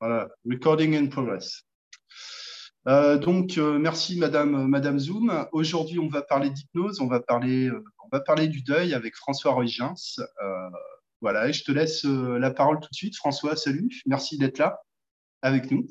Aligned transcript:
Voilà, 0.00 0.28
recording 0.44 0.94
in 0.94 1.08
progress. 1.08 1.64
Euh, 2.86 3.18
donc, 3.18 3.58
euh, 3.58 3.78
merci 3.78 4.18
Madame, 4.18 4.68
Madame 4.68 4.98
Zoom. 4.98 5.46
Aujourd'hui, 5.52 5.98
on 5.98 6.08
va 6.08 6.22
parler 6.22 6.50
d'hypnose, 6.50 7.00
on, 7.00 7.08
va 7.08 7.20
parler, 7.20 7.68
euh, 7.68 7.84
on 8.04 8.16
va 8.16 8.20
parler 8.20 8.46
du 8.46 8.62
deuil 8.62 8.94
avec 8.94 9.16
François 9.16 9.52
Roygens. 9.52 10.20
voilà, 11.20 11.48
et 11.48 11.52
je 11.52 11.64
te 11.64 11.72
laisse 11.72 12.04
la 12.04 12.50
parole 12.52 12.78
tout 12.78 12.88
de 12.90 12.94
suite. 12.94 13.16
François, 13.16 13.56
salut, 13.56 13.90
merci 14.06 14.38
d'être 14.38 14.58
là 14.58 14.80
avec 15.42 15.70
nous. 15.70 15.86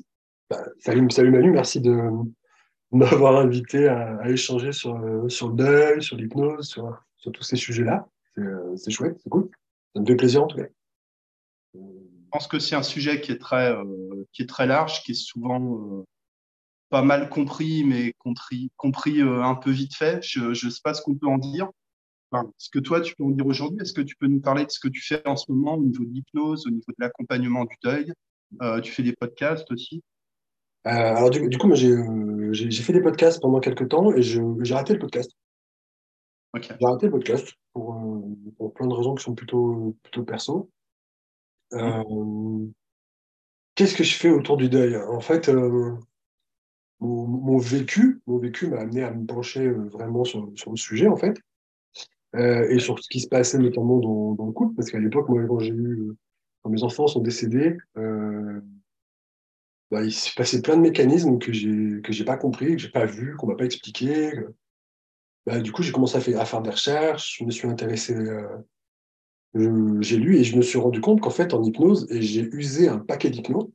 Bah, 0.48 0.64
salut, 0.80 1.10
salut 1.10 1.30
Manu, 1.30 1.50
merci 1.50 1.80
de 1.82 1.94
m'avoir 2.90 3.36
invité 3.36 3.88
à, 3.88 4.28
échanger 4.30 4.72
sur, 4.72 4.98
sur 5.28 5.50
le 5.50 5.54
deuil, 5.54 6.02
sur 6.02 6.16
l'hypnose, 6.16 6.66
sur, 6.66 6.98
tous 7.30 7.42
ces 7.42 7.56
sujets-là. 7.56 8.08
C'est 8.76 8.90
chouette, 8.90 9.18
c'est 9.22 9.28
cool. 9.28 9.50
Ça 9.94 10.00
me 10.00 10.06
fait 10.06 10.16
plaisir 10.16 10.42
en 10.42 10.46
tout 10.46 10.56
cas. 10.56 10.64
Je 12.28 12.30
pense 12.32 12.46
que 12.46 12.58
c'est 12.58 12.76
un 12.76 12.82
sujet 12.82 13.22
qui 13.22 13.32
est 13.32 13.38
très, 13.38 13.74
qui 14.32 14.42
est 14.42 14.46
très 14.46 14.66
large, 14.66 15.02
qui 15.02 15.12
est 15.12 15.14
souvent 15.14 16.04
pas 16.90 17.02
mal 17.02 17.28
compris, 17.28 17.84
mais 17.84 18.12
compris, 18.18 18.70
compris 18.76 19.20
euh, 19.20 19.42
un 19.42 19.54
peu 19.54 19.70
vite 19.70 19.94
fait. 19.94 20.22
Je 20.22 20.48
ne 20.48 20.70
sais 20.70 20.80
pas 20.82 20.94
ce 20.94 21.02
qu'on 21.02 21.14
peut 21.14 21.26
en 21.26 21.38
dire. 21.38 21.70
ce 22.56 22.70
que 22.70 22.78
toi, 22.78 23.00
tu 23.00 23.14
peux 23.14 23.24
en 23.24 23.30
dire 23.30 23.46
aujourd'hui, 23.46 23.80
est-ce 23.80 23.92
que 23.92 24.00
tu 24.00 24.16
peux 24.16 24.26
nous 24.26 24.40
parler 24.40 24.64
de 24.64 24.70
ce 24.70 24.80
que 24.80 24.88
tu 24.88 25.02
fais 25.02 25.26
en 25.26 25.36
ce 25.36 25.50
moment 25.50 25.74
au 25.74 25.84
niveau 25.84 26.04
de 26.04 26.10
l'hypnose, 26.10 26.66
au 26.66 26.70
niveau 26.70 26.90
de 26.90 26.96
l'accompagnement 26.98 27.64
du 27.64 27.76
deuil? 27.82 28.12
Euh, 28.62 28.80
Tu 28.80 28.92
fais 28.92 29.02
des 29.02 29.14
podcasts 29.14 29.70
aussi? 29.70 30.02
Euh, 30.86 30.90
Alors, 30.90 31.30
du, 31.30 31.58
coup, 31.58 31.74
j'ai 31.74 32.70
fait 32.70 32.92
des 32.92 33.02
podcasts 33.02 33.40
pendant 33.40 33.60
quelques 33.60 33.88
temps 33.88 34.14
et 34.14 34.22
j'ai 34.22 34.74
raté 34.74 34.94
le 34.94 34.98
podcast. 34.98 35.30
J'ai 36.54 36.86
raté 36.86 37.06
le 37.06 37.12
podcast 37.12 37.52
pour, 37.72 37.94
pour, 38.56 38.72
plein 38.72 38.86
de 38.86 38.94
raisons 38.94 39.14
qui 39.14 39.22
sont 39.22 39.34
plutôt, 39.34 39.94
plutôt 40.02 40.24
perso. 40.24 40.70
Mmh. 41.72 42.70
Qu'est-ce 43.74 43.94
que 43.94 44.04
je 44.04 44.14
fais 44.14 44.30
autour 44.30 44.56
du 44.56 44.68
deuil? 44.68 44.96
En 44.96 45.20
fait, 45.20 45.48
mon, 47.00 47.58
vécu, 47.58 48.20
mon 48.26 48.38
vécu 48.38 48.68
m'a 48.68 48.80
amené 48.80 49.02
à 49.02 49.12
me 49.12 49.26
pencher 49.26 49.66
euh, 49.66 49.88
vraiment 49.88 50.24
sur, 50.24 50.46
le 50.46 50.76
sujet, 50.76 51.08
en 51.08 51.16
fait, 51.16 51.36
euh, 52.36 52.68
et 52.70 52.78
sur 52.78 52.98
ce 52.98 53.08
qui 53.08 53.20
se 53.20 53.28
passait 53.28 53.58
notamment 53.58 53.98
dans, 53.98 54.46
le 54.46 54.52
couple, 54.52 54.74
parce 54.74 54.90
qu'à 54.90 54.98
l'époque, 54.98 55.28
moi, 55.28 55.44
quand 55.46 55.60
j'ai 55.60 55.72
eu, 55.72 56.00
euh, 56.00 56.16
quand 56.62 56.70
mes 56.70 56.82
enfants 56.82 57.06
sont 57.06 57.20
décédés, 57.20 57.76
euh, 57.96 58.60
bah, 59.90 60.02
il 60.02 60.12
s'est 60.12 60.34
passé 60.36 60.60
plein 60.60 60.76
de 60.76 60.82
mécanismes 60.82 61.38
que 61.38 61.52
j'ai 61.52 62.02
que 62.02 62.12
j'ai 62.12 62.24
pas 62.24 62.36
compris, 62.36 62.76
que 62.76 62.82
j'ai 62.82 62.90
pas 62.90 63.06
vu, 63.06 63.36
qu'on 63.36 63.46
m'a 63.46 63.54
pas 63.54 63.64
expliqué. 63.64 64.32
Bah, 65.46 65.60
du 65.60 65.72
coup, 65.72 65.82
j'ai 65.82 65.92
commencé 65.92 66.16
à 66.16 66.20
faire, 66.20 66.40
à 66.40 66.44
faire, 66.44 66.60
des 66.60 66.70
recherches, 66.70 67.38
je 67.38 67.44
me 67.44 67.50
suis 67.50 67.68
intéressé, 67.68 68.14
euh, 68.14 68.46
j'ai 69.54 70.16
lu 70.16 70.36
et 70.36 70.44
je 70.44 70.56
me 70.56 70.62
suis 70.62 70.78
rendu 70.78 71.00
compte 71.00 71.20
qu'en 71.20 71.30
fait, 71.30 71.54
en 71.54 71.62
hypnose, 71.62 72.06
et 72.10 72.22
j'ai 72.22 72.42
usé 72.52 72.88
un 72.88 72.98
paquet 72.98 73.30
d'hypnose, 73.30 73.68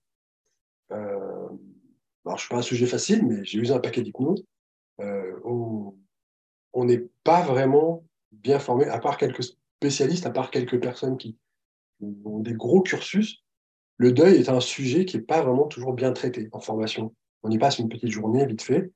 alors, 2.26 2.38
je 2.38 2.44
suis 2.44 2.50
pas 2.50 2.60
un 2.60 2.62
sujet 2.62 2.86
facile, 2.86 3.26
mais 3.26 3.44
j'ai 3.44 3.60
usé 3.60 3.74
un 3.74 3.80
paquet 3.80 4.02
d'hypnose. 4.02 4.46
Euh, 5.02 5.40
on 5.44 6.86
n'est 6.86 7.06
pas 7.24 7.42
vraiment 7.42 8.06
bien 8.32 8.60
formé, 8.60 8.86
à 8.86 9.00
part 9.00 9.18
quelques 9.18 9.44
spécialistes, 9.44 10.26
à 10.26 10.32
part 10.32 10.50
quelques 10.50 10.80
personnes 10.82 11.18
qui 11.18 11.38
ont 12.26 12.40
des 12.40 12.54
gros 12.54 12.82
cursus. 12.82 13.44
Le 13.98 14.12
deuil 14.12 14.38
est 14.38 14.50
un 14.50 14.60
sujet 14.60 15.06
qui 15.06 15.18
n'est 15.18 15.24
pas 15.24 15.42
vraiment 15.42 15.68
toujours 15.68 15.94
bien 15.94 16.14
traité 16.14 16.50
en 16.52 16.60
formation. 16.60 17.14
On 17.44 17.52
y 17.52 17.58
passe 17.58 17.80
une 17.80 17.90
petite 17.90 18.10
journée 18.10 18.46
vite 18.46 18.62
fait. 18.62 18.92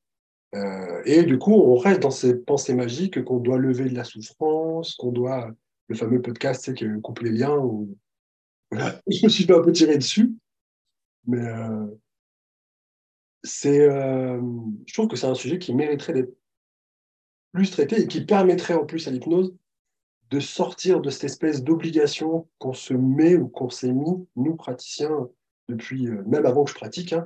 Euh, 0.56 1.02
et 1.06 1.24
du 1.24 1.38
coup, 1.38 1.54
on 1.54 1.76
reste 1.76 2.02
dans 2.02 2.12
ces 2.12 2.36
pensées 2.36 2.74
magiques 2.74 3.24
qu'on 3.24 3.38
doit 3.38 3.58
lever 3.58 3.90
de 3.90 3.96
la 3.96 4.06
souffrance, 4.06 4.96
qu'on 4.96 5.12
doit. 5.12 5.52
Le 5.88 5.96
fameux 5.96 6.22
podcast, 6.22 6.64
c'est 6.66 6.74
qui 6.74 6.86
coupe 7.02 7.20
les 7.20 7.32
liens. 7.32 7.58
Je 8.72 9.24
me 9.24 9.30
suis 9.30 9.52
un 9.52 9.62
peu 9.62 9.72
tiré 9.72 9.98
dessus. 9.98 10.36
Mais, 11.26 11.46
euh, 11.46 11.86
euh, 13.66 14.42
je 14.86 14.94
trouve 14.94 15.08
que 15.08 15.16
c'est 15.16 15.28
un 15.28 15.36
sujet 15.36 15.60
qui 15.60 15.74
mériterait 15.74 16.14
d'être 16.14 16.36
plus 17.54 17.72
traité 17.72 18.02
et 18.02 18.08
qui 18.08 18.26
permettrait 18.26 18.74
en 18.74 18.86
plus 18.86 19.08
à 19.08 19.12
l'hypnose 19.12 19.54
de 20.30 20.40
sortir 20.40 21.00
de 21.00 21.10
cette 21.10 21.26
espèce 21.26 21.64
d'obligation 21.64 22.48
qu'on 22.60 22.74
se 22.74 22.94
met 22.94 23.36
ou 23.36 23.48
qu'on 23.48 23.70
s'est 23.70 23.94
mis, 23.94 24.28
nous 24.36 24.56
praticiens, 24.56 25.30
depuis, 25.70 26.08
euh, 26.08 26.24
même 26.26 26.46
avant 26.46 26.66
que 26.66 26.72
je 26.72 26.76
pratique, 26.76 27.14
hein, 27.14 27.26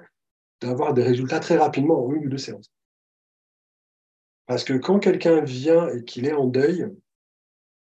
d'avoir 0.61 0.93
des 0.93 1.03
résultats 1.03 1.39
très 1.39 1.57
rapidement 1.57 2.05
en 2.05 2.13
une 2.13 2.25
ou 2.25 2.29
deux 2.29 2.37
séances. 2.37 2.71
Parce 4.45 4.63
que 4.63 4.73
quand 4.73 4.99
quelqu'un 4.99 5.41
vient 5.41 5.87
et 5.89 6.03
qu'il 6.03 6.27
est 6.27 6.33
en 6.33 6.45
deuil, 6.45 6.85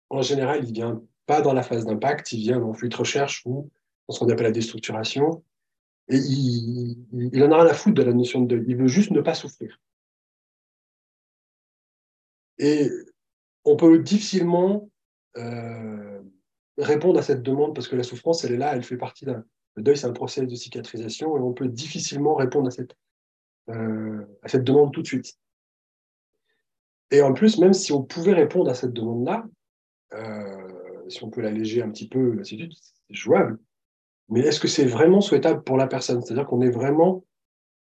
en 0.10 0.22
général, 0.22 0.64
il 0.64 0.74
vient 0.74 1.02
pas 1.26 1.42
dans 1.42 1.54
la 1.54 1.64
phase 1.64 1.86
d'impact, 1.86 2.32
il 2.32 2.40
vient 2.40 2.60
dans 2.60 2.74
fuite 2.74 2.94
recherche 2.94 3.44
ou 3.46 3.70
dans 4.08 4.14
ce 4.14 4.20
qu'on 4.20 4.30
appelle 4.30 4.46
la 4.46 4.52
déstructuration, 4.52 5.44
et 6.10 6.18
il, 6.18 7.44
en 7.44 7.52
a 7.52 7.62
rien 7.62 7.72
à 7.72 7.74
foutre 7.74 7.96
de 7.96 8.04
la 8.04 8.14
notion 8.14 8.42
de 8.42 8.56
deuil. 8.56 8.66
Il 8.68 8.78
veut 8.78 8.88
juste 8.88 9.12
ne 9.12 9.20
pas 9.20 9.34
souffrir. 9.34 9.78
Et 12.60 12.90
on 13.66 13.76
peut 13.76 14.00
difficilement 14.00 14.90
euh, 15.36 16.22
répondre 16.78 17.20
à 17.20 17.22
cette 17.22 17.44
demande 17.44 17.76
parce 17.76 17.90
que 17.90 17.98
la 17.98 18.04
souffrance, 18.04 18.46
elle 18.46 18.54
est 18.54 18.58
là, 18.58 18.74
elle 18.76 18.84
fait 18.84 18.98
partie 18.98 19.26
d'un. 19.26 19.44
Le 19.76 19.84
deuil, 19.84 19.98
c'est 19.98 20.08
un 20.08 20.14
processus 20.14 20.50
de 20.50 20.56
cicatrisation 20.56 21.38
et 21.38 21.40
on 21.40 21.54
peut 21.54 21.68
difficilement 21.68 22.34
répondre 22.36 22.68
à 22.68 22.72
cette, 22.72 22.96
euh, 23.70 24.26
à 24.42 24.48
cette 24.48 24.64
demande 24.64 24.92
tout 24.92 25.02
de 25.02 25.08
suite. 25.08 25.38
Et 27.12 27.22
en 27.22 27.34
plus, 27.34 27.60
même 27.60 27.74
si 27.74 27.92
on 27.92 28.02
pouvait 28.02 28.34
répondre 28.34 28.72
à 28.72 28.74
cette 28.74 28.94
demande-là, 28.94 29.46
si 31.08 31.24
on 31.24 31.30
peut 31.30 31.42
l'alléger 31.42 31.82
un 31.82 31.90
petit 31.90 32.08
peu, 32.08 32.42
c'est 32.44 32.58
jouable. 33.10 33.60
Mais 34.30 34.42
est-ce 34.42 34.60
que 34.60 34.68
c'est 34.68 34.86
vraiment 34.86 35.22
souhaitable 35.22 35.64
pour 35.64 35.78
la 35.78 35.88
personne? 35.88 36.22
C'est-à-dire 36.22 36.46
qu'on 36.46 36.62
est 36.62 36.70
vraiment, 36.70 37.24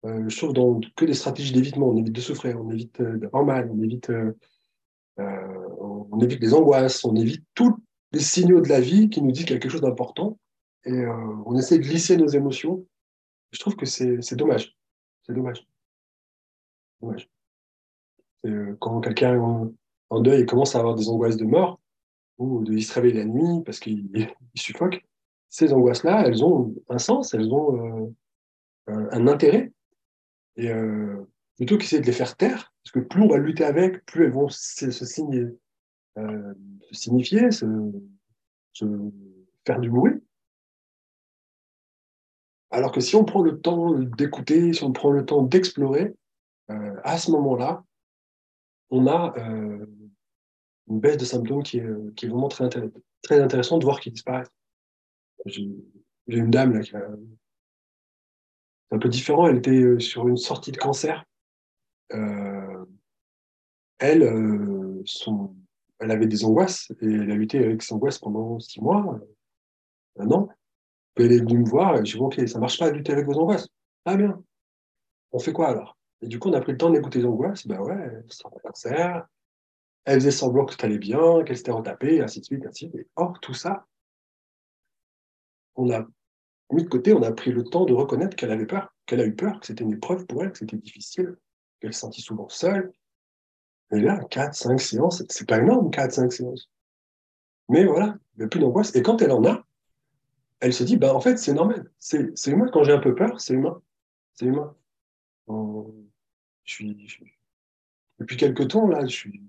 euh, 0.06 0.28
trouve, 0.28 0.54
dans 0.54 0.80
que 0.96 1.06
des 1.06 1.14
stratégies 1.14 1.54
d'évitement. 1.54 1.88
On 1.88 1.96
évite 1.96 2.14
de 2.14 2.22
souffrir, 2.22 2.60
on 2.60 2.70
évite 2.72 3.00
euh, 3.00 3.18
d'avoir 3.18 3.46
mal, 3.46 3.70
on 3.72 3.82
évite, 3.82 4.10
euh, 4.10 4.38
euh, 5.20 5.68
on 5.80 6.20
évite 6.20 6.42
les 6.42 6.54
angoisses, 6.54 7.06
on 7.06 7.16
évite 7.16 7.46
tous 7.54 7.78
les 8.12 8.20
signaux 8.20 8.60
de 8.60 8.68
la 8.68 8.82
vie 8.82 9.10
qui 9.10 9.22
nous 9.22 9.32
disent 9.32 9.46
quelque 9.46 9.70
chose 9.70 9.82
d'important. 9.82 10.38
Et 10.84 10.92
euh, 10.92 11.14
on 11.46 11.58
essaie 11.58 11.78
de 11.78 11.84
glisser 11.84 12.18
nos 12.18 12.28
émotions. 12.28 12.86
Je 13.52 13.60
trouve 13.60 13.76
que 13.78 13.86
c'est 13.86 14.36
dommage. 14.36 14.76
C'est 15.26 15.34
dommage. 15.34 15.66
dommage. 17.02 17.30
Quand 18.80 19.00
quelqu'un 19.00 19.40
en, 19.40 19.74
en 20.10 20.20
deuil 20.20 20.46
commence 20.46 20.76
à 20.76 20.80
avoir 20.80 20.96
des 20.96 21.10
angoisses 21.10 21.38
de 21.38 21.46
mort, 21.46 21.80
ou 22.38 22.64
de 22.64 22.78
se 22.80 22.94
réveiller 22.94 23.20
la 23.20 23.26
nuit 23.26 23.64
parce 23.66 23.80
qu'il 23.80 24.10
suffoque, 24.56 25.06
ces 25.50 25.72
angoisses-là, 25.74 26.24
elles 26.28 26.44
ont 26.44 26.76
un 26.90 26.98
sens, 26.98 27.34
elles 27.34 27.54
ont 27.54 28.14
euh, 28.90 29.08
un, 29.12 29.28
intérêt. 29.28 29.72
Et 30.58 30.70
euh, 30.70 31.24
plutôt 31.56 31.78
qu'essayer 31.78 32.02
de 32.02 32.06
les 32.06 32.12
faire 32.12 32.36
taire, 32.36 32.74
parce 32.84 32.92
que 32.92 33.00
plus 33.00 33.22
on 33.22 33.28
va 33.28 33.38
lutter 33.38 33.64
avec, 33.64 34.06
plus 34.06 34.26
elles 34.26 34.32
vont 34.32 34.50
se, 34.50 34.92
signer, 34.92 35.46
euh, 36.18 36.54
se 36.92 37.00
signifier, 37.00 37.52
se, 37.52 37.66
faire 39.66 39.80
du 39.80 39.90
bruit. 39.90 40.22
Alors 42.72 42.92
que 42.92 43.00
si 43.00 43.16
on 43.16 43.24
prend 43.24 43.42
le 43.42 43.62
temps 43.62 43.94
d'écouter, 43.94 44.74
si 44.74 44.84
on 44.84 44.92
prend 44.92 45.12
le 45.12 45.26
temps 45.26 45.42
d'explorer, 45.42 46.14
à 46.68 47.18
ce 47.18 47.32
moment-là, 47.32 47.86
on 48.90 49.08
a 49.08 49.34
une 50.88 51.00
baisse 51.00 51.18
de 51.18 51.26
symptômes 51.26 51.64
qui 51.64 51.78
est, 51.78 51.84
est 51.84 52.28
vraiment 52.28 52.48
très, 52.48 52.70
très 53.22 53.40
intéressante 53.42 53.80
de 53.80 53.86
voir 53.86 54.00
qui 54.00 54.12
disparaissent. 54.12 54.52
J'ai 55.46 55.68
une 56.28 56.52
dame 56.52 56.74
là 56.74 56.82
qui 56.82 56.96
a... 56.96 57.08
C'est 58.90 58.96
un 58.96 59.00
peu 59.00 59.10
différent. 59.10 59.48
Elle 59.48 59.58
était 59.58 59.72
euh, 59.72 60.00
sur 60.00 60.28
une 60.28 60.38
sortie 60.38 60.72
de 60.72 60.78
cancer. 60.78 61.24
Euh, 62.14 62.86
elle, 63.98 64.24
euh, 64.24 65.04
elle 66.00 66.12
avait 66.12 66.28
des 66.28 66.46
angoisses 66.46 66.92
et 67.02 67.06
elle 67.06 67.32
a 67.32 67.36
lutté 67.36 67.64
avec 67.64 67.82
ses 67.82 67.94
angoisses 67.94 68.20
pendant 68.20 68.60
six 68.60 68.80
mois, 68.82 69.20
un 70.20 70.32
an. 70.32 70.50
elle 71.16 71.32
est 71.32 71.40
venue 71.40 71.60
me 71.60 71.70
voir 71.70 71.96
et 71.96 72.06
j'ai 72.06 72.18
dit 72.18 72.24
Ok, 72.24 72.48
ça 72.48 72.60
marche 72.60 72.78
pas 72.78 72.88
à 72.88 72.92
lutter 72.92 73.14
avec 73.14 73.26
vos 73.26 73.40
angoisses. 73.40 73.68
Ah 74.06 74.16
bien. 74.16 74.44
On 75.32 75.40
fait 75.40 75.54
quoi 75.54 75.70
alors 75.70 75.98
Et 76.22 76.28
du 76.28 76.38
coup, 76.38 76.50
on 76.50 76.54
a 76.54 76.62
pris 76.62 76.74
le 76.74 76.78
temps 76.78 76.92
d'écouter 76.92 77.20
les 77.20 77.26
angoisses. 77.26 77.66
Ben 77.66 77.80
ouais, 77.80 78.24
sort 78.30 78.52
de 78.52 78.60
cancer. 78.60 79.28
Elle 80.06 80.20
faisait 80.20 80.32
semblant 80.32 80.66
que 80.66 80.76
tout 80.76 80.86
allait 80.86 81.00
bien, 81.00 81.44
qu'elle 81.44 81.58
s'était 81.58 81.72
retapée, 81.72 82.22
ainsi 82.22 82.40
de 82.40 82.46
suite, 82.46 82.66
ainsi 82.66 82.88
de 82.88 82.92
suite. 82.92 83.10
or, 83.16 83.40
tout 83.42 83.54
ça, 83.54 83.86
on 85.76 85.92
a 85.92 86.06
mis 86.72 86.84
de 86.84 86.90
côté, 86.90 87.14
on 87.14 87.22
a 87.24 87.32
pris 87.32 87.52
le 87.52 87.64
temps 87.64 87.86
de 87.86 87.94
reconnaître 87.94 88.36
qu'elle 88.36 88.52
avait 88.52 88.66
peur, 88.66 88.94
qu'elle 89.06 89.22
a 89.22 89.26
eu 89.26 89.36
peur, 89.36 89.60
que 89.60 89.68
c'était 89.68 89.84
une 89.84 89.94
épreuve 89.94 90.26
pour 90.26 90.44
elle, 90.44 90.52
que 90.52 90.58
c'était 90.60 90.78
difficile, 90.78 91.36
qu'elle 91.80 91.94
se 91.94 92.00
sentit 92.00 92.22
souvent 92.22 92.50
seule. 92.50 92.92
Et 93.92 94.00
là, 94.00 94.20
4, 94.30 94.54
5 94.56 94.80
séances, 94.80 95.24
c'est 95.30 95.48
pas 95.48 95.60
énorme, 95.60 95.92
4, 95.92 96.12
5 96.12 96.32
séances. 96.32 96.70
Mais 97.70 97.86
voilà, 97.86 98.18
il 98.36 98.40
n'y 98.40 98.46
a 98.46 98.48
plus 98.48 98.60
d'angoisse. 98.60 98.96
Et 98.96 99.02
quand 99.02 99.22
elle 99.22 99.32
en 99.32 99.44
a, 99.46 99.66
elle 100.60 100.74
se 100.74 100.84
dit, 100.84 100.98
bah, 100.98 101.14
en 101.14 101.20
fait, 101.20 101.38
c'est 101.38 101.54
normal. 101.54 101.92
C'est 102.00 102.32
humain. 102.48 102.70
Quand 102.72 102.84
j'ai 102.84 102.94
un 102.94 103.00
peu 103.00 103.14
peur, 103.14 103.40
c'est 103.40 103.54
humain. 103.54 103.82
C'est 104.34 104.46
humain. 104.46 104.76
je 105.48 106.74
suis, 106.74 107.08
Depuis 108.20 108.38
quelques 108.38 108.70
temps, 108.70 108.88
là, 108.88 109.06
je 109.06 109.16
suis... 109.16 109.42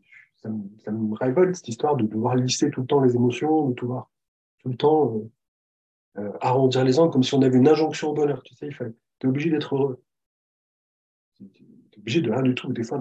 ça, 0.46 0.52
me, 0.52 0.78
ça 0.84 0.90
me 0.92 1.14
révolte, 1.14 1.56
cette 1.56 1.68
histoire 1.68 1.96
de 1.96 2.06
devoir 2.06 2.36
lisser 2.36 2.70
tout 2.70 2.80
le 2.80 2.86
temps 2.86 3.00
les 3.00 3.14
émotions, 3.14 3.70
de 3.70 3.74
devoir 3.74 4.10
tout 4.62 4.68
le 4.68 4.76
temps 4.76 5.16
euh, 5.16 6.22
euh, 6.22 6.32
arrondir 6.40 6.84
les 6.84 6.98
angles 6.98 7.12
comme 7.12 7.22
si 7.22 7.34
on 7.34 7.42
avait 7.42 7.58
une 7.58 7.68
injonction 7.68 8.10
au 8.10 8.14
bonheur. 8.14 8.42
Tu 8.42 8.54
sais, 8.54 8.68
il 8.68 8.76
tu 9.18 9.26
es 9.26 9.30
obligé 9.30 9.50
d'être 9.50 9.74
heureux. 9.74 10.02
Tu 11.38 11.44
es 11.44 11.98
obligé 11.98 12.20
de 12.20 12.30
rien 12.30 12.42
du 12.42 12.54
tout. 12.54 12.72
Des 12.72 12.84
fois, 12.84 13.00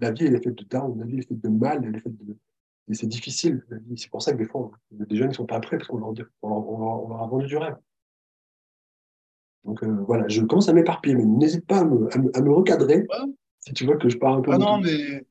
la 0.00 0.10
vie, 0.12 0.26
elle 0.26 0.34
est 0.34 0.42
faite 0.42 0.54
de 0.54 0.64
down, 0.64 0.98
la 0.98 1.06
vie 1.06 1.18
est 1.18 1.28
faite 1.28 1.40
de 1.40 1.48
mal, 1.48 1.84
elle 1.84 1.96
est 1.96 2.00
faite 2.00 2.16
de. 2.16 2.36
Et 2.88 2.94
c'est 2.94 3.08
difficile. 3.08 3.64
C'est 3.96 4.10
pour 4.10 4.22
ça 4.22 4.32
que 4.32 4.38
des 4.38 4.44
fois, 4.44 4.70
des 4.92 5.16
jeunes 5.16 5.28
ne 5.28 5.34
sont 5.34 5.46
pas 5.46 5.58
prêts 5.58 5.76
parce 5.76 5.88
qu'on 5.88 5.98
leur, 5.98 6.14
on 6.42 7.08
leur, 7.08 7.22
a 7.22 7.26
vendu 7.26 7.46
du 7.46 7.56
rêve. 7.56 7.76
Donc 9.64 9.82
euh, 9.82 10.04
voilà, 10.06 10.28
je 10.28 10.42
commence 10.42 10.68
à 10.68 10.72
m'éparpiller, 10.72 11.16
mais 11.16 11.24
n'hésite 11.24 11.66
pas 11.66 11.80
à 11.80 11.84
me, 11.84 12.08
à 12.36 12.40
me, 12.40 12.52
recadrer 12.52 13.04
si 13.58 13.72
tu 13.72 13.84
veux 13.84 13.96
que 13.96 14.08
je 14.08 14.16
parle 14.18 14.38
un 14.38 14.42
peu. 14.42 14.52
Ah 14.52 14.58
non, 14.58 14.78
mais 14.78 15.26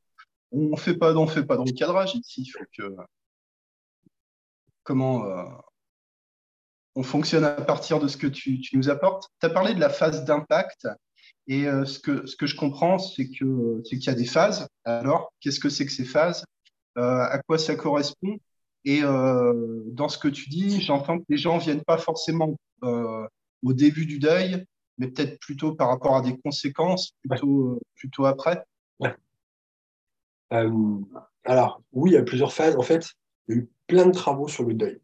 on 0.52 0.72
ne 0.72 0.76
fait, 0.76 0.96
pas, 0.96 1.16
on 1.16 1.28
fait 1.28 1.46
pas 1.46 1.56
de 1.56 1.62
recadrage 1.62 2.16
ici. 2.16 2.44
Il 2.44 2.50
faut 2.50 2.66
que. 2.78 2.96
Comment. 4.84 5.26
Euh, 5.26 5.44
on 6.96 7.04
fonctionne 7.04 7.44
à 7.44 7.52
partir 7.62 8.00
de 8.00 8.08
ce 8.08 8.16
que 8.16 8.28
tu, 8.28 8.62
nous 8.74 8.90
apportes. 8.90 9.30
Tu 9.42 9.46
as 9.46 9.50
parlé 9.50 9.74
de 9.74 9.80
la 9.80 9.90
phase 9.90 10.24
d'impact. 10.24 10.88
Et 11.48 11.68
euh, 11.68 11.86
ce, 11.86 12.00
que, 12.00 12.26
ce 12.26 12.36
que 12.36 12.46
je 12.48 12.56
comprends, 12.56 12.98
c'est 12.98 13.30
que 13.30 13.82
c'est 13.84 13.98
qu'il 13.98 14.08
y 14.08 14.16
a 14.16 14.18
des 14.18 14.26
phases. 14.26 14.68
Alors, 14.86 15.34
qu'est-ce 15.42 15.60
que 15.60 15.70
c'est 15.70 15.86
que 15.86 15.92
ces 15.92 16.06
phases? 16.06 16.46
Euh, 16.98 17.02
À 17.02 17.40
quoi 17.40 17.58
ça 17.58 17.76
correspond? 17.76 18.38
Et 18.88 19.02
dans 19.02 20.10
ce 20.10 20.20
que 20.20 20.28
tu 20.28 20.48
dis, 20.48 20.80
j'entends 20.80 21.18
que 21.18 21.26
les 21.28 21.38
gens 21.38 21.58
viennent 21.58 21.84
pas 21.84 21.98
forcément 21.98 22.56
au 22.84 23.74
début 23.74 24.06
du 24.06 24.20
deuil, 24.20 24.64
mais 24.98 25.08
peut-être 25.08 25.40
plutôt 25.40 25.74
par 25.74 25.90
rapport 25.90 26.16
à 26.16 26.22
des 26.22 26.38
conséquences, 26.38 27.12
plutôt, 27.28 27.82
plutôt 27.96 28.26
après. 28.26 28.64
Alors, 30.50 31.82
oui, 31.92 32.12
il 32.12 32.14
y 32.14 32.18
a 32.18 32.24
plusieurs 32.24 32.54
phases. 32.54 32.76
En 32.76 32.82
fait, 32.82 33.06
il 33.48 33.56
y 33.56 33.58
a 33.58 33.62
eu 33.62 33.70
plein 33.88 34.06
de 34.06 34.12
travaux 34.12 34.48
sur 34.48 34.64
le 34.64 34.74
deuil 34.74 35.00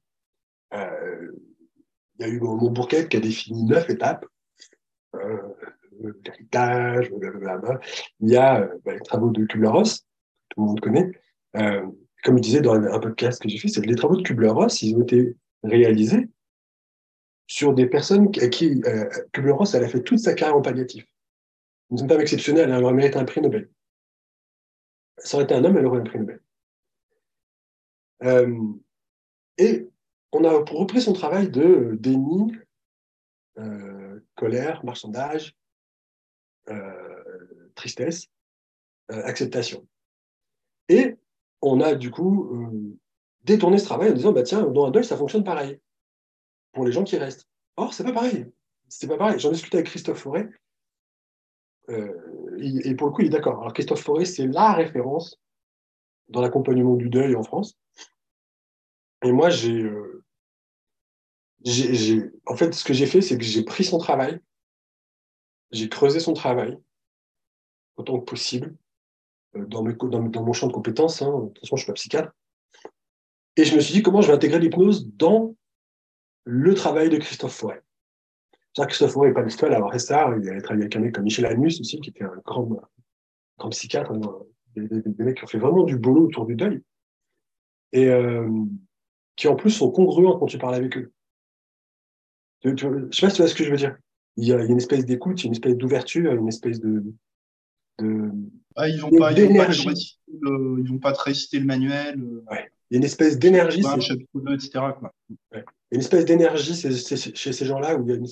il 2.22 2.28
y 2.28 2.30
a 2.30 2.34
eu 2.34 2.40
mon 2.40 2.70
bouquet 2.70 3.08
qui 3.08 3.18
a 3.18 3.20
défini 3.20 3.64
neuf 3.64 3.90
étapes. 3.90 4.26
Euh, 5.16 5.38
l'héritage. 6.24 7.12
Il 8.20 8.30
y 8.30 8.38
a 8.38 8.62
euh, 8.62 8.78
bah, 8.86 8.94
les 8.94 9.02
travaux 9.02 9.30
de 9.30 9.46
Kubler-Ross, 9.46 10.06
tout 10.50 10.62
le 10.62 10.68
monde 10.68 10.80
connaît. 10.80 11.12
Euh, 11.58 11.86
comme 12.24 12.38
je 12.38 12.42
disais 12.42 12.62
dans 12.62 12.74
un 12.74 13.00
podcast 13.00 13.42
que 13.42 13.50
j'ai 13.50 13.58
fait, 13.58 13.68
c'est 13.68 13.82
que 13.82 13.88
les 13.88 13.96
travaux 13.96 14.16
de 14.16 14.24
Kubler-Ross, 14.24 14.82
ils 14.84 14.96
ont 14.96 15.02
été 15.02 15.36
réalisés 15.64 16.30
sur 17.48 17.74
des 17.74 17.88
personnes 17.88 18.30
à 18.40 18.48
qui 18.48 18.82
Kubler-Ross, 19.34 19.74
elle 19.74 19.84
a 19.84 19.90
fait 19.90 20.02
toute 20.02 20.20
sa 20.20 20.34
carrière 20.34 20.58
en 20.58 20.62
palliatif. 20.62 21.06
Une 21.90 22.08
femme 22.08 22.22
exceptionnelle, 22.22 22.70
elle 22.70 22.84
aurait 22.84 22.94
mérité 22.94 23.18
un 23.18 23.26
prix 23.26 23.42
Nobel. 23.42 23.70
Ça 25.24 25.38
aurait 25.38 25.46
été 25.46 25.54
un 25.54 25.64
homme, 25.64 25.78
elle 25.78 25.86
aurait 25.86 26.00
un 26.00 26.04
prix 26.04 26.20
Nobel. 26.20 26.42
et 29.58 29.88
on 30.32 30.44
a 30.44 30.52
repris 30.52 31.02
son 31.02 31.14
travail 31.14 31.50
de 31.50 31.98
déni, 32.00 32.54
euh, 33.58 34.20
colère, 34.36 34.84
marchandage, 34.86 35.56
euh, 36.70 37.70
tristesse, 37.76 38.28
euh, 39.12 39.24
acceptation. 39.24 39.86
Et 40.90 41.18
on 41.62 41.82
a 41.82 41.96
du 41.96 42.12
coup 42.12 42.90
détourné 43.44 43.78
ce 43.78 43.86
travail 43.86 44.12
en 44.12 44.14
disant 44.14 44.32
bah 44.32 44.44
tiens, 44.44 44.64
dans 44.64 44.88
un 44.88 44.92
deuil, 44.92 45.06
ça 45.06 45.18
fonctionne 45.18 45.44
pareil 45.44 45.80
pour 46.72 46.86
les 46.86 46.92
gens 46.92 47.04
qui 47.04 47.18
restent. 47.18 47.48
Or, 47.76 47.94
c'est 47.94 48.04
pas 48.04 48.14
pareil. 48.14 48.52
C'est 48.88 49.08
pas 49.08 49.18
pareil. 49.18 49.40
J'en 49.40 49.52
discutais 49.52 49.78
avec 49.78 49.88
Christophe 49.88 50.20
Forêt. 50.20 50.50
Et 52.62 52.96
pour 52.96 53.08
le 53.08 53.14
coup, 53.14 53.22
il 53.22 53.28
est 53.28 53.32
d'accord. 53.32 53.60
Alors, 53.60 53.74
Christophe 53.74 54.02
Forêt, 54.02 54.26
c'est 54.26 54.48
la 54.48 54.74
référence 54.74 55.40
dans 56.30 56.42
l'accompagnement 56.42 56.96
du 56.96 57.10
deuil 57.10 57.36
en 57.36 57.44
France. 57.44 57.78
Et 59.24 59.32
moi, 59.32 59.50
j'ai 59.50 59.90
en 62.46 62.56
fait, 62.56 62.74
ce 62.74 62.84
que 62.84 62.94
j'ai 62.94 63.06
fait, 63.06 63.22
c'est 63.22 63.38
que 63.38 63.44
j'ai 63.44 63.64
pris 63.64 63.84
son 63.84 63.98
travail, 63.98 64.40
j'ai 65.72 65.90
creusé 65.90 66.20
son 66.20 66.34
travail 66.34 66.78
autant 67.98 68.20
que 68.20 68.26
possible 68.26 68.76
euh, 69.56 69.66
dans, 69.66 69.84
mon 69.84 70.54
champ 70.54 70.68
de 70.68 70.74
compétences. 70.74 71.22
Hein. 71.22 71.32
De 71.32 71.48
toute 71.50 71.60
façon, 71.60 71.76
je 71.76 71.82
ne 71.82 71.86
suis 71.86 71.88
pas 71.88 71.94
psychiatre. 71.94 72.32
Et 73.58 73.66
je 73.66 73.76
me 73.76 73.82
suis 73.82 73.94
dit 73.94 74.02
comment 74.02 74.22
je 74.22 74.28
vais 74.28 74.34
intégrer 74.34 74.60
l'hypnose 74.60 75.08
dans 75.16 75.56
le 76.46 76.74
travail 76.74 77.10
de 77.10 77.18
Christophe 77.18 77.54
Forêt. 77.54 77.84
Christophe 78.78 79.16
n'est 79.18 79.34
pas 79.34 79.42
le 79.42 79.50
seul 79.50 79.74
à 79.74 79.78
avoir 79.78 79.92
fait 79.92 80.00
ça. 80.00 80.34
Il 80.42 80.50
a 80.50 80.62
travaillé 80.62 80.84
avec 80.84 80.96
un 80.96 81.00
mec 81.00 81.16
comme 81.16 81.24
Michel 81.24 81.46
Anus 81.46 81.80
aussi, 81.82 82.00
qui 82.00 82.10
était 82.10 82.24
un 82.24 82.42
grand, 82.46 82.70
grand 83.58 83.70
psychiatre. 83.70 84.12
Hein. 84.12 84.22
Des, 84.76 84.88
des, 84.88 85.24
mecs 85.24 85.38
qui 85.38 85.44
ont 85.44 85.48
fait 85.48 85.58
vraiment 85.58 85.84
du 85.84 85.98
boulot 85.98 86.28
autour 86.28 86.46
du 86.46 86.56
deuil. 86.56 86.82
Et 87.92 88.08
euh, 88.08 88.50
qui 89.36 89.48
en 89.48 89.56
plus 89.56 89.72
sont 89.72 89.92
congruents 89.92 90.40
quand 90.40 90.46
tu 90.46 90.58
parles 90.58 90.76
avec 90.76 90.98
eux. 90.98 91.12
Je 92.64 92.70
ne 92.70 93.12
sais 93.12 93.22
pas 93.22 93.30
si 93.30 93.36
tu 93.36 93.42
vois 93.42 93.48
ce 93.48 93.56
que 93.56 93.64
je 93.64 93.72
veux 93.72 93.78
dire. 93.78 93.98
Il 94.38 94.48
y 94.48 94.54
a, 94.54 94.64
une 94.64 94.78
espèce 94.78 95.06
d'écoute, 95.06 95.44
une 95.44 95.52
espèce 95.52 95.76
d'ouverture, 95.76 96.32
une 96.32 96.48
espèce 96.48 96.80
de. 96.80 97.04
de 98.00 98.32
ah, 98.76 98.88
ils 98.88 98.96
ne 98.96 99.02
vont, 99.02 99.10
pas, 99.10 99.34
ils 99.34 100.90
vont 100.90 101.00
pas 101.00 101.12
te 101.12 101.22
réciter 101.22 101.60
le 101.60 101.66
manuel. 101.66 102.22
Euh. 102.22 102.42
Il 102.90 102.96
y 102.96 102.96
a 102.96 102.98
une 102.98 103.04
espèce 103.04 103.40
d'énergie. 103.40 103.82
etc. 103.82 104.70
Quoi. 104.98 105.14
Il 105.52 105.58
y 105.58 105.58
a 105.58 105.64
une 105.92 106.00
espèce 106.00 106.26
d'énergie 106.26 106.76
chez 106.76 107.54
ces 107.54 107.66
gens-là 107.66 107.98
où 107.98 108.04
il 108.04 108.10
y 108.10 108.14
a 108.14 108.16
une... 108.16 108.28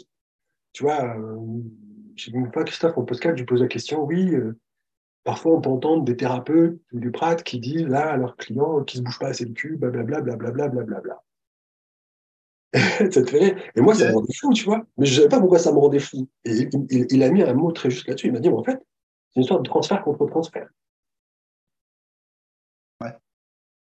Tu 0.74 0.83
vois, 0.83 1.18
euh, 1.18 1.38
je 2.16 2.31
ne 2.31 2.45
sais 2.45 2.51
pas, 2.51 2.63
Christophe, 2.63 2.98
en 2.98 3.04
podcast, 3.04 3.36
je 3.36 3.42
lui 3.42 3.45
pose 3.45 3.62
la 3.62 3.68
question 3.68 4.04
oui, 4.04 4.33
euh, 4.36 4.57
parfois 5.24 5.54
on 5.54 5.62
peut 5.62 5.69
entendre 5.69 6.04
des 6.04 6.18
thérapeutes 6.18 6.80
ou 6.92 7.00
des 7.00 7.12
prates 7.12 7.44
qui 7.44 7.60
disent 7.60 7.88
là 7.88 8.12
à 8.12 8.18
leurs 8.18 8.38
clients 8.38 8.83
qui 8.83 8.98
ne 8.98 9.01
se 9.01 9.06
bougent 9.06 9.19
pas 9.19 9.30
assez 9.30 9.45
le 9.45 9.54
cul, 9.54 9.77
blablabla, 9.77 10.21
blablabla, 10.21 10.68
blablabla. 10.68 11.24
ça 12.74 13.10
te 13.10 13.25
fait 13.25 13.56
Et 13.75 13.81
moi, 13.81 13.95
ça 13.95 14.10
me 14.10 14.16
rendait 14.16 14.33
fou, 14.33 14.54
tu 14.54 14.66
vois. 14.66 14.86
Mais 14.98 15.06
je 15.06 15.13
ne 15.13 15.18
savais 15.18 15.30
pas 15.30 15.39
pourquoi 15.39 15.57
ça 15.57 15.71
me 15.71 15.80
rendait 15.80 16.00
fou. 16.00 16.30
Et 16.45 16.69
il, 16.89 17.24
a 17.24 17.30
mis 17.31 17.42
un 17.42 17.54
mot 17.54 17.71
très 17.71 17.89
juste 17.89 18.07
là-dessus. 18.07 18.27
Il 18.27 18.33
m'a 18.33 18.39
dit, 18.39 18.50
en 18.50 18.63
fait, 18.63 18.77
c'est 19.30 19.38
une 19.38 19.42
histoire 19.42 19.60
de 19.60 19.68
transfert 19.68 20.04
contre 20.04 20.27
transfert. 20.27 20.69
Ouais. 23.01 23.13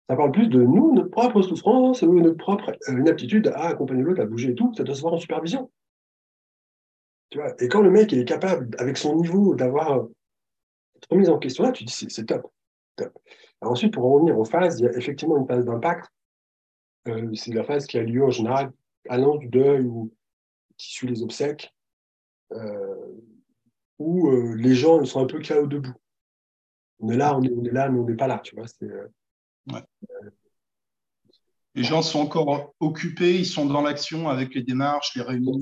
Ça 0.07 0.15
parle 0.15 0.31
plus 0.31 0.49
de 0.49 0.61
nous, 0.61 0.93
notre 0.93 1.09
propre 1.09 1.41
souffrance, 1.41 2.03
notre 2.03 2.37
propre 2.37 2.77
euh, 2.89 2.99
inaptitude 2.99 3.47
à 3.55 3.69
accompagner 3.69 4.03
l'autre, 4.03 4.21
à 4.21 4.25
bouger 4.25 4.51
et 4.51 4.55
tout. 4.55 4.71
Ça 4.75 4.83
doit 4.83 4.95
se 4.95 5.01
voir 5.01 5.13
en 5.13 5.19
supervision. 5.19 5.71
Tu 7.35 7.41
vois 7.41 7.53
et 7.61 7.67
quand 7.67 7.81
le 7.81 7.91
mec 7.91 8.13
il 8.13 8.19
est 8.19 8.25
capable, 8.25 8.73
avec 8.79 8.95
son 8.95 9.17
niveau, 9.17 9.55
d'avoir 9.55 10.07
cette 10.93 11.11
remise 11.11 11.29
en 11.29 11.37
question 11.37 11.65
là, 11.65 11.73
tu 11.73 11.83
dis, 11.83 11.91
c'est 11.91 12.25
top. 12.25 12.49
top. 12.95 13.11
ensuite, 13.59 13.93
pour 13.93 14.05
en 14.05 14.13
revenir 14.13 14.39
aux 14.39 14.45
phases, 14.45 14.79
il 14.79 14.85
y 14.85 14.87
a 14.87 14.93
effectivement 14.93 15.35
une 15.35 15.45
phase 15.45 15.65
d'impact 15.65 16.09
euh, 17.09 17.35
c'est 17.35 17.53
la 17.53 17.65
phase 17.65 17.87
qui 17.87 17.97
a 17.97 18.03
lieu 18.03 18.23
en 18.23 18.31
général 18.31 18.71
à 19.09 19.17
l'an 19.17 19.35
du 19.35 19.49
deuil 19.49 19.83
ou 19.83 20.13
qui 20.77 20.93
suit 20.93 21.09
les 21.09 21.23
obsèques, 21.23 21.75
euh, 22.53 23.19
où 23.99 24.29
euh, 24.29 24.55
les 24.55 24.73
gens 24.73 25.03
sont 25.03 25.21
un 25.21 25.25
peu 25.25 25.41
chaos 25.41 25.67
debout. 25.67 25.93
On 27.01 27.09
est 27.09 27.17
là, 27.17 27.37
on 27.37 27.43
est, 27.43 27.71
là, 27.71 27.89
mais 27.89 27.99
on 27.99 28.05
n'est 28.05 28.15
pas 28.15 28.27
là, 28.27 28.39
tu 28.39 28.55
vois. 28.55 28.65
les 31.75 31.83
gens 31.83 32.01
sont 32.01 32.19
encore 32.19 32.73
occupés, 32.79 33.39
ils 33.39 33.45
sont 33.45 33.65
dans 33.65 33.81
l'action 33.81 34.29
avec 34.29 34.55
les 34.55 34.63
démarches, 34.63 35.13
les 35.17 35.21
réunions. 35.21 35.59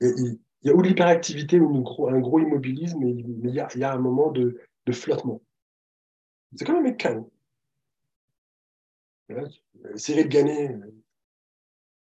Il, 0.00 0.38
y 0.62 0.70
a 0.70 0.74
ou 0.74 0.82
l'hyperactivité 0.82 1.58
ou 1.60 2.08
un 2.08 2.20
gros 2.20 2.40
immobilisme, 2.40 2.98
mais 3.00 3.10
il 3.10 3.54
y 3.54 3.84
a, 3.84 3.92
un 3.92 3.98
moment 3.98 4.30
de, 4.30 4.58
flottement. 4.92 5.40
C'est 6.56 6.64
quand 6.64 6.74
même 6.74 6.92
un 6.92 6.96
chaos. 6.96 7.30
Cyril 9.94 10.28
Gannet, 10.28 10.76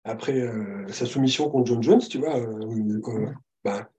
après 0.03 0.39
euh, 0.39 0.87
sa 0.89 1.05
soumission 1.05 1.49
contre 1.49 1.67
John 1.67 1.83
Jones, 1.83 1.99
tu 1.99 2.19
vois, 2.19 2.37
euh, 2.37 3.01
euh, 3.07 3.33
bah, 3.63 3.89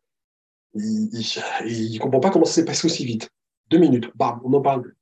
il 0.75 1.11
ne 1.13 1.99
comprend 1.99 2.21
pas 2.21 2.31
comment 2.31 2.45
ça 2.45 2.55
s'est 2.55 2.65
passé 2.65 2.87
aussi 2.87 3.05
vite. 3.05 3.31
Deux 3.71 3.79
minutes, 3.79 4.11
bam, 4.17 4.41
on 4.45 4.53
en 4.53 4.63
parle. 4.63 4.95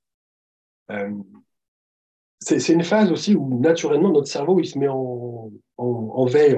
c'est 2.40 2.73
une 2.73 2.85
phase 2.85 3.11
aussi 3.11 3.35
où 3.35 3.59
naturellement 3.61 4.11
notre 4.11 4.28
cerveau 4.28 4.59
il 4.61 4.66
se 4.66 4.78
met 4.78 4.88
en, 4.88 5.50
en, 5.76 6.25
veille, 6.26 6.57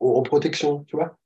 en, 0.00 0.22
protection, 0.22 0.84
tu 0.84 0.96
vois. 0.96 1.18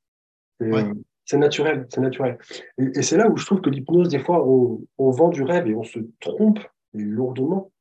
C'est 1.26 1.38
naturel, 1.38 1.86
c'est 1.88 2.02
naturel. 2.02 2.38
Et, 2.76 3.00
c'est 3.02 3.16
là 3.16 3.30
où 3.30 3.36
je 3.38 3.46
trouve 3.46 3.62
que 3.62 3.70
l'hypnose, 3.70 4.08
des 4.08 4.18
fois, 4.18 4.46
on, 4.46 4.84
on, 4.98 5.10
vend 5.10 5.30
du 5.30 5.42
rêve 5.42 5.66
et 5.66 5.74
on 5.74 5.82
se 5.82 6.00
trompe 6.20 6.58
lourdement 6.92 7.72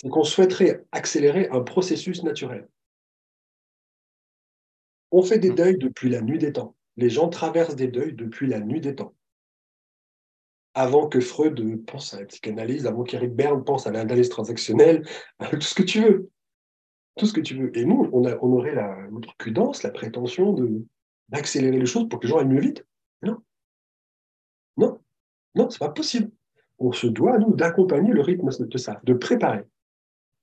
c'est 0.00 0.08
qu'on 0.08 0.24
souhaiterait 0.24 0.82
accélérer 0.92 1.48
un 1.50 1.60
processus 1.60 2.22
naturel. 2.22 2.66
On 5.10 5.22
fait 5.22 5.38
des 5.38 5.50
deuils 5.50 5.76
depuis 5.76 6.08
la 6.08 6.22
nuit 6.22 6.38
des 6.38 6.54
temps. 6.54 6.74
Les 6.96 7.10
gens 7.10 7.28
traversent 7.28 7.76
des 7.76 7.88
deuils 7.88 8.14
depuis 8.14 8.46
la 8.46 8.60
nuit 8.60 8.80
des 8.80 8.94
temps. 8.94 9.14
Avant 10.72 11.06
que 11.06 11.20
Freud 11.20 11.84
pense 11.84 12.14
à 12.14 12.20
la 12.20 12.26
psychanalyse, 12.26 12.86
avant 12.86 13.02
qu'Eric 13.02 13.34
Berne 13.34 13.62
pense 13.62 13.86
à 13.86 13.90
l'analyse 13.90 14.30
transactionnelle, 14.30 15.06
tout 15.50 15.60
ce 15.60 15.74
que 15.74 15.82
tu 15.82 16.00
veux. 16.00 16.30
Tout 17.18 17.26
ce 17.26 17.34
que 17.34 17.40
tu 17.40 17.56
veux. 17.56 17.76
Et 17.76 17.84
nous, 17.84 18.08
on, 18.12 18.24
aurait 18.24 18.74
la, 18.74 18.96
prudence, 19.38 19.82
la 19.82 19.90
prétention 19.90 20.52
d'accélérer 21.30 21.78
les 21.78 21.86
choses 21.86 22.08
pour 22.08 22.20
que 22.20 22.26
les 22.26 22.30
gens 22.30 22.38
aillent 22.38 22.48
mieux 22.48 22.60
vite. 22.60 22.86
Non. 23.22 23.38
Non. 24.76 25.00
Non, 25.54 25.70
c'est 25.70 25.78
pas 25.78 25.90
possible. 25.90 26.30
On 26.78 26.92
se 26.92 27.06
doit, 27.06 27.38
nous, 27.38 27.54
d'accompagner 27.54 28.12
le 28.12 28.20
rythme 28.20 28.48
de 28.48 28.78
ça, 28.78 29.00
de 29.04 29.14
préparer. 29.14 29.64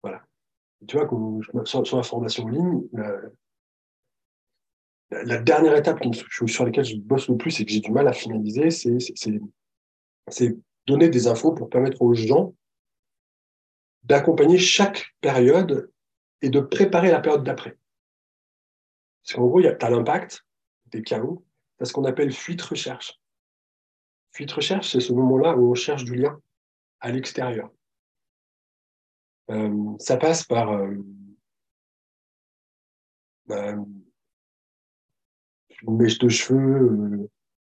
Voilà. 0.03 0.23
tu 0.87 0.97
vois, 0.97 1.07
sur, 1.65 1.97
la 1.97 2.03
formation 2.03 2.43
en 2.45 2.49
ligne, 2.49 2.87
la 5.09 5.37
dernière 5.37 5.75
étape 5.75 5.99
sur 6.47 6.65
laquelle 6.65 6.85
je 6.85 6.97
bosse 6.97 7.29
le 7.29 7.37
plus 7.37 7.59
et 7.59 7.65
que 7.65 7.71
j'ai 7.71 7.79
du 7.79 7.91
mal 7.91 8.07
à 8.07 8.13
finaliser, 8.13 8.69
c'est 8.69 10.57
donner 10.85 11.09
des 11.09 11.27
infos 11.27 11.53
pour 11.53 11.69
permettre 11.69 12.01
aux 12.01 12.13
gens 12.13 12.53
d'accompagner 14.03 14.57
chaque 14.57 15.15
période 15.21 15.91
et 16.41 16.49
de 16.49 16.59
préparer 16.59 17.11
la 17.11 17.19
période 17.19 17.43
d'après. 17.43 17.77
Parce 19.23 19.35
qu'en 19.35 19.47
gros, 19.47 19.61
tu 19.61 19.67
as 19.67 19.89
l'impact 19.89 20.46
des 20.91 21.03
chaos, 21.03 21.45
as 21.79 21.85
ce 21.85 21.93
qu'on 21.93 22.05
appelle 22.05 22.31
fuite 22.31 22.61
recherche. 22.61 23.19
Fuite 24.31 24.51
recherche, 24.51 24.91
c'est 24.91 24.99
ce 24.99 25.13
moment-là 25.13 25.55
où 25.55 25.71
on 25.71 25.75
cherche 25.75 26.03
du 26.03 26.15
lien 26.15 26.39
à 26.99 27.11
l'extérieur. 27.11 27.71
Euh, 29.49 29.95
ça 29.99 30.17
passe 30.17 30.43
par 30.43 30.71
euh, 30.71 30.95
euh, 33.51 33.75
une 35.83 35.97
mèche 35.97 36.19
de 36.19 36.27
cheveux, 36.27 36.91
euh, 36.91 37.29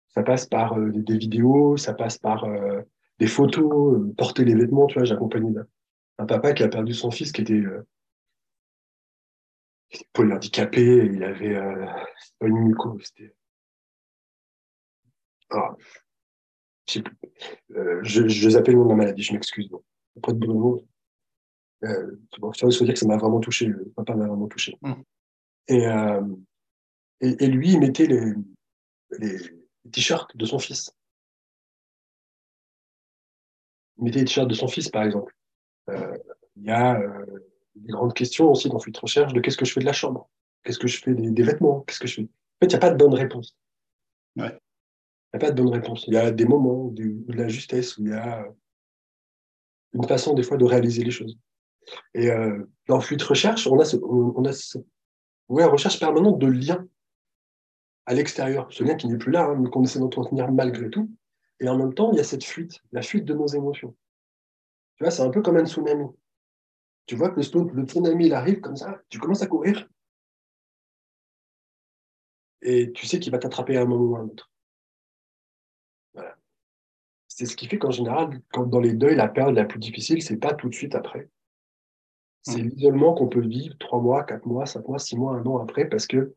ça 0.09 0.23
passe 0.23 0.47
par 0.47 0.77
des, 0.79 1.17
vidéos, 1.17 1.77
ça 1.77 1.95
passe 1.95 2.19
par 2.19 2.45
des 3.21 3.29
photos, 3.29 4.13
porter 4.17 4.45
les 4.45 4.57
vêtements. 4.57 4.89
Tu 4.89 4.95
vois, 4.99 5.05
j'accompagnais 5.05 5.55
un, 6.19 6.27
papa 6.27 6.53
qui 6.53 6.65
a 6.65 6.69
perdu 6.69 6.95
son 6.95 7.13
fils 7.13 7.31
qui 7.31 7.43
était, 7.43 7.63
polyhandicapé, 10.13 11.11
il 11.13 11.23
avait 11.25 11.55
pas 12.39 12.47
une 12.47 12.59
muco, 12.59 12.99
c'était. 13.01 13.35
Ah, 15.51 15.75
je, 16.89 17.01
je, 18.03 18.29
je 18.29 18.49
les 18.49 18.57
appelle 18.57 18.75
le 18.75 18.81
nom 18.81 18.87
de 18.87 18.91
ma 18.91 18.97
maladie, 18.97 19.23
je 19.23 19.33
m'excuse. 19.33 19.69
Bon. 19.69 19.83
Pas 20.23 20.33
de 20.33 20.47
bon 20.47 20.87
Euh, 21.85 22.17
bon, 22.39 22.53
ça 22.53 22.67
veut 22.67 22.73
dire 22.73 22.95
que 22.95 22.99
ça 23.01 23.07
m'a 23.07 23.17
vraiment 23.17 23.41
touché, 23.41 23.67
le 23.67 23.91
papa 23.97 24.15
m'a 24.15 24.27
vraiment 24.27 24.49
touché. 24.49 24.77
Mmh. 24.83 24.93
Et, 25.69 25.87
euh, 25.87 26.21
et, 27.21 27.47
lui, 27.47 27.73
il 27.73 27.81
mettait 27.81 28.07
les, 28.07 28.35
les, 29.19 29.39
t-shirts 29.91 30.37
de 30.37 30.45
son 30.45 30.59
fils. 30.59 30.93
Il 33.99 34.05
mettait 34.05 34.19
les 34.19 34.25
t-shirts 34.25 34.49
de 34.49 34.55
son 34.55 34.69
fils, 34.69 34.89
par 34.89 35.05
exemple. 35.05 35.35
Euh, 35.89 36.17
il 36.57 36.65
y 36.65 36.71
a 36.71 37.01
euh, 37.01 37.50
des 37.75 37.93
grandes 37.93 38.15
questions 38.15 38.51
aussi 38.51 38.69
dans 38.69 38.79
Fuite 38.79 38.99
Recherche 38.99 39.33
de 39.33 39.41
qu'est-ce 39.41 39.57
que 39.57 39.65
je 39.65 39.73
fais 39.73 39.81
de 39.81 39.87
la 39.87 39.93
chambre? 39.93 40.29
Qu'est-ce 40.65 40.79
que 40.79 40.89
je 40.89 41.01
fais 41.01 41.15
des, 41.15 41.43
vêtements? 41.43 41.81
Qu'est-ce 41.83 42.01
que 42.01 42.07
je 42.07 42.17
fais? 42.17 42.23
En 42.23 42.27
fait, 42.61 42.67
il 42.67 42.69
n'y 42.69 42.75
a 42.75 42.79
pas 42.79 42.91
de 42.91 42.97
bonne 42.97 43.15
réponse. 43.15 43.57
Ouais. 44.37 44.59
Il 45.33 45.37
n'y 45.37 45.37
a 45.37 45.39
pas 45.39 45.51
de 45.51 45.63
bonne 45.63 45.73
réponse. 45.73 46.05
Il 46.07 46.15
y 46.15 46.19
a 46.19 46.31
des 46.31 46.45
moments 46.45 46.89
de, 46.89 47.25
la 47.29 47.49
justesse, 47.49 47.97
où 47.97 48.05
il 48.05 48.11
y 48.11 48.15
a 48.15 48.47
une 49.95 50.07
façon, 50.07 50.35
des 50.35 50.43
fois, 50.43 50.57
de 50.57 50.65
réaliser 50.65 51.03
les 51.03 51.11
choses. 51.11 51.39
Et 52.15 52.31
euh, 52.31 52.65
dans 52.89 53.01
Fuite 53.01 53.23
Recherche, 53.23 53.67
on 53.67 53.79
a, 53.79 53.85
ce, 53.85 53.97
on, 53.97 54.45
a 54.45 54.53
ce, 54.53 54.79
ouais, 55.49 55.65
recherche 55.65 55.99
permanente 55.99 56.39
de 56.39 56.47
liens 56.47 56.87
à 58.07 58.15
l'extérieur, 58.15 58.67
ce 58.71 58.85
lien 58.85 58.97
qui 58.97 59.09
n'est 59.09 59.19
plus 59.19 59.33
là, 59.33 59.45
hein, 59.45 59.57
mais 59.59 59.71
qu'on 59.71 59.83
essaie 59.83 59.99
d'entretenir 59.99 60.51
malgré 60.53 60.91
tout. 60.91 61.11
Et 61.61 61.69
en 61.69 61.77
même 61.77 61.95
temps, 61.95 62.13
il 62.13 62.17
y 62.17 62.21
a 62.21 62.25
cette 62.25 62.45
fuite, 62.45 62.81
la 62.93 63.03
fuite 63.03 63.25
de 63.25 63.35
nos 63.35 63.47
émotions. 63.47 63.95
Tu 64.97 65.05
vois, 65.05 65.11
c'est 65.11 65.23
un 65.23 65.31
peu 65.31 65.43
comme 65.43 65.57
un 65.57 65.67
tsunami. 65.67 66.07
Tu 67.11 67.17
vois 67.17 67.31
que 67.31 67.41
le, 67.41 67.87
tsunami, 67.87 68.27
il 68.27 68.35
arrive 68.35 68.61
comme 68.61 68.77
ça, 68.77 69.03
tu 69.09 69.19
commences 69.19 69.43
à 69.43 69.49
courir, 69.49 69.89
et 72.63 72.93
tu 72.93 73.05
sais 73.05 73.19
qu'il 73.19 73.33
va 73.33 73.39
t'attraper 73.39 73.77
à 73.77 73.83
un 73.83 73.85
moment 73.85 74.05
ou 74.05 74.15
à 74.15 74.21
un 74.21 74.27
autre. 74.27 74.49
Voilà. 76.15 76.37
C'est 77.27 77.47
ce 77.47 77.57
qui 77.57 77.67
fait 77.67 77.79
qu'en 77.79 77.91
général, 77.91 78.41
quand 78.53 78.65
dans 78.65 78.79
les 78.79 78.93
deuils, 78.93 79.17
la 79.17 79.27
période 79.27 79.57
la 79.57 79.65
plus 79.65 79.81
difficile, 79.81 80.23
c'est 80.23 80.37
pas 80.37 80.55
tout 80.55 80.69
de 80.69 80.75
suite 80.77 80.95
après. 80.95 81.29
C'est 82.43 82.63
mmh. 82.63 82.69
l'isolement 82.69 83.13
qu'on 83.13 83.27
peut 83.27 83.45
vivre 83.45 83.77
trois 83.79 84.01
mois, 84.01 84.23
quatre 84.23 84.47
mois, 84.47 84.67
cinq 84.67 84.87
mois, 84.87 85.01
six 85.01 85.17
mois, 85.17 85.33
un 85.35 85.45
an 85.47 85.59
après, 85.59 85.89
parce 85.89 86.07
que 86.07 86.37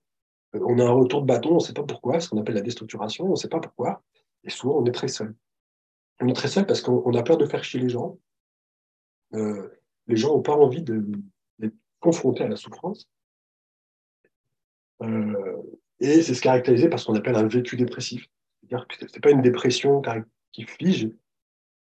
on 0.53 0.79
a 0.79 0.85
un 0.85 0.91
retour 0.91 1.21
de 1.21 1.27
bâton, 1.27 1.51
on 1.51 1.55
ne 1.55 1.59
sait 1.59 1.73
pas 1.73 1.83
pourquoi, 1.83 2.19
ce 2.19 2.29
qu'on 2.29 2.41
appelle 2.41 2.55
la 2.55 2.61
déstructuration, 2.61 3.25
on 3.25 3.29
ne 3.29 3.35
sait 3.35 3.47
pas 3.47 3.59
pourquoi. 3.59 4.01
Et 4.43 4.49
souvent, 4.49 4.79
on 4.79 4.85
est 4.87 4.91
très 4.91 5.07
seul. 5.07 5.35
On 6.19 6.27
est 6.27 6.33
très 6.33 6.47
seul 6.47 6.65
parce 6.65 6.81
qu'on 6.81 7.13
a 7.13 7.21
peur 7.21 7.37
de 7.37 7.45
faire 7.45 7.63
chier 7.63 7.79
les 7.79 7.89
gens. 7.89 8.17
Euh, 9.35 9.69
les 10.07 10.15
gens 10.15 10.29
n'ont 10.29 10.41
pas 10.41 10.55
envie 10.55 10.83
d'être 10.83 11.73
confrontés 11.99 12.43
à 12.43 12.47
la 12.47 12.55
souffrance. 12.55 13.07
Euh, 15.01 15.61
et 15.99 16.21
c'est 16.21 16.33
se 16.33 16.41
caractériser 16.41 16.89
par 16.89 16.99
ce 16.99 17.05
qu'on 17.05 17.15
appelle 17.15 17.35
un 17.35 17.47
vécu 17.47 17.77
dépressif. 17.77 18.27
C'est-à-dire 18.61 18.87
que 18.87 19.07
ce 19.07 19.13
n'est 19.13 19.21
pas 19.21 19.31
une 19.31 19.41
dépression 19.41 20.01
qui 20.51 20.63
fige. 20.63 21.09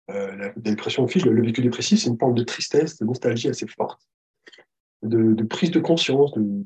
Euh, 0.09 0.35
la 0.35 0.49
dépression 0.55 1.07
fige. 1.07 1.25
Le, 1.25 1.41
vécu 1.41 1.61
dépressif, 1.61 1.99
c'est 1.99 2.09
une 2.09 2.17
forme 2.17 2.35
de 2.35 2.43
tristesse, 2.43 2.97
de 2.97 3.05
nostalgie 3.05 3.49
assez 3.49 3.67
forte, 3.67 4.01
de, 5.03 5.43
prise 5.43 5.71
de 5.71 5.79
conscience, 5.79 6.33
il 6.35 6.65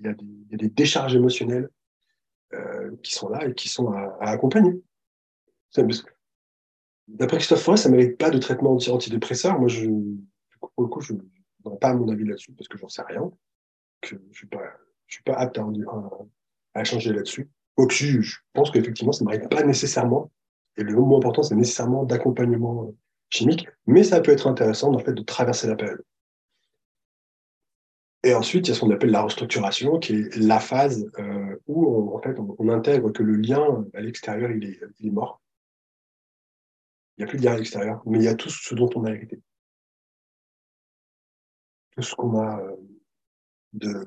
y, 0.00 0.08
a, 0.08 0.14
des, 0.50 0.68
décharges 0.68 1.14
émotionnelles 1.14 1.68
euh, 2.52 2.90
qui 3.02 3.14
sont 3.14 3.28
là 3.28 3.46
et 3.46 3.54
qui 3.54 3.68
sont 3.68 3.90
à, 3.92 4.16
accompagner. 4.20 4.72
D'après 7.06 7.38
Christophe 7.38 7.62
Forest, 7.62 7.84
ça 7.84 7.90
ne 7.90 7.96
mérite 7.96 8.18
pas 8.18 8.30
de 8.30 8.38
traitement 8.38 8.72
anti-antidépresseur. 8.72 9.58
Moi, 9.58 9.68
je, 9.68 9.86
pour 10.74 10.84
le 10.84 10.88
coup, 10.88 11.00
je 11.00 11.12
ne 11.12 11.20
donne 11.60 11.78
pas 11.78 11.94
mon 11.94 12.08
avis 12.08 12.24
là-dessus 12.24 12.52
parce 12.52 12.68
que 12.68 12.78
j'en 12.78 12.88
sais 12.88 13.02
rien. 13.02 13.30
Que 14.00 14.08
je 14.08 14.14
ne 14.16 14.32
suis, 14.32 14.46
pas, 14.46 14.62
suis 15.08 15.22
pas 15.22 15.34
apte 15.34 15.58
à, 16.74 16.84
changer 16.84 17.12
là-dessus. 17.12 17.48
je, 17.78 18.20
je 18.20 18.36
pense 18.52 18.70
qu'effectivement, 18.70 19.12
ça 19.12 19.24
ne 19.24 19.30
mérite 19.30 19.48
pas 19.48 19.62
nécessairement, 19.62 20.30
et 20.76 20.82
le 20.82 20.94
mot 20.94 21.16
important, 21.16 21.42
c'est 21.42 21.54
nécessairement 21.54 22.04
d'accompagnement 22.04 22.94
chimique, 23.30 23.68
mais 23.86 24.02
ça 24.02 24.20
peut 24.20 24.32
être 24.32 24.46
intéressant 24.46 24.92
en 24.92 24.98
fait, 24.98 25.12
de 25.12 25.22
traverser 25.22 25.66
la 25.66 25.76
période. 25.76 26.02
Et 28.24 28.32
ensuite, 28.34 28.66
il 28.66 28.70
y 28.70 28.72
a 28.72 28.74
ce 28.74 28.80
qu'on 28.80 28.90
appelle 28.90 29.10
la 29.10 29.22
restructuration, 29.22 29.98
qui 29.98 30.14
est 30.14 30.36
la 30.36 30.58
phase 30.58 31.10
euh, 31.18 31.56
où 31.66 31.86
on, 31.86 32.16
en 32.16 32.22
fait, 32.22 32.36
on, 32.38 32.68
intègre 32.70 33.10
que 33.10 33.22
le 33.22 33.36
lien 33.36 33.84
à 33.92 34.00
l'extérieur, 34.00 34.50
il 34.50 34.64
est, 34.64 34.80
il 35.00 35.08
est, 35.08 35.10
mort. 35.10 35.42
Il 37.16 37.20
n'y 37.20 37.24
a 37.24 37.28
plus 37.28 37.38
de 37.38 37.44
lien 37.44 37.52
à 37.52 37.56
l'extérieur, 37.56 38.02
mais 38.06 38.18
il 38.18 38.24
y 38.24 38.28
a 38.28 38.34
tout 38.34 38.48
ce 38.48 38.74
dont 38.74 38.88
on 38.94 39.04
a 39.04 39.10
hérité. 39.10 39.42
Tout 41.96 42.02
ce 42.02 42.14
qu'on 42.14 42.38
a 42.40 42.60
euh, 42.60 42.76
de, 43.72 44.04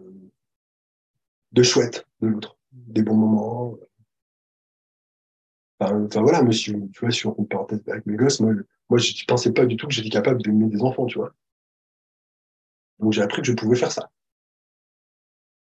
de 1.52 1.64
chouette 1.64 2.06
de 2.22 2.28
l'autre, 2.28 2.58
des 2.72 3.02
bons 3.02 3.16
moments. 3.16 3.76
Enfin, 5.80 6.22
voilà, 6.22 6.42
monsieur, 6.42 6.76
tu 6.92 7.00
vois, 7.02 7.12
si 7.12 7.28
on 7.28 7.34
compare 7.34 7.68
avec 7.88 8.06
mes 8.06 8.16
gosses, 8.16 8.40
moi, 8.40 8.54
je 8.54 9.12
ne 9.12 9.26
pensais 9.28 9.54
pas 9.54 9.66
du 9.66 9.78
tout 9.78 9.88
que 9.88 9.94
j'étais 9.94 10.10
capable 10.10 10.42
d'aimer 10.42 10.68
des 10.68 10.82
enfants, 10.82 11.06
tu 11.06 11.20
vois. 11.20 11.34
Donc 13.00 13.14
j'ai 13.14 13.22
appris 13.22 13.42
que 13.42 13.48
je 13.48 13.54
pouvais 13.54 13.76
faire 13.76 13.92
ça. 13.92 14.10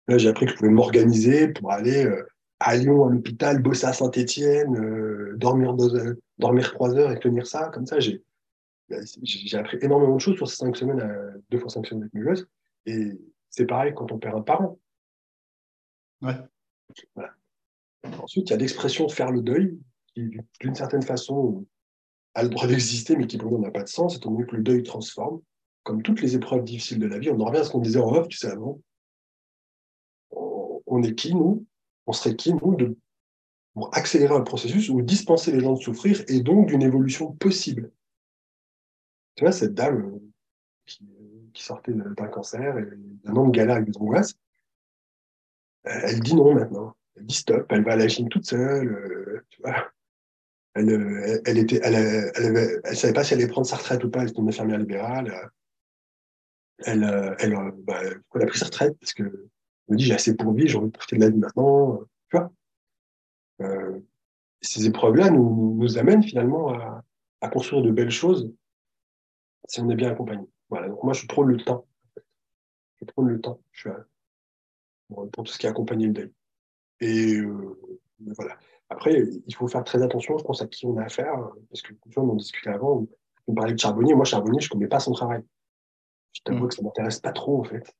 Là, 0.08 0.18
j'ai 0.18 0.30
appris 0.30 0.46
que 0.46 0.54
je 0.54 0.58
pouvais 0.58 0.70
m'organiser 0.70 1.50
pour 1.50 1.72
aller 1.72 2.06
euh, 2.06 2.26
à 2.60 2.78
Lyon, 2.78 3.06
à 3.06 3.10
l'hôpital, 3.10 3.62
bosser 3.62 3.86
à 3.86 3.94
Saint-Étienne, 3.94 4.76
euh, 4.78 5.36
dormir, 5.36 5.76
dormir 6.38 6.74
trois 6.74 6.96
heures 6.96 7.12
et 7.12 7.20
tenir 7.20 7.46
ça. 7.46 7.70
Comme 7.74 7.86
ça, 7.86 8.00
j'ai, 8.00 8.24
j'ai 9.22 9.58
appris 9.58 9.78
énormément 9.82 10.16
de 10.16 10.22
choses 10.22 10.38
sur 10.38 10.48
ces 10.48 10.56
cinq 10.56 10.76
semaines, 10.76 11.02
à, 11.02 11.34
deux 11.50 11.60
fois 11.60 11.70
cinq 11.70 11.86
semaines 11.86 12.04
avec 12.04 12.14
mes 12.14 12.22
gosses. 12.22 12.46
Et 12.86 13.12
c'est 13.50 13.66
pareil 13.66 13.94
quand 13.96 14.12
on 14.12 14.18
perd 14.18 14.38
un 14.38 14.42
parent. 14.42 14.80
Ouais. 16.22 16.36
Voilà. 17.16 17.34
Ensuite, 18.22 18.50
il 18.50 18.52
y 18.52 18.54
a 18.54 18.58
l'expression 18.58 19.10
faire 19.10 19.32
le 19.32 19.42
deuil, 19.42 19.78
qui 20.14 20.30
d'une 20.62 20.76
certaine 20.76 21.02
façon 21.02 21.66
a 22.34 22.44
le 22.44 22.50
droit 22.50 22.68
d'exister, 22.68 23.16
mais 23.16 23.28
qui 23.28 23.38
pour 23.38 23.52
nous 23.52 23.60
n'a 23.60 23.72
pas 23.72 23.84
de 23.84 23.90
sens, 23.90 24.16
étant 24.16 24.32
donné 24.32 24.46
que 24.46 24.56
le 24.56 24.64
deuil 24.64 24.84
transforme 24.84 25.42
comme 25.88 26.04
toutes 26.04 26.22
les 26.22 26.36
épreuves 26.36 26.66
difficiles 26.66 27.00
de 27.00 27.08
la 27.08 27.18
vie, 27.18 27.30
on 27.30 27.40
en 27.40 27.46
revient 27.46 27.60
à 27.60 27.64
ce 27.64 27.70
qu'on 27.70 27.80
disait 27.80 28.02
en 28.02 28.14
off, 28.14 28.28
tu 28.28 28.36
sais, 28.38 28.50
avant. 28.50 28.82
On 30.86 31.02
est 31.02 31.16
qui, 31.16 31.34
nous? 31.34 31.66
On 32.08 32.12
serait 32.12 32.36
qui, 32.36 32.54
nous, 32.54 32.76
de, 32.76 32.98
pour 33.74 33.96
accélérer 33.96 34.36
un 34.36 34.42
processus 34.42 34.90
ou 34.90 35.02
dispenser 35.02 35.54
les 35.54 35.62
gens 35.62 35.76
de 35.76 35.82
souffrir 35.82 36.26
et 36.28 36.42
donc 36.42 36.68
d'une 36.68 36.82
évolution 36.82 37.32
possible 37.32 37.90
Tu 39.38 39.46
vois, 39.46 39.54
cette 39.54 39.74
dame 39.74 40.14
euh, 40.14 40.20
qui, 40.86 41.64
sortait 41.64 41.94
d'un 41.94 42.28
cancer 42.28 42.78
et 42.78 42.86
d'un 43.24 43.36
an 43.36 43.48
de 43.48 43.52
galère 43.52 43.78
avec 43.78 43.90
des 43.90 43.98
angoisses, 43.98 44.36
elle 45.86 46.20
dit 46.20 46.36
non 46.36 46.54
maintenant. 46.54 46.96
Elle 47.16 47.26
dit 47.26 47.36
stop, 47.36 47.66
elle 47.72 47.84
va 47.84 47.94
à 47.94 47.96
la 47.96 48.10
Chine 48.10 48.30
toute 48.30 48.46
seule. 48.46 48.90
Euh, 48.90 49.46
tu 49.50 49.62
vois. 49.62 49.92
Elle, 50.76 50.90
euh, 50.92 51.42
elle, 51.46 51.58
était, 51.58 51.80
elle, 51.82 51.96
elle, 52.36 52.96
savait 52.96 53.14
pas 53.14 53.24
si 53.24 53.34
elle 53.34 53.40
allait 53.40 53.50
prendre 53.50 53.66
sa 53.66 53.78
retraite 53.78 54.04
ou 54.04 54.12
pas, 54.12 54.22
elle 54.22 54.30
était 54.30 54.40
une 54.40 54.50
infirmière 54.50 54.78
libérale 54.78 55.50
elle, 56.80 57.04
euh, 57.04 57.36
elle, 57.40 57.56
euh, 57.56 57.72
bah, 57.84 58.00
elle, 58.04 58.42
a 58.42 58.46
pris 58.46 58.60
sa 58.60 58.66
retraite 58.66 58.98
parce 59.00 59.14
que 59.14 59.24
me 59.24 59.96
dit 59.96 60.06
j'ai 60.06 60.14
assez 60.14 60.36
pour 60.36 60.54
vivre, 60.54 60.70
j'ai 60.70 60.78
envie 60.78 60.88
de 60.88 60.92
profiter 60.92 61.18
de 61.18 61.22
la 61.22 61.30
vie 61.30 61.38
maintenant. 61.38 62.00
Tu 62.30 62.38
vois 62.38 62.52
euh, 63.62 64.00
ces 64.62 64.86
épreuves-là 64.86 65.30
nous, 65.30 65.76
nous 65.80 65.98
amènent 65.98 66.24
finalement 66.24 66.74
à, 66.74 67.50
construire 67.50 67.82
de 67.82 67.92
belles 67.92 68.12
choses 68.12 68.52
si 69.68 69.82
on 69.82 69.90
est 69.90 69.96
bien 69.96 70.12
accompagné. 70.12 70.48
Voilà, 70.70 70.90
donc 70.90 71.04
moi 71.04 71.14
je 71.14 71.26
prône 71.28 71.50
le 71.50 71.58
temps. 71.58 71.86
Je 73.00 73.06
prône 73.06 73.30
le 73.30 73.40
temps. 73.40 73.62
Je 73.72 73.90
suis 73.90 73.90
pour 75.10 75.30
tout 75.32 75.46
ce 75.46 75.58
qui 75.58 75.66
est 75.66 75.70
accompagné 75.70 76.08
le 76.08 76.14
deuil. 76.14 76.34
Et 77.00 77.38
euh, 77.38 77.80
voilà. 78.20 78.58
Après, 78.90 79.22
il 79.46 79.56
faut 79.56 79.68
faire 79.68 79.84
très 79.84 80.02
attention, 80.02 80.38
je 80.38 80.44
pense, 80.44 80.62
à 80.62 80.68
qui 80.68 80.86
on 80.86 80.98
a 80.98 81.04
affaire, 81.04 81.34
parce 81.70 81.82
que 81.82 81.94
on 82.16 82.30
en 82.30 82.36
discutait 82.36 82.70
avant. 82.70 83.06
On 83.48 83.54
parlait 83.54 83.74
de 83.74 83.80
Charbonnier. 83.80 84.14
Moi, 84.16 84.26
Charbonnier, 84.26 84.60
je 84.60 84.68
ne 84.68 84.70
connais 84.70 84.88
pas 84.88 85.00
son 85.00 85.12
travail. 85.12 85.44
Je 86.34 86.42
t'avoue 86.44 86.66
mm. 86.66 86.68
que 86.70 86.76
ça 86.76 86.82
m'intéresse 86.82 87.20
pas 87.20 87.34
trop, 87.34 87.60
en 87.60 87.64
fait. 87.64 87.94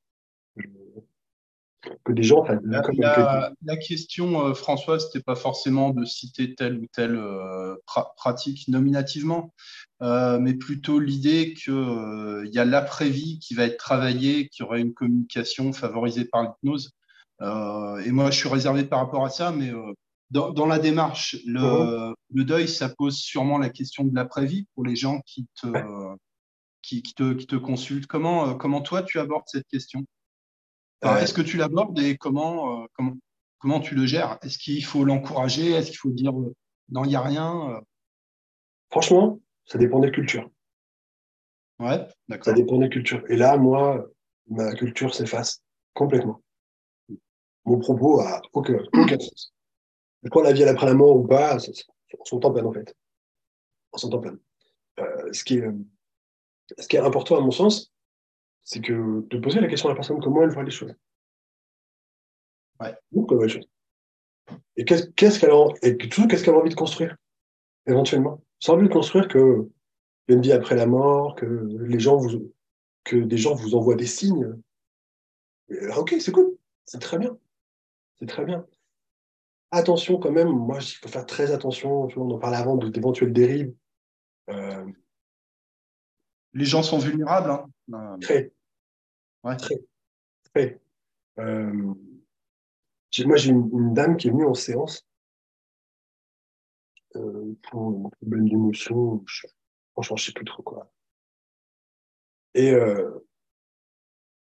Que 2.04 2.14
des 2.14 2.24
gens. 2.24 2.44
La, 2.64 3.52
la, 3.64 3.78
question, 3.78 4.46
euh, 4.46 4.54
François, 4.54 5.00
c'était 5.00 5.22
pas 5.22 5.36
forcément 5.36 5.92
de 5.92 6.06
citer 6.06 6.56
telle 6.56 6.78
ou 6.78 6.86
telle 6.92 7.16
euh, 7.16 7.76
pratique 8.16 8.68
nominativement, 8.68 9.54
euh, 10.02 10.40
mais 10.40 10.54
plutôt 10.54 11.00
l'idée 11.00 11.54
qu'il 11.54 12.50
y 12.52 12.60
a 12.60 12.66
l'après-vie 12.66 13.40
qui 13.40 13.54
va 13.54 13.64
être 13.64 13.78
travaillé, 13.78 14.48
qui 14.50 14.64
aurait 14.64 14.82
une 14.82 14.94
communication 14.94 15.74
favorisée 15.74 16.26
par 16.26 16.44
l'hypnose. 16.44 16.92
et 17.42 18.12
moi, 18.12 18.32
je 18.32 18.38
suis 18.38 18.50
réservé 18.50 18.84
par 18.84 19.00
rapport 19.00 19.26
à 19.26 19.30
ça, 19.30 19.52
mais 19.52 19.72
dans, 20.32 20.52
dans, 20.52 20.66
la 20.66 20.80
démarche, 20.80 21.38
le, 21.46 22.14
le, 22.34 22.44
deuil, 22.44 22.68
ça 22.68 22.90
pose 22.90 23.18
sûrement 23.18 23.58
la 23.58 23.70
question 23.70 24.04
de 24.04 24.14
l'après-vie 24.14 24.68
pour 24.76 24.86
les 24.86 24.96
gens 24.96 25.22
qui 25.26 25.48
te, 25.62 25.68
qui, 26.82 27.02
qui, 27.02 27.14
te, 27.14 27.34
qui 27.34 27.48
te 27.48 27.56
consultent. 27.56 28.08
Comment, 28.08 28.56
comment 28.56 28.82
toi, 28.82 29.04
tu 29.04 29.20
abordes 29.20 29.46
cette 29.48 29.68
question? 29.68 30.06
Est-ce 31.02 31.34
que 31.34 31.42
tu 31.42 31.58
l'abordes 31.58 32.00
et 32.00 32.18
comment, 32.18 32.82
euh, 32.82 32.86
comment, 32.94 33.14
comment 33.60 33.80
tu 33.80 33.96
le 33.96 34.06
gères? 34.06 34.38
Est-ce 34.42 34.58
qu'il 34.58 34.84
faut 34.84 35.04
l'encourager? 35.04 35.72
Est-ce 35.72 35.90
qu'il 35.90 35.98
faut 35.98 36.10
dire 36.10 36.38
euh, 36.38 36.56
non, 36.90 37.04
il 37.04 37.10
n'y 37.10 37.16
a 37.16 37.22
rien 37.22 37.72
euh? 37.72 37.82
Franchement, 38.90 39.40
ça 39.66 39.78
dépend 39.78 40.00
des 40.00 40.12
cultures. 40.12 40.50
Ouais, 41.80 42.08
d'accord. 42.28 42.46
Ça 42.46 42.54
dépend 42.54 42.78
des 42.78 42.90
cultures. 42.90 43.24
Et 43.30 43.36
là, 43.36 43.58
moi, 43.58 44.08
ma 44.48 44.74
culture 44.74 45.14
s'efface 45.14 45.62
complètement. 45.94 46.42
Mon 47.66 47.80
propos 47.80 48.22
a 48.22 48.42
aucun, 48.54 48.80
aucun 48.94 49.20
sens. 49.20 49.54
Quand 50.32 50.42
la 50.42 50.54
vie 50.54 50.64
elle 50.64 50.70
après 50.70 50.88
la 50.88 50.94
mort 50.94 51.18
ou 51.18 51.28
pas, 51.28 51.58
on 52.20 52.26
s'entend 52.26 52.52
plein 52.52 52.66
en 52.66 52.72
fait. 52.72 52.96
On 53.92 53.98
s'entend 53.98 54.20
plein. 54.20 54.38
ce, 55.32 55.44
qui 55.44 55.58
est, 55.58 55.70
ce 56.78 56.88
qui 56.88 56.96
est 56.96 57.00
important 57.00 57.38
à 57.38 57.42
mon 57.42 57.52
sens, 57.52 57.92
c'est 58.68 58.82
que 58.82 59.26
de 59.30 59.40
poser 59.40 59.62
la 59.62 59.70
question 59.70 59.88
à 59.88 59.94
la 59.94 59.96
personne 59.96 60.20
comment 60.22 60.44
elle 60.44 60.50
voit 60.50 60.64
les 60.64 60.72
choses. 60.72 60.94
Ouais. 62.82 62.94
comment 63.14 63.44
elle 63.44 63.50
choses. 63.50 63.70
Et 64.76 64.84
qu'est-ce 64.84 65.40
qu'elle 65.40 65.52
a, 65.52 65.68
et 65.84 65.98
qu'est-ce 65.98 66.44
qu'elle 66.44 66.54
a 66.54 66.58
envie 66.58 66.70
de 66.70 66.76
construire, 66.76 67.16
éventuellement? 67.86 68.44
Sans 68.60 68.74
envie 68.74 68.90
de 68.90 68.94
construire 68.94 69.30
que 69.30 69.70
y 70.28 70.34
a 70.34 70.36
une 70.36 70.42
vie 70.42 70.52
après 70.52 70.76
la 70.76 70.86
mort, 70.86 71.36
que 71.36 71.46
les 71.46 72.00
gens 72.00 72.18
vous, 72.18 72.54
que 73.06 73.16
des 73.16 73.38
gens 73.38 73.56
vous 73.56 73.74
envoient 73.74 73.96
des 73.96 74.06
signes. 74.06 74.62
ok, 75.96 76.16
c'est 76.20 76.34
cool, 76.34 76.58
c'est 76.84 77.00
très 77.00 77.18
bien, 77.18 77.38
c'est 78.20 78.28
très 78.28 78.44
bien. 78.44 78.66
Attention 79.72 80.20
quand 80.20 80.32
même, 80.32 80.50
moi 80.50 80.80
il 80.82 80.98
faut 80.98 81.08
faire 81.08 81.26
très 81.26 81.54
attention. 81.54 82.10
On 82.18 82.32
en 82.32 82.38
parlait 82.38 82.58
avant 82.58 82.76
d'éventuelles 82.76 83.32
dérives. 83.32 83.74
Euh, 84.50 84.86
les 86.54 86.66
gens 86.66 86.84
sont 86.84 87.00
vulnérables. 87.00 87.50
Hein. 87.94 88.18
Très. 88.20 88.52
Très. 89.56 89.76
Très. 90.54 90.80
Euh, 91.40 91.94
moi, 93.26 93.38
j'ai 93.38 93.52
une, 93.52 93.94
dame 93.94 94.18
qui 94.18 94.28
est 94.28 94.32
venue 94.32 94.46
en 94.46 94.54
séance 94.54 95.08
euh, 97.16 97.56
pour 97.64 97.88
un 97.88 98.10
problème 98.10 98.50
d'émotion. 98.50 99.24
Franchement, 99.94 100.18
je 100.18 100.26
sais 100.26 100.34
plus 100.34 100.46
trop 100.46 100.64
quoi. 100.64 100.92
Et 102.54 102.72
euh, 102.72 103.26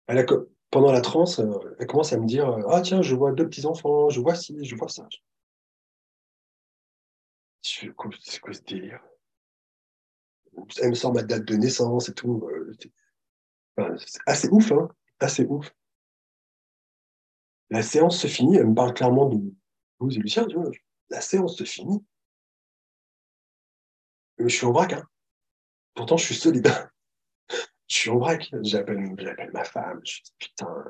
elle 0.07 0.19
a, 0.19 0.25
pendant 0.71 0.91
la 0.91 1.01
transe, 1.01 1.41
elle 1.79 1.87
commence 1.87 2.13
à 2.13 2.17
me 2.17 2.25
dire 2.25 2.49
Ah, 2.69 2.81
tiens, 2.81 3.01
je 3.01 3.15
vois 3.15 3.31
deux 3.31 3.47
petits-enfants, 3.47 4.09
je 4.09 4.19
vois 4.19 4.35
ci, 4.35 4.57
je 4.63 4.75
vois 4.75 4.89
ça. 4.89 5.07
C'est 7.61 7.93
quoi 7.93 8.09
ce 8.53 8.61
délire? 8.61 9.01
Elle 10.81 10.89
me 10.89 10.95
sort 10.95 11.13
ma 11.13 11.21
date 11.21 11.45
de 11.45 11.55
naissance 11.55 12.09
et 12.09 12.13
tout 12.13 12.49
c'est 13.97 14.21
assez 14.25 14.49
ouf, 14.49 14.71
hein 14.71 14.89
assez 15.19 15.45
ouf. 15.45 15.73
La 17.69 17.81
séance 17.81 18.19
se 18.19 18.27
finit, 18.27 18.57
elle 18.57 18.67
me 18.67 18.75
parle 18.75 18.93
clairement 18.93 19.27
de 19.27 19.37
vous 19.99 20.11
et 20.11 20.19
Lucien, 20.19 20.45
la 21.09 21.21
séance 21.21 21.57
se 21.57 21.63
finit. 21.63 22.03
Je 24.37 24.47
suis 24.47 24.65
en 24.65 24.71
vrac, 24.71 24.93
hein. 24.93 25.07
Pourtant, 25.95 26.17
je 26.17 26.25
suis 26.25 26.35
solide. 26.35 26.67
je 27.87 27.95
suis 27.95 28.09
en 28.11 28.19
vrac. 28.19 28.51
J'appelle, 28.61 29.15
ma 29.51 29.63
femme. 29.63 29.99
Je 30.03 30.21
dis, 30.21 30.33
putain, 30.37 30.85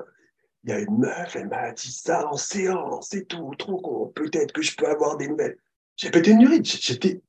il 0.64 0.70
y 0.70 0.72
a 0.74 0.80
une 0.80 0.98
meuf, 0.98 1.34
elle 1.34 1.48
m'a 1.48 1.72
dit 1.72 1.90
ça 1.90 2.28
en 2.28 2.36
séance 2.36 3.14
et 3.14 3.24
tout, 3.24 3.54
trop 3.54 3.80
con. 3.80 4.12
Peut-être 4.14 4.52
que 4.52 4.60
je 4.60 4.76
peux 4.76 4.86
avoir 4.86 5.16
des 5.16 5.28
nouvelles. 5.28 5.58
J'ai 5.96 6.10
pété 6.10 6.32
une 6.32 6.42
urine. 6.42 6.64
J'étais 6.64 7.22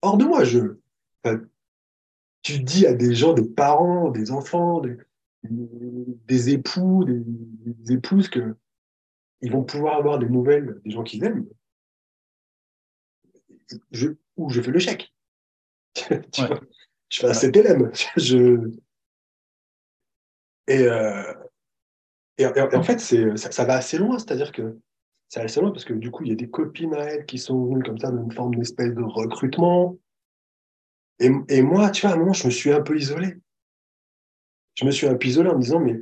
hors 0.00 0.16
de 0.16 0.24
moi. 0.24 0.44
Je, 0.44 0.78
tu 2.44 2.60
dis 2.60 2.86
à 2.86 2.92
des 2.92 3.14
gens, 3.14 3.32
des 3.32 3.42
parents, 3.42 4.10
des 4.10 4.30
enfants, 4.30 4.82
des, 5.42 6.50
époux, 6.50 7.04
des, 7.04 7.92
épouses 7.92 8.28
que 8.28 8.54
ils 9.40 9.50
vont 9.50 9.64
pouvoir 9.64 9.96
avoir 9.96 10.18
des 10.18 10.28
nouvelles 10.28 10.80
des 10.84 10.90
gens 10.90 11.02
qu'ils 11.02 11.24
aiment. 11.24 11.46
Je, 13.90 14.08
ou 14.36 14.50
je 14.50 14.60
fais 14.60 14.70
le 14.70 14.78
chèque. 14.78 15.12
je 15.96 17.20
fais 17.20 17.26
un 17.26 17.32
CTLM. 17.32 17.90
Je... 18.16 18.70
Et, 20.66 20.82
euh, 20.82 21.34
et, 22.38 22.46
en 22.46 22.82
fait, 22.82 23.00
c'est, 23.00 23.36
ça, 23.36 23.64
va 23.64 23.76
assez 23.76 23.96
loin, 23.96 24.18
c'est-à-dire 24.18 24.52
que 24.52 24.78
ça 25.28 25.40
va 25.40 25.44
assez 25.44 25.60
loin 25.60 25.70
parce 25.70 25.84
que 25.84 25.94
du 25.94 26.10
coup, 26.10 26.24
il 26.24 26.30
y 26.30 26.32
a 26.32 26.36
des 26.36 26.50
copines 26.50 26.94
à 26.94 27.04
elle 27.04 27.26
qui 27.26 27.38
sont 27.38 27.66
venues 27.66 27.82
comme 27.82 27.98
ça 27.98 28.10
dans 28.10 28.22
une 28.22 28.32
forme 28.32 28.54
d'espèce 28.54 28.94
de 28.94 29.02
recrutement. 29.02 29.98
Et, 31.20 31.62
moi, 31.62 31.90
tu 31.90 32.02
vois, 32.02 32.10
à 32.10 32.14
un 32.14 32.18
moment, 32.18 32.32
je 32.32 32.46
me 32.46 32.50
suis 32.50 32.72
un 32.72 32.80
peu 32.80 32.96
isolé. 32.96 33.36
Je 34.74 34.84
me 34.84 34.90
suis 34.90 35.06
un 35.06 35.14
peu 35.14 35.28
isolé 35.28 35.50
en 35.50 35.56
me 35.56 35.60
disant, 35.60 35.80
mais 35.80 35.96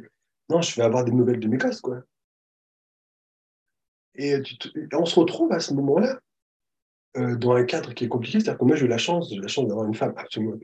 non, 0.49 0.63
je 0.63 0.75
vais 0.75 0.83
avoir 0.83 1.05
des 1.05 1.13
nouvelles 1.13 1.41
de 1.41 1.49
mes 1.49 1.59
gosses, 1.59 1.81
quoi. 1.81 2.03
Et, 4.15 4.37
on 4.93 5.05
se 5.05 5.19
retrouve 5.19 5.53
à 5.53 5.61
ce 5.61 5.75
moment-là 5.75 6.21
euh, 7.17 7.37
dans 7.37 7.53
un 7.53 7.65
cadre 7.65 7.93
qui 7.95 8.05
est 8.05 8.09
compliqué. 8.09 8.41
C'est-à-dire 8.41 8.59
que 8.59 8.65
moi, 8.65 8.77
j'ai 8.77 8.87
eu 8.87 8.89
la 8.89 8.99
chance, 8.99 9.31
j'ai 9.31 9.41
la 9.41 9.49
chance 9.49 9.67
d'avoir 9.67 9.87
une 9.87 9.95
femme 9.95 10.15
absolument, 10.17 10.59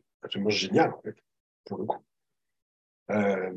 géniale, 0.49 0.93
en 0.93 1.01
fait, 1.03 1.17
pour 1.67 1.79
le 1.79 1.85
coup. 1.85 1.99
Euh, 3.11 3.53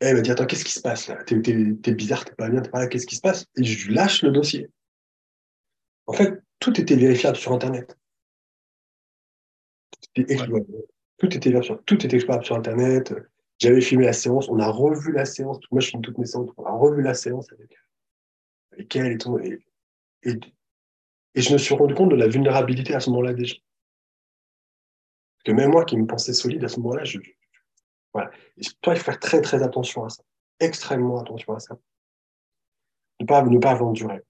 elle 0.00 0.16
m'a 0.16 0.20
dit, 0.20 0.30
attends, 0.30 0.46
qu'est-ce 0.46 0.64
qui 0.64 0.72
se 0.72 0.80
passe 0.80 1.08
là? 1.08 1.22
T'es 1.24 1.36
bizarre, 1.36 2.24
t'es 2.24 2.34
pas 2.34 2.48
bien, 2.48 2.60
t'es 2.60 2.70
pas 2.70 2.80
là, 2.80 2.86
qu'est-ce 2.88 3.06
qui 3.06 3.16
se 3.16 3.20
passe? 3.20 3.46
Et 3.56 3.64
je 3.64 3.92
lâche 3.92 4.22
le 4.22 4.30
dossier. 4.30 4.70
En 6.06 6.12
fait, 6.12 6.42
tout 6.58 6.78
était 6.78 6.96
vérifiable 6.96 7.36
sur 7.36 7.52
Internet. 7.52 7.96
Tout 10.14 11.36
était 11.36 11.62
sur, 11.62 11.84
tout 11.84 12.04
était 12.04 12.16
explorable 12.16 12.44
sur 12.44 12.56
Internet. 12.56 13.14
J'avais 13.58 13.80
filmé 13.80 14.06
la 14.06 14.12
séance, 14.12 14.48
on 14.48 14.58
a 14.58 14.68
revu 14.68 15.12
la 15.12 15.24
séance. 15.24 15.58
Moi, 15.70 15.80
je 15.80 15.88
filme 15.88 16.02
toutes 16.02 16.18
mes 16.18 16.26
séances. 16.26 16.50
On 16.56 16.64
a 16.64 16.72
revu 16.72 17.02
la 17.02 17.14
séance 17.14 17.52
avec, 17.52 17.76
avec 18.72 18.96
elle 18.96 19.12
et 19.12 19.18
tout. 19.18 19.38
Et, 19.38 19.60
et, 20.22 20.40
je 21.34 21.52
me 21.52 21.58
suis 21.58 21.74
rendu 21.74 21.94
compte 21.94 22.10
de 22.10 22.16
la 22.16 22.28
vulnérabilité 22.28 22.94
à 22.94 23.00
ce 23.00 23.10
moment-là 23.10 23.32
déjà. 23.32 23.54
Parce 25.36 25.44
que 25.44 25.52
même 25.52 25.70
moi 25.70 25.84
qui 25.84 25.96
me 25.96 26.06
pensais 26.06 26.32
solide 26.32 26.64
à 26.64 26.68
ce 26.68 26.78
moment-là, 26.80 27.04
je, 27.04 27.18
voilà. 28.12 28.30
toi, 28.80 28.94
il 28.94 28.98
faut 28.98 29.04
faire 29.04 29.18
très, 29.18 29.40
très 29.40 29.62
attention 29.62 30.04
à 30.04 30.08
ça. 30.08 30.22
Extrêmement 30.60 31.20
attention 31.20 31.54
à 31.54 31.58
ça. 31.58 31.76
Ne 33.20 33.26
pas, 33.26 33.42
ne 33.42 33.58
pas 33.58 33.74
vendre 33.74 33.92
du 33.92 34.06
rêve. 34.06 34.22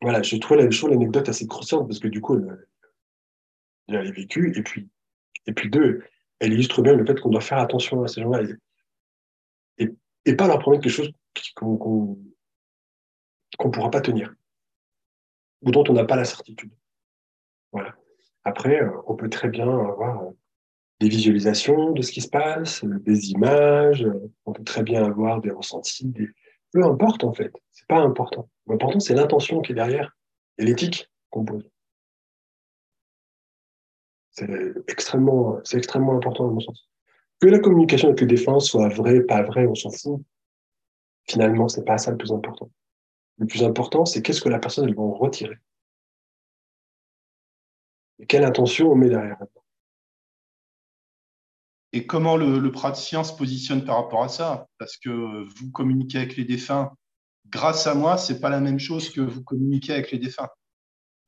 Voilà, 0.00 0.22
j'ai 0.22 0.40
trouvé 0.40 0.62
l'anecdote 0.62 1.28
assez 1.28 1.46
croissante 1.46 1.86
parce 1.86 2.00
que 2.00 2.08
du 2.08 2.20
coup, 2.20 2.40
elle 3.94 4.08
est 4.08 4.12
vécue. 4.12 4.52
Et 4.56 4.62
puis, 4.62 4.88
et 5.46 5.52
puis 5.52 5.70
deux, 5.70 6.02
elle 6.40 6.52
illustre 6.52 6.82
bien 6.82 6.94
le 6.94 7.04
fait 7.04 7.18
qu'on 7.20 7.30
doit 7.30 7.40
faire 7.40 7.58
attention 7.58 8.02
à 8.02 8.08
ces 8.08 8.22
gens-là 8.22 8.42
et, 9.78 9.88
et, 10.24 10.36
pas 10.36 10.46
leur 10.46 10.58
promettre 10.58 10.82
quelque 10.82 10.92
chose 10.92 11.12
qu'on 11.54 12.18
ne 13.64 13.70
pourra 13.70 13.90
pas 13.90 14.00
tenir 14.00 14.34
ou 15.62 15.70
dont 15.70 15.84
on 15.88 15.92
n'a 15.92 16.04
pas 16.04 16.16
la 16.16 16.24
certitude. 16.24 16.72
Voilà. 17.72 17.94
Après, 18.44 18.82
euh, 18.82 18.90
on 19.06 19.14
peut 19.14 19.30
très 19.30 19.48
bien 19.48 19.68
avoir 19.68 20.24
euh, 20.24 20.30
des 21.00 21.08
visualisations 21.08 21.92
de 21.92 22.02
ce 22.02 22.12
qui 22.12 22.20
se 22.20 22.28
passe, 22.28 22.84
euh, 22.84 22.98
des 23.00 23.30
images, 23.30 24.06
on 24.44 24.52
peut 24.52 24.64
très 24.64 24.82
bien 24.82 25.04
avoir 25.04 25.40
des 25.40 25.50
ressentis, 25.50 26.06
des... 26.06 26.28
peu 26.72 26.84
importe 26.84 27.24
en 27.24 27.32
fait, 27.32 27.52
c'est 27.70 27.86
pas 27.86 28.00
important. 28.00 28.48
L'important 28.66 29.00
c'est 29.00 29.14
l'intention 29.14 29.60
qui 29.60 29.72
est 29.72 29.76
derrière 29.76 30.16
et 30.58 30.64
l'éthique 30.64 31.08
qu'on 31.30 31.44
pose. 31.44 31.68
C'est 34.32 34.48
extrêmement, 34.88 35.58
c'est 35.64 35.76
extrêmement 35.78 36.16
important 36.16 36.48
à 36.48 36.50
mon 36.50 36.60
sens. 36.60 36.88
Que 37.40 37.46
la 37.46 37.58
communication 37.58 38.08
avec 38.08 38.20
les 38.20 38.26
défunts 38.26 38.60
soit 38.60 38.88
vraie, 38.88 39.20
pas 39.20 39.42
vraie, 39.42 39.66
on 39.66 39.74
s'en 39.74 39.90
fout. 39.90 40.22
Finalement, 41.28 41.68
c'est 41.68 41.84
pas 41.84 41.98
ça 41.98 42.10
le 42.10 42.16
plus 42.16 42.32
important. 42.32 42.70
Le 43.38 43.46
plus 43.46 43.62
important, 43.62 44.04
c'est 44.04 44.22
qu'est-ce 44.22 44.40
que 44.40 44.48
la 44.48 44.58
personne 44.58 44.88
elle 44.88 44.94
va 44.94 45.02
en 45.02 45.12
retirer. 45.12 45.56
Et 48.18 48.26
quelle 48.26 48.44
intention 48.44 48.90
on 48.90 48.94
met 48.94 49.08
derrière. 49.08 49.38
Et 51.92 52.06
comment 52.06 52.36
le, 52.36 52.58
le, 52.58 52.72
praticien 52.72 53.22
se 53.22 53.34
positionne 53.34 53.84
par 53.84 53.96
rapport 53.96 54.22
à 54.22 54.28
ça? 54.28 54.66
Parce 54.78 54.96
que 54.96 55.10
vous 55.10 55.70
communiquez 55.72 56.18
avec 56.18 56.36
les 56.36 56.44
défunts 56.44 56.92
grâce 57.52 57.86
à 57.86 57.94
moi, 57.94 58.16
c'est 58.16 58.40
pas 58.40 58.48
la 58.48 58.60
même 58.60 58.78
chose 58.78 59.10
que 59.10 59.20
vous 59.20 59.42
communiquez 59.42 59.92
avec 59.92 60.10
les 60.10 60.18
défunts. 60.18 60.48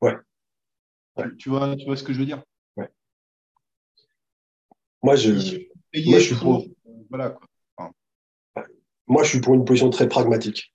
Ouais. 0.01 0.15
Tu, 1.37 1.49
vois, 1.49 1.75
tu 1.75 1.85
vois 1.85 1.95
ce 1.95 2.03
que 2.03 2.13
je 2.13 2.19
veux 2.19 2.25
dire? 2.25 2.43
Moi, 5.05 5.15
je, 5.15 5.31
moi, 6.09 6.17
je 6.17 6.23
suis 6.23 6.35
pour. 6.35 6.65
Voilà, 7.09 7.29
quoi. 7.29 7.91
moi, 9.05 9.23
je 9.23 9.29
suis 9.29 9.39
pour 9.39 9.53
une 9.53 9.63
position 9.63 9.91
très 9.91 10.09
pragmatique. 10.09 10.73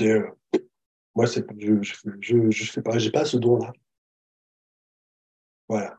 Euh, 0.00 0.30
moi, 1.14 1.26
c'est, 1.26 1.44
je, 1.58 1.74
je, 2.20 2.50
je, 2.50 2.72
fais 2.72 2.80
pas, 2.80 2.98
j'ai 2.98 3.10
pas 3.10 3.26
ce 3.26 3.36
don-là. 3.36 3.70
Voilà. 5.68 5.98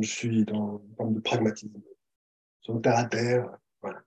Je 0.00 0.08
suis 0.08 0.44
dans 0.44 0.78
une 0.78 0.94
forme 0.94 1.14
de 1.14 1.20
pragmatisme. 1.20 1.82
Sur 2.60 2.80
terre 2.80 2.98
à 2.98 3.04
terre. 3.04 3.58
Voilà. 3.82 4.02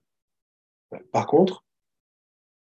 Par 1.12 1.26
contre, 1.26 1.64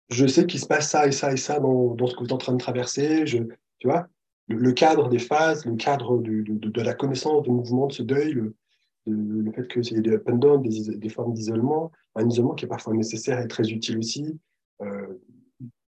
je 0.09 0.27
sais 0.27 0.45
qu'il 0.45 0.59
se 0.59 0.67
passe 0.67 0.91
ça 0.91 1.07
et 1.07 1.11
ça 1.11 1.33
et 1.33 1.37
ça 1.37 1.59
dans, 1.59 1.95
dans 1.95 2.05
ce 2.05 2.13
que 2.13 2.19
vous 2.19 2.25
êtes 2.25 2.31
en 2.31 2.37
train 2.37 2.53
de 2.53 2.57
traverser. 2.57 3.25
Je, 3.25 3.39
tu 3.79 3.87
vois, 3.87 4.07
le, 4.47 4.71
cadre 4.71 5.09
des 5.09 5.19
phases, 5.19 5.65
le 5.65 5.77
cadre 5.77 6.19
de, 6.19 6.43
de, 6.43 6.81
la 6.81 6.93
connaissance 6.93 7.41
du 7.41 7.49
mouvement 7.49 7.87
de 7.87 7.93
ce 7.93 8.03
deuil, 8.03 8.33
le, 8.33 8.55
le 9.05 9.51
fait 9.51 9.67
que 9.67 9.81
c'est 9.83 10.01
des 10.01 10.11
up 10.11 10.27
and 10.29 10.37
down, 10.37 10.61
des, 10.61 10.97
des 10.97 11.09
formes 11.09 11.33
d'isolement, 11.33 11.91
un 12.15 12.27
isolement 12.27 12.53
qui 12.53 12.65
est 12.65 12.69
parfois 12.69 12.93
nécessaire 12.93 13.39
et 13.39 13.47
très 13.47 13.69
utile 13.69 13.97
aussi, 13.97 14.39
euh, 14.81 15.19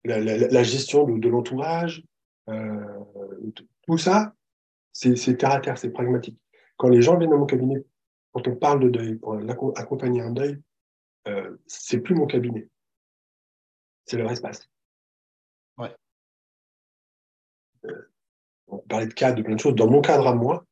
la, 0.03 0.19
la, 0.19 0.37
la, 0.37 0.63
gestion 0.63 1.05
de, 1.05 1.19
de 1.19 1.29
l'entourage, 1.29 2.03
euh, 2.49 3.03
tout 3.87 3.97
ça, 3.97 4.33
c'est 4.91 5.37
terre 5.37 5.51
à 5.51 5.59
terre, 5.59 5.77
c'est 5.77 5.91
pragmatique. 5.91 6.39
Quand 6.77 6.89
les 6.89 7.01
gens 7.01 7.17
viennent 7.17 7.31
dans 7.31 7.37
mon 7.37 7.45
cabinet, 7.45 7.83
quand 8.31 8.47
on 8.47 8.55
parle 8.55 8.81
de 8.81 8.89
deuil, 8.89 9.15
pour 9.15 9.37
accompagner 9.77 10.21
un 10.21 10.31
deuil, 10.31 10.61
euh, 11.27 11.57
c'est 11.67 11.99
plus 11.99 12.15
mon 12.15 12.27
cabinet, 12.27 12.67
c'est 14.05 14.17
leur 14.17 14.31
espace. 14.31 14.69
Ouais. 15.77 15.95
Euh, 17.85 18.11
on 18.67 18.77
parlait 18.79 19.07
de 19.07 19.13
cadre, 19.13 19.37
de 19.37 19.43
plein 19.43 19.55
de 19.55 19.59
choses. 19.59 19.75
Dans 19.75 19.89
mon 19.89 20.01
cadre 20.01 20.27
à 20.27 20.35
moi, 20.35 20.65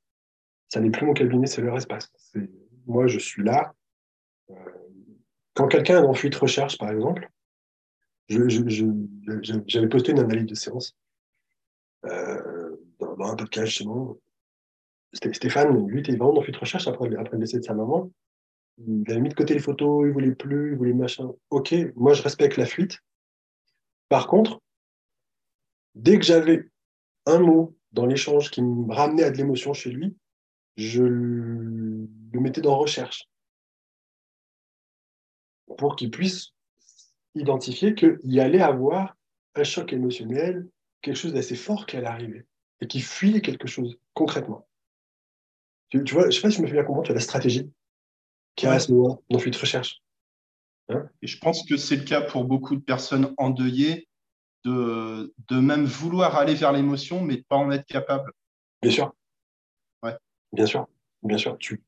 ça 0.73 0.79
n'est 0.79 0.89
plus 0.89 1.05
mon 1.05 1.13
cabinet, 1.13 1.45
c'est 1.45 1.61
leur 1.61 1.77
espace. 1.77 2.11
Moi, 2.87 3.05
je 3.05 3.19
suis 3.19 3.43
là. 3.43 3.75
Euh, 4.49 4.55
quand 5.53 5.67
quelqu'un 5.67 6.01
est 6.01 6.07
en 6.07 6.15
fuite 6.15 6.33
recherche, 6.33 6.79
par 6.79 6.89
exemple, 6.89 7.29
j'avais 8.27 9.87
posté 9.87 10.13
une 10.13 10.19
analyse 10.19 10.47
de 10.47 10.55
séance 10.55 10.97
euh, 12.05 12.75
dans, 12.99 13.15
dans, 13.15 13.25
un 13.25 13.35
podcast 13.35 13.71
chez 13.71 13.85
moi. 13.85 14.17
Stéphane, 15.13 15.87
lui, 15.87 15.99
était 15.99 16.15
vraiment 16.15 16.39
en 16.39 16.41
fuite 16.41 16.57
recherche 16.57 16.87
après, 16.87 17.15
après 17.17 17.33
le 17.33 17.41
décès 17.41 17.59
de 17.59 17.63
sa 17.63 17.75
maman. 17.75 18.11
Il 18.79 19.03
avait 19.11 19.21
mis 19.21 19.29
de 19.29 19.35
côté 19.35 19.53
les 19.53 19.59
photos, 19.59 20.07
il 20.07 20.11
voulait 20.11 20.33
plus, 20.33 20.71
il 20.71 20.77
voulait 20.77 20.93
machin. 20.93 21.31
Ok, 21.51 21.75
moi 21.95 22.15
je 22.15 22.23
respecte 22.23 22.57
la 22.57 22.65
fuite. 22.65 22.97
Par 24.09 24.25
contre, 24.25 24.59
dès 25.93 26.17
que 26.17 26.25
j'avais 26.25 26.67
un 27.27 27.37
mot 27.37 27.75
dans 27.91 28.07
l'échange 28.07 28.49
qui 28.49 28.63
me 28.63 28.91
ramenait 28.91 29.23
à 29.23 29.29
de 29.29 29.37
l'émotion 29.37 29.73
chez 29.73 29.91
lui, 29.91 30.17
je 30.75 31.03
le 31.03 32.39
mettais 32.39 32.61
dans 32.61 32.77
recherche 32.77 33.27
pour 35.77 35.95
qu'il 35.95 36.11
puisse 36.11 36.53
identifier 37.35 37.95
qu'il 37.95 38.19
y 38.23 38.39
allait 38.39 38.61
avoir 38.61 39.15
un 39.55 39.63
choc 39.63 39.93
émotionnel, 39.93 40.67
quelque 41.01 41.15
chose 41.15 41.33
d'assez 41.33 41.55
fort 41.55 41.85
qui 41.85 41.97
allait 41.97 42.07
arriver 42.07 42.45
et 42.81 42.87
qui 42.87 43.01
fuyait 43.01 43.41
quelque 43.41 43.67
chose 43.67 43.97
concrètement. 44.13 44.67
Tu, 45.89 45.99
vois, 46.13 46.23
je 46.23 46.27
ne 46.27 46.31
sais 46.31 46.41
pas 46.41 46.49
si 46.49 46.57
je 46.57 46.61
me 46.61 46.67
fais 46.67 46.73
bien 46.73 46.83
comprendre, 46.83 47.05
tu 47.05 47.11
as 47.11 47.15
la 47.15 47.21
stratégie 47.21 47.71
qui 48.55 48.65
a 48.65 48.71
à 48.71 48.79
ce 48.79 48.91
moment 48.91 49.21
dans 49.29 49.39
Fuite 49.39 49.55
Recherche. 49.55 50.01
Hein? 50.89 51.07
Et 51.21 51.27
je 51.27 51.37
pense 51.37 51.65
que 51.67 51.77
c'est 51.77 51.95
le 51.95 52.03
cas 52.03 52.21
pour 52.21 52.45
beaucoup 52.45 52.75
de 52.75 52.81
personnes 52.81 53.33
endeuillées 53.37 54.07
de, 54.65 55.33
de 55.49 55.59
même 55.59 55.85
vouloir 55.85 56.35
aller 56.35 56.55
vers 56.55 56.71
l'émotion, 56.71 57.21
mais 57.21 57.35
de 57.35 57.39
ne 57.39 57.43
pas 57.43 57.57
en 57.57 57.71
être 57.71 57.85
capable. 57.85 58.31
Bien 58.81 58.91
sûr. 58.91 59.13
Bien 60.53 60.67
sûr. 60.67 60.87
Bien 61.23 61.37
sûr. 61.37 61.57
Tu 61.57 61.81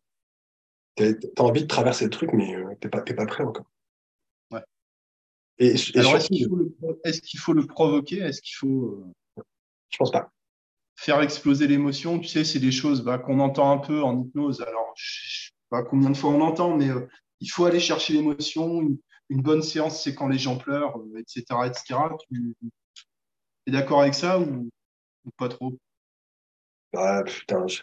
as, 1.00 1.14
envie 1.42 1.62
de 1.62 1.68
traverser 1.68 2.06
le 2.06 2.10
truc, 2.10 2.32
mais 2.34 2.56
euh, 2.56 2.74
tu 2.82 2.88
n'es 2.88 2.90
pas, 2.90 3.02
pas 3.02 3.26
prêt 3.26 3.44
encore. 3.44 3.66
Ouais. 4.52 4.64
Et, 5.60 5.68
est-ce 5.68 6.28
qu'il 6.28 6.48
faut, 6.48 6.98
est 7.04 7.38
faut, 7.38 7.54
le 7.54 7.66
provoquer? 7.66 8.18
Est-ce 8.18 8.42
qu'il 8.42 8.56
faut. 8.56 9.06
Euh, 9.38 9.44
je 9.90 9.98
pense 9.98 10.12
pas. 10.12 10.32
Faire 10.98 11.22
exploser 11.22 11.68
l'émotion, 11.68 12.20
tu 12.20 12.28
sais, 12.28 12.46
c'est 12.46 12.60
des 12.60 12.72
choses 12.72 13.04
bah, 13.04 13.20
qu'on 13.20 13.40
entend 13.40 13.72
un 13.72 13.78
peu 13.78 14.02
en 14.02 14.20
hypnose. 14.22 14.62
Alors, 14.62 14.94
je 14.96 15.20
ne 15.20 15.30
sais 15.30 15.52
pas 15.70 15.84
combien 15.84 16.10
de 16.10 16.18
fois 16.18 16.32
on 16.32 16.42
entend, 16.42 16.76
mais 16.76 16.90
euh, 16.90 17.08
il 17.42 17.48
faut 17.48 17.66
aller 17.66 17.82
chercher 17.82 18.14
l'émotion. 18.14 18.82
Une, 18.82 18.98
une, 19.30 19.42
bonne 19.42 19.62
séance, 19.62 20.02
c'est 20.02 20.16
quand 20.16 20.30
les 20.30 20.38
gens 20.38 20.58
pleurent, 20.58 20.98
etc. 21.18 21.44
etc. 21.66 22.00
Tu 22.32 22.56
es 23.68 23.72
d'accord 23.72 24.02
avec 24.02 24.14
ça 24.14 24.40
ou, 24.40 24.70
pas 25.38 25.50
trop? 25.50 25.78
Ah 26.96 27.24
putain, 27.26 27.68
je, 27.68 27.82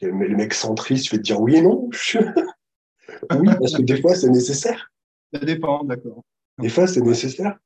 le 0.00 0.36
mec 0.36 0.54
centriste, 0.54 1.06
je 1.06 1.10
vais 1.12 1.18
te 1.18 1.22
dire 1.22 1.40
oui 1.40 1.56
et 1.56 1.62
non. 1.62 1.88
oui, 3.32 3.48
parce 3.58 3.74
que 3.74 3.82
des 3.82 4.00
fois, 4.00 4.14
c'est 4.14 4.28
nécessaire. 4.28 4.92
Ça 5.32 5.40
dépend, 5.40 5.84
d'accord. 5.84 6.22
Des 6.58 6.68
fois, 6.68 6.86
c'est 6.86 7.00
nécessaire. 7.00 7.58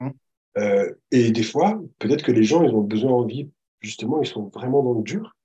Hum. 0.00 0.12
Euh, 0.58 0.92
et 1.10 1.30
des 1.30 1.42
fois, 1.42 1.80
peut-être 1.98 2.24
que 2.24 2.32
les 2.32 2.44
gens, 2.44 2.62
ils 2.62 2.74
ont 2.74 2.82
besoin 2.82 3.12
en 3.12 3.24
vie, 3.24 3.50
justement, 3.80 4.22
ils 4.22 4.28
sont 4.28 4.48
vraiment 4.48 4.82
dans 4.82 4.94
le 4.94 5.02
dur. 5.02 5.36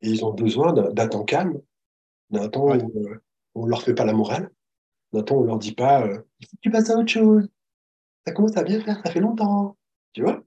Et 0.00 0.10
ils 0.10 0.24
ont 0.24 0.32
besoin 0.32 0.72
d'un 0.72 1.08
temps 1.08 1.24
calme, 1.24 1.60
d'un 2.30 2.48
temps 2.48 2.66
où 2.66 2.98
euh, 2.98 3.20
on 3.54 3.64
ne 3.64 3.70
leur 3.70 3.82
fait 3.82 3.94
pas 3.94 4.04
la 4.04 4.12
morale, 4.12 4.50
d'un 5.12 5.22
temps 5.22 5.36
où 5.36 5.40
on 5.40 5.42
ne 5.42 5.48
leur 5.48 5.58
dit 5.58 5.74
pas 5.74 6.06
euh, 6.06 6.22
il 6.38 6.46
faut 6.46 6.56
que 6.56 6.60
tu 6.62 6.70
passes 6.70 6.90
à 6.90 6.96
autre 6.96 7.08
chose. 7.08 7.48
Ça 8.24 8.32
commence 8.32 8.56
à 8.56 8.62
bien 8.62 8.80
faire, 8.80 9.00
ça 9.04 9.10
fait 9.10 9.20
longtemps. 9.20 9.76
Tu 10.12 10.22
vois? 10.22 10.42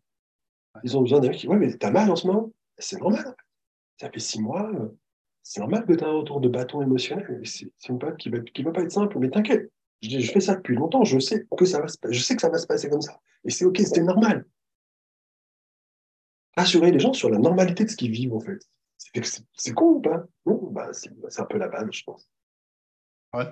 Ils 0.83 0.97
ont 0.97 1.01
besoin 1.01 1.19
d'un 1.19 1.29
mec 1.29 1.37
qui 1.37 1.47
Ouais, 1.49 1.57
mais 1.57 1.73
t'as 1.73 1.91
mal 1.91 2.09
en 2.09 2.15
ce 2.15 2.27
moment. 2.27 2.51
C'est 2.77 2.99
normal 2.99 3.35
ça 4.01 4.09
fait 4.09 4.19
six 4.19 4.41
mois, 4.41 4.67
euh, 4.73 4.97
c'est 5.43 5.59
normal 5.59 5.85
que 5.85 5.93
tu 5.93 6.03
as 6.03 6.07
un 6.07 6.13
retour 6.13 6.41
de 6.41 6.49
bâton 6.49 6.81
émotionnel. 6.81 7.41
C'est 7.45 7.69
une 7.87 7.99
période 7.99 8.17
qui 8.17 8.31
ne 8.31 8.37
va, 8.37 8.43
qui 8.43 8.63
va 8.63 8.71
pas 8.71 8.81
être 8.81 8.91
simple, 8.91 9.19
mais 9.19 9.29
t'inquiète, 9.29 9.71
je, 10.01 10.19
je, 10.19 10.31
fais 10.31 10.39
ça 10.39 10.55
depuis 10.55 10.75
longtemps, 10.75 11.03
je 11.03 11.19
sais 11.19 11.45
que 11.55 11.65
ça 11.65 11.79
va 11.79 11.87
se, 11.87 11.97
je 12.09 12.19
sais 12.19 12.35
que 12.35 12.41
ça 12.41 12.49
va 12.49 12.57
se 12.57 12.65
passer 12.65 12.89
comme 12.89 13.01
ça. 13.01 13.19
Et 13.43 13.51
c'est 13.51 13.65
OK, 13.65 13.77
c'était 13.77 14.01
normal. 14.01 14.45
Rassurer 16.57 16.91
les 16.91 16.99
gens 16.99 17.13
sur 17.13 17.29
la 17.29 17.37
normalité 17.37 17.85
de 17.85 17.89
ce 17.89 17.95
qu'ils 17.95 18.11
vivent, 18.11 18.33
en 18.33 18.39
fait. 18.39 18.59
C'est 19.53 19.73
con 19.73 19.85
ou 19.85 20.01
pas? 20.01 20.25
Non, 20.45 20.59
bah, 20.71 20.89
c'est 20.93 21.39
un 21.39 21.45
peu 21.45 21.57
la 21.57 21.67
base, 21.67 21.87
je 21.91 22.03
pense. 22.03 22.27
Ouais. 23.33 23.45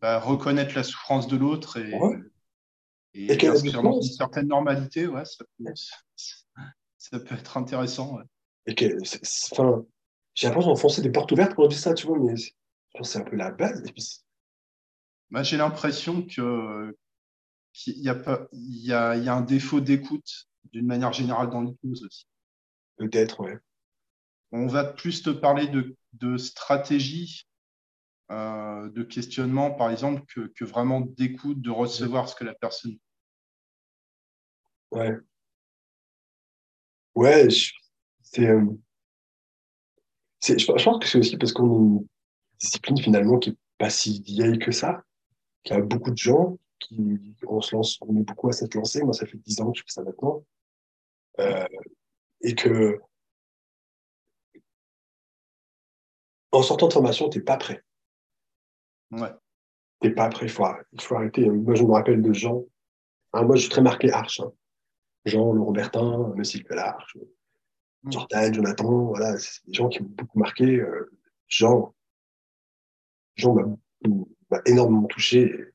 Bah, 0.00 0.18
reconnaître 0.18 0.74
la 0.74 0.82
souffrance 0.82 1.28
de 1.28 1.36
l'autre 1.36 1.78
et, 1.78 1.92
et, 3.14 3.32
et 3.32 3.46
une 3.46 4.02
certaine 4.02 4.48
normalité, 4.48 5.06
ouais, 5.06 5.24
ça 5.24 5.44
peut, 5.44 5.72
ça 6.98 7.20
peut 7.20 7.34
être 7.34 7.56
intéressant. 7.56 8.16
Ouais 8.16 8.24
et 8.66 8.74
que, 8.74 8.86
enfin, 9.52 9.84
j'ai 10.34 10.46
l'impression 10.46 10.70
d'enfoncer 10.70 11.02
des 11.02 11.10
portes 11.10 11.30
ouvertes 11.32 11.54
pour 11.54 11.68
dire 11.68 11.78
ça, 11.78 11.94
tu 11.94 12.06
vois, 12.06 12.18
mais 12.18 12.36
je 12.36 12.50
pense 12.94 13.10
c'est 13.10 13.18
un 13.18 13.24
peu 13.24 13.36
la 13.36 13.50
base. 13.50 13.82
Bah, 15.30 15.42
j'ai 15.42 15.56
l'impression 15.56 16.22
que 16.22 16.96
qu'il 17.72 17.98
y 17.98 18.08
a 18.08 18.14
pas, 18.14 18.46
il 18.52 18.86
y 18.86 18.92
a, 18.92 19.16
il 19.16 19.24
y 19.24 19.28
a 19.28 19.34
un 19.34 19.40
défaut 19.42 19.80
d'écoute 19.80 20.48
d'une 20.72 20.86
manière 20.86 21.12
générale 21.12 21.50
dans 21.50 21.60
l'hypnose 21.60 22.04
aussi. 22.04 22.26
Peut-être, 22.96 23.40
ouais. 23.40 23.58
On 24.52 24.68
va 24.68 24.84
plus 24.84 25.22
te 25.22 25.30
parler 25.30 25.66
de, 25.66 25.96
de 26.12 26.36
stratégie, 26.36 27.48
euh, 28.30 28.88
de 28.90 29.02
questionnement, 29.02 29.72
par 29.72 29.90
exemple, 29.90 30.22
que, 30.32 30.52
que 30.54 30.64
vraiment 30.64 31.00
d'écoute, 31.00 31.60
de 31.60 31.70
recevoir 31.70 32.28
ce 32.28 32.36
que 32.36 32.44
la 32.44 32.54
personne. 32.54 32.96
Ouais. 34.92 35.18
Ouais, 37.14 37.50
je, 37.50 37.72
c'est, 38.24 38.48
je, 40.58 40.66
pense 40.66 40.98
que 40.98 41.06
c'est 41.06 41.18
aussi 41.18 41.36
parce 41.36 41.52
qu'on 41.52 41.64
a 41.64 41.68
une 41.68 42.06
discipline 42.58 42.98
finalement 42.98 43.38
qui 43.38 43.50
n'est 43.50 43.56
pas 43.78 43.90
si 43.90 44.20
vieille 44.22 44.58
que 44.58 44.72
ça, 44.72 45.04
qu'il 45.62 45.76
y 45.76 45.78
a 45.78 45.82
beaucoup 45.82 46.10
de 46.10 46.18
gens 46.18 46.58
qui 46.80 47.36
on 47.46 47.60
se 47.60 47.74
lance, 47.74 47.98
on 48.02 48.16
est 48.16 48.24
beaucoup 48.24 48.48
à 48.48 48.52
s'être 48.52 48.74
lancé. 48.74 49.02
Moi, 49.02 49.14
ça 49.14 49.26
fait 49.26 49.38
dix 49.38 49.60
ans 49.60 49.70
que 49.70 49.78
je 49.78 49.84
fais 49.84 49.92
ça 49.92 50.02
maintenant, 50.02 50.44
euh, 51.40 51.66
et 52.42 52.54
que 52.54 53.00
en 56.52 56.62
sortant 56.62 56.88
de 56.88 56.92
formation, 56.92 57.28
tu 57.28 57.38
n'es 57.38 57.44
pas 57.44 57.56
prêt. 57.56 57.82
Ouais. 59.12 59.30
Tu 60.00 60.08
n'es 60.08 60.14
pas 60.14 60.28
prêt, 60.28 60.46
il 60.46 60.52
faut, 60.52 60.64
il 60.92 61.00
faut 61.00 61.16
arrêter. 61.16 61.48
Moi, 61.48 61.74
je 61.74 61.84
me 61.84 61.92
rappelle 61.92 62.22
de 62.22 62.32
gens. 62.32 62.64
Hein, 63.32 63.42
moi, 63.42 63.56
je 63.56 63.62
suis 63.62 63.70
très 63.70 63.82
marqué 63.82 64.12
Arche. 64.12 64.40
Hein. 64.40 64.52
Jean, 65.24 65.52
le 65.52 65.62
Robertin, 65.62 66.32
Monsieur 66.36 66.62
L'arche, 66.70 67.16
Mm. 67.16 67.43
Jordan, 68.06 68.52
Jonathan, 68.52 69.04
voilà, 69.04 69.38
c'est 69.38 69.66
des 69.66 69.72
gens 69.72 69.88
qui 69.88 70.02
m'ont 70.02 70.10
beaucoup 70.10 70.38
marqué. 70.38 70.76
Euh, 70.80 71.10
Jean, 71.48 71.94
Jean 73.36 73.54
m'a 74.50 74.60
énormément 74.66 75.06
touché. 75.06 75.72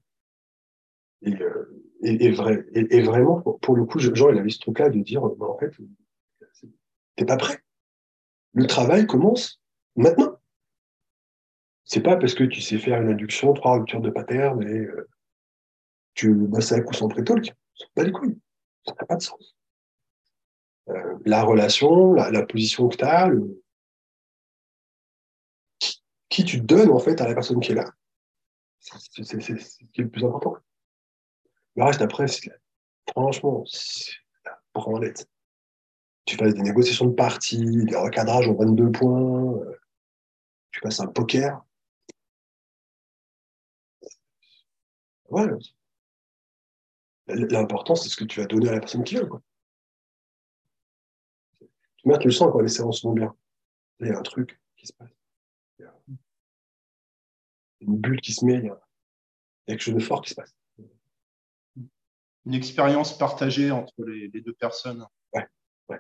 Et, 1.21 1.35
euh, 1.41 1.83
et, 2.01 2.31
vrai, 2.31 2.65
et, 2.73 3.01
vraiment, 3.01 3.41
pour, 3.41 3.75
le 3.75 3.85
coup, 3.85 3.99
Jean, 3.99 4.31
il 4.31 4.37
avait 4.37 4.49
ce 4.49 4.59
truc-là 4.59 4.89
de 4.89 4.99
dire, 4.99 5.21
bah, 5.21 5.47
en 5.47 5.57
fait, 5.57 5.71
t'es 7.15 7.25
pas 7.25 7.37
prêt. 7.37 7.59
Le 8.53 8.67
travail 8.67 9.05
commence 9.05 9.61
maintenant. 9.95 10.37
C'est 11.83 12.01
pas 12.01 12.17
parce 12.17 12.35
que 12.35 12.43
tu 12.43 12.61
sais 12.61 12.77
faire 12.77 13.01
une 13.01 13.09
induction, 13.09 13.53
trois 13.53 13.73
ruptures 13.73 14.01
de 14.01 14.11
pattern 14.11 14.61
et 14.61 14.77
euh, 14.77 15.09
tu 16.13 16.33
bosses 16.33 16.71
avec 16.71 16.89
ou 16.89 16.93
sans 16.93 17.07
pré-talk. 17.07 17.51
Pas 17.95 18.03
les 18.03 18.11
couilles. 18.11 18.37
Ça 18.85 18.93
n'a 18.99 19.05
pas 19.05 19.15
de 19.15 19.21
sens. 19.21 19.58
Euh, 20.89 21.17
la 21.25 21.43
relation, 21.43 22.13
la, 22.13 22.45
position 22.45 22.89
que 22.89 22.97
tu 22.97 23.03
as, 23.03 23.29
qui, 26.29 26.43
tu 26.43 26.61
donnes 26.61 26.89
en 26.89 26.99
fait 26.99 27.21
à 27.21 27.27
la 27.27 27.33
personne 27.33 27.59
qui 27.59 27.73
est 27.73 27.75
là. 27.75 27.91
C'est 28.79 29.23
ce 29.23 29.77
qui 29.93 30.01
est 30.01 30.03
le 30.03 30.09
plus 30.09 30.25
important. 30.25 30.55
Le 31.75 31.83
reste, 31.83 32.01
après, 32.01 32.25
franchement, 33.09 33.63
c'est 33.65 34.11
la 34.45 34.59
branlette. 34.73 35.29
Tu 36.25 36.37
fasses 36.37 36.53
des 36.53 36.61
négociations 36.61 37.05
de 37.05 37.13
partie, 37.13 37.85
des 37.85 37.95
recadrages 37.95 38.47
en 38.47 38.55
22 38.55 38.91
points, 38.91 39.53
euh, 39.53 39.79
tu 40.71 40.81
passes 40.81 40.99
un 40.99 41.07
poker. 41.07 41.63
Ouais. 45.29 45.47
L'important, 47.27 47.95
c'est 47.95 48.09
ce 48.09 48.15
que 48.15 48.23
tu 48.23 48.39
vas 48.39 48.47
donner 48.47 48.69
à 48.69 48.73
la 48.73 48.79
personne 48.79 49.03
qui 49.03 49.15
vient. 49.15 49.25
Quoi. 49.25 49.41
Tu 52.17 52.27
le 52.27 52.33
sens 52.33 52.51
quand 52.51 52.61
les 52.61 52.69
séances 52.69 53.03
vont 53.03 53.13
bien. 53.13 53.35
Il 53.99 54.07
y 54.07 54.11
a 54.11 54.17
un 54.17 54.23
truc 54.23 54.59
qui 54.77 54.87
se 54.87 54.93
passe. 54.93 55.09
Il 55.77 55.83
y 55.83 55.85
a 55.85 55.93
une 57.81 57.97
bulle 57.97 58.21
qui 58.21 58.33
se 58.33 58.45
met, 58.45 58.55
il 58.55 58.65
y 58.65 58.69
a 58.69 58.79
quelque 59.67 59.81
chose 59.81 59.95
de 59.95 59.99
fort 59.99 60.21
qui 60.21 60.31
se 60.31 60.35
passe. 60.35 60.53
Une 62.45 62.53
expérience 62.53 63.17
partagée 63.17 63.69
entre 63.71 63.93
les, 64.05 64.29
deux 64.29 64.53
personnes. 64.53 65.05
Ouais, 65.33 65.45
ouais. 65.89 65.99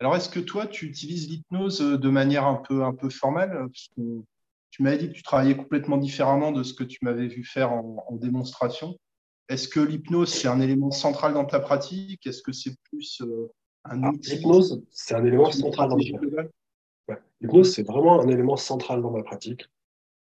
Alors, 0.00 0.16
est-ce 0.16 0.28
que 0.28 0.40
toi, 0.40 0.66
tu 0.66 0.86
utilises 0.86 1.28
l'hypnose 1.28 1.80
de 1.80 2.08
manière 2.08 2.46
un 2.46 2.56
peu, 2.56 2.84
un 2.84 2.94
peu 2.94 3.10
formelle? 3.10 3.66
Tu 4.70 4.82
m'avais 4.82 4.98
dit 4.98 5.08
que 5.08 5.12
tu 5.14 5.22
travaillais 5.22 5.56
complètement 5.56 5.98
différemment 5.98 6.50
de 6.50 6.62
ce 6.62 6.72
que 6.72 6.84
tu 6.84 6.98
m'avais 7.02 7.26
vu 7.26 7.44
faire 7.44 7.72
en, 7.72 8.16
démonstration. 8.16 8.96
Est-ce 9.48 9.68
que 9.68 9.80
l'hypnose, 9.80 10.32
c'est 10.32 10.48
un 10.48 10.60
élément 10.60 10.92
central 10.92 11.34
dans 11.34 11.44
ta 11.44 11.60
pratique? 11.60 12.26
Est-ce 12.26 12.42
que 12.42 12.52
c'est 12.52 12.74
plus 12.84 13.20
euh, 13.20 13.52
L'hypnose, 13.90 14.82
c'est 14.90 15.14
un 15.14 15.24
élément 15.24 15.50
central 15.50 15.88
dans 15.88 15.96
ma 15.96 16.02
pratique. 16.02 16.50
L'hypnose, 17.40 17.74
c'est 17.74 17.82
vraiment 17.82 18.20
un 18.20 18.28
élément 18.28 18.56
central 18.56 19.02
dans 19.02 19.10
ma 19.10 19.22
pratique. 19.22 19.68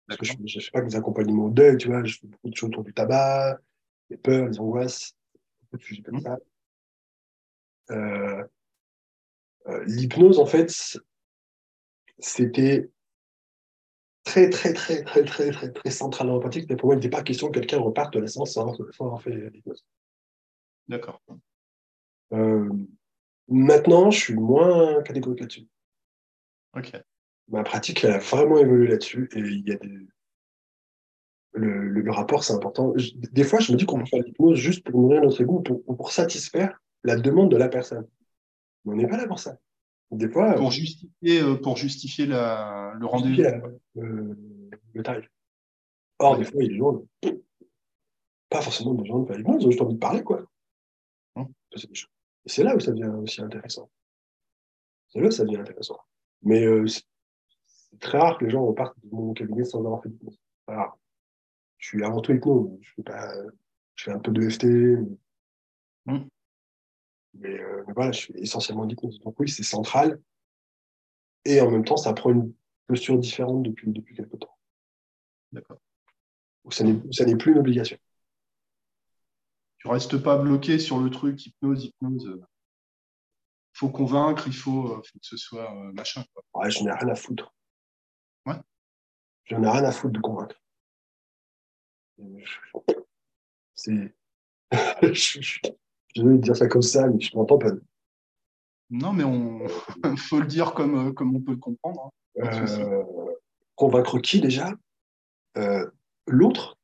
Parce 0.06 0.18
que 0.18 0.26
je 0.26 0.58
ne 0.58 0.62
fais 0.62 0.70
pas 0.72 0.80
que 0.80 0.86
des 0.86 0.96
accompagnements 0.96 1.46
au 1.46 1.50
deuil, 1.50 1.76
tu 1.76 1.88
vois, 1.88 2.02
je 2.04 2.18
fais 2.18 2.26
beaucoup 2.26 2.50
de 2.50 2.56
choses 2.56 2.68
autour 2.68 2.84
du 2.84 2.92
tabac, 2.92 3.60
les 4.08 4.16
peurs, 4.16 4.48
les 4.48 4.58
angoisses, 4.58 5.14
beaucoup 5.62 5.76
de 5.78 5.82
sujets 5.82 6.02
comme 6.02 6.16
mmh. 6.16 6.22
ça. 6.22 6.38
Euh, 7.90 8.44
euh, 9.68 9.84
l'hypnose, 9.86 10.38
en 10.38 10.46
fait, 10.46 10.98
c'était 12.18 12.90
très, 14.24 14.50
très, 14.50 14.72
très, 14.72 15.04
très, 15.04 15.24
très, 15.24 15.50
très, 15.50 15.72
très 15.72 15.90
central 15.90 16.28
dans 16.28 16.34
ma 16.34 16.40
pratique. 16.40 16.68
Mais 16.68 16.76
pour 16.76 16.88
moi, 16.88 16.94
il 16.94 16.98
n'était 16.98 17.10
pas 17.10 17.22
question 17.22 17.48
que 17.48 17.58
quelqu'un 17.58 17.78
reparte 17.78 18.14
de 18.14 18.20
la 18.20 18.26
séance 18.26 18.52
sans 18.52 18.74
avoir 19.00 19.22
fait 19.22 19.50
l'hypnose. 19.50 19.84
D'accord. 20.88 21.20
Euh, 22.32 22.68
Maintenant, 23.50 24.12
je 24.12 24.18
suis 24.20 24.34
moins 24.34 25.02
catégorique 25.02 25.40
là-dessus. 25.40 25.66
Ok. 26.76 26.92
Ma 27.48 27.64
pratique 27.64 28.04
a 28.04 28.18
vraiment 28.18 28.58
évolué 28.58 28.86
là-dessus 28.86 29.28
et 29.34 29.40
il 29.40 29.68
y 29.68 29.72
a 29.72 29.76
des... 29.76 30.06
le, 31.54 32.10
rapport, 32.12 32.44
c'est 32.44 32.52
important. 32.52 32.94
des 32.96 33.44
fois, 33.44 33.58
je 33.58 33.72
me 33.72 33.76
dis 33.76 33.86
qu'on 33.86 33.98
peut 33.98 34.06
faire 34.06 34.22
l'hypnose 34.22 34.56
juste 34.56 34.88
pour 34.88 35.00
nourrir 35.00 35.22
notre 35.22 35.40
ego, 35.40 35.58
pour, 35.60 35.84
pour 35.84 36.12
satisfaire 36.12 36.80
la 37.02 37.16
demande 37.16 37.50
de 37.50 37.56
la 37.56 37.68
personne. 37.68 38.06
Mais 38.84 38.92
on 38.92 38.96
n'est 38.96 39.08
pas 39.08 39.16
là 39.16 39.26
pour 39.26 39.40
ça. 39.40 39.58
Des 40.12 40.28
fois, 40.28 40.54
pour 40.54 40.70
justifier, 40.70 41.40
euh, 41.40 41.56
pour 41.56 41.76
justifier 41.76 42.26
la, 42.26 42.94
le 42.98 43.06
rendez-vous. 43.06 43.42
Euh, 43.96 44.34
le 44.94 45.02
tarif. 45.02 45.28
Or, 46.20 46.38
des 46.38 46.44
fois, 46.44 46.62
il 46.62 46.66
y 46.66 46.68
a 46.68 46.72
des 46.72 46.78
gens, 46.78 47.04
pas 48.48 48.60
forcément 48.60 48.94
des 48.94 49.08
gens 49.08 49.18
de 49.18 49.26
faire 49.26 49.36
l'hypnose, 49.36 49.62
ils 49.62 49.66
ont 49.66 49.70
juste 49.70 49.82
envie 49.82 49.94
de 49.94 49.98
parler, 49.98 50.22
quoi. 50.22 50.44
Hum. 51.34 51.48
C'est 51.74 51.88
des 51.88 51.94
choses 51.94 52.10
c'est 52.50 52.64
là 52.64 52.74
où 52.74 52.80
ça 52.80 52.92
devient 52.92 53.12
aussi 53.22 53.40
intéressant. 53.40 53.90
C'est 55.08 55.20
là 55.20 55.28
où 55.28 55.30
ça 55.30 55.44
devient 55.44 55.58
intéressant. 55.58 55.98
Mais 56.42 56.64
euh, 56.64 56.86
c'est 56.86 57.04
très 58.00 58.18
rare 58.18 58.38
que 58.38 58.44
les 58.44 58.50
gens 58.50 58.64
repartent 58.64 58.96
de 59.02 59.08
mon 59.10 59.32
cabinet 59.32 59.64
sans 59.64 59.78
avoir 59.78 60.02
fait 60.02 60.08
de 60.08 60.14
hypnose. 60.14 60.38
Je 61.78 61.86
suis 61.86 62.04
avant 62.04 62.20
tout 62.20 62.32
hypnose. 62.32 62.76
Je 62.82 62.92
fais, 62.94 63.02
pas, 63.02 63.32
je 63.94 64.04
fais 64.04 64.12
un 64.12 64.18
peu 64.18 64.32
de 64.32 64.48
FT. 64.48 64.64
Mais, 67.34 67.60
euh, 67.60 67.84
mais, 67.86 67.92
voilà, 67.94 68.12
je 68.12 68.18
suis 68.18 68.34
essentiellement 68.34 68.86
d'hypnose. 68.86 69.20
Donc 69.20 69.38
oui, 69.38 69.48
c'est 69.48 69.62
central. 69.62 70.20
Et 71.44 71.60
en 71.60 71.70
même 71.70 71.84
temps, 71.84 71.96
ça 71.96 72.12
prend 72.12 72.30
une 72.30 72.52
posture 72.86 73.18
différente 73.18 73.62
depuis, 73.62 73.90
depuis 73.90 74.14
quelques 74.14 74.38
temps. 74.38 74.56
D'accord. 75.52 75.80
Ça 76.70 76.84
n'est 76.84 77.36
plus 77.36 77.52
une 77.52 77.58
obligation 77.58 77.96
tu 79.80 79.88
restes 79.88 80.18
pas 80.18 80.36
bloqué 80.36 80.78
sur 80.78 81.00
le 81.00 81.10
truc 81.10 81.44
hypnose, 81.46 81.86
hypnose. 81.86 82.36
Il 82.36 83.78
faut 83.78 83.88
convaincre, 83.88 84.46
il 84.46 84.52
faut, 84.52 84.92
euh, 84.92 85.00
que 85.00 85.18
ce 85.22 85.38
soit 85.38 85.72
euh, 85.72 85.92
machin. 85.92 86.22
Ouais, 86.52 86.70
je 86.70 86.84
n'ai 86.84 86.92
rien 86.92 87.08
à 87.08 87.14
foutre. 87.14 87.54
Ouais. 88.44 88.56
Je 89.44 89.56
n'ai 89.56 89.68
rien 89.68 89.84
à 89.84 89.90
foutre 89.90 90.12
de 90.12 90.20
convaincre. 90.20 90.60
C'est. 93.74 94.14
je 95.02 96.22
vais 96.22 96.38
dire 96.38 96.56
ça 96.56 96.68
comme 96.68 96.82
ça, 96.82 97.08
mais 97.08 97.18
je 97.18 97.34
m'entends 97.34 97.58
pas. 97.58 97.70
Non, 98.90 99.14
mais 99.14 99.24
on 99.24 99.66
faut 100.18 100.40
le 100.40 100.46
dire 100.46 100.74
comme, 100.74 101.08
euh, 101.08 101.12
comme 101.12 101.34
on 101.34 101.40
peut 101.40 101.52
le 101.52 101.58
comprendre. 101.58 102.10
Hein. 102.42 103.04
convaincre 103.76 104.18
qui 104.18 104.42
déjà? 104.42 104.74
L'autre? 106.26 106.76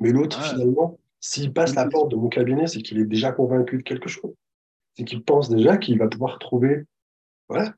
Mais 0.00 0.10
l'autre, 0.10 0.42
finalement, 0.42 0.98
s'il 1.26 1.52
passe 1.52 1.74
la 1.74 1.86
porte 1.88 2.12
de 2.12 2.16
mon 2.16 2.28
cabinet, 2.28 2.68
c'est 2.68 2.80
qu'il 2.80 3.00
est 3.00 3.04
déjà 3.04 3.32
convaincu 3.32 3.78
de 3.78 3.82
quelque 3.82 4.08
chose. 4.08 4.32
C'est 4.94 5.02
qu'il 5.02 5.24
pense 5.24 5.48
déjà 5.48 5.76
qu'il 5.76 5.98
va 5.98 6.06
pouvoir 6.06 6.38
trouver. 6.38 6.84
Voilà. 7.48 7.74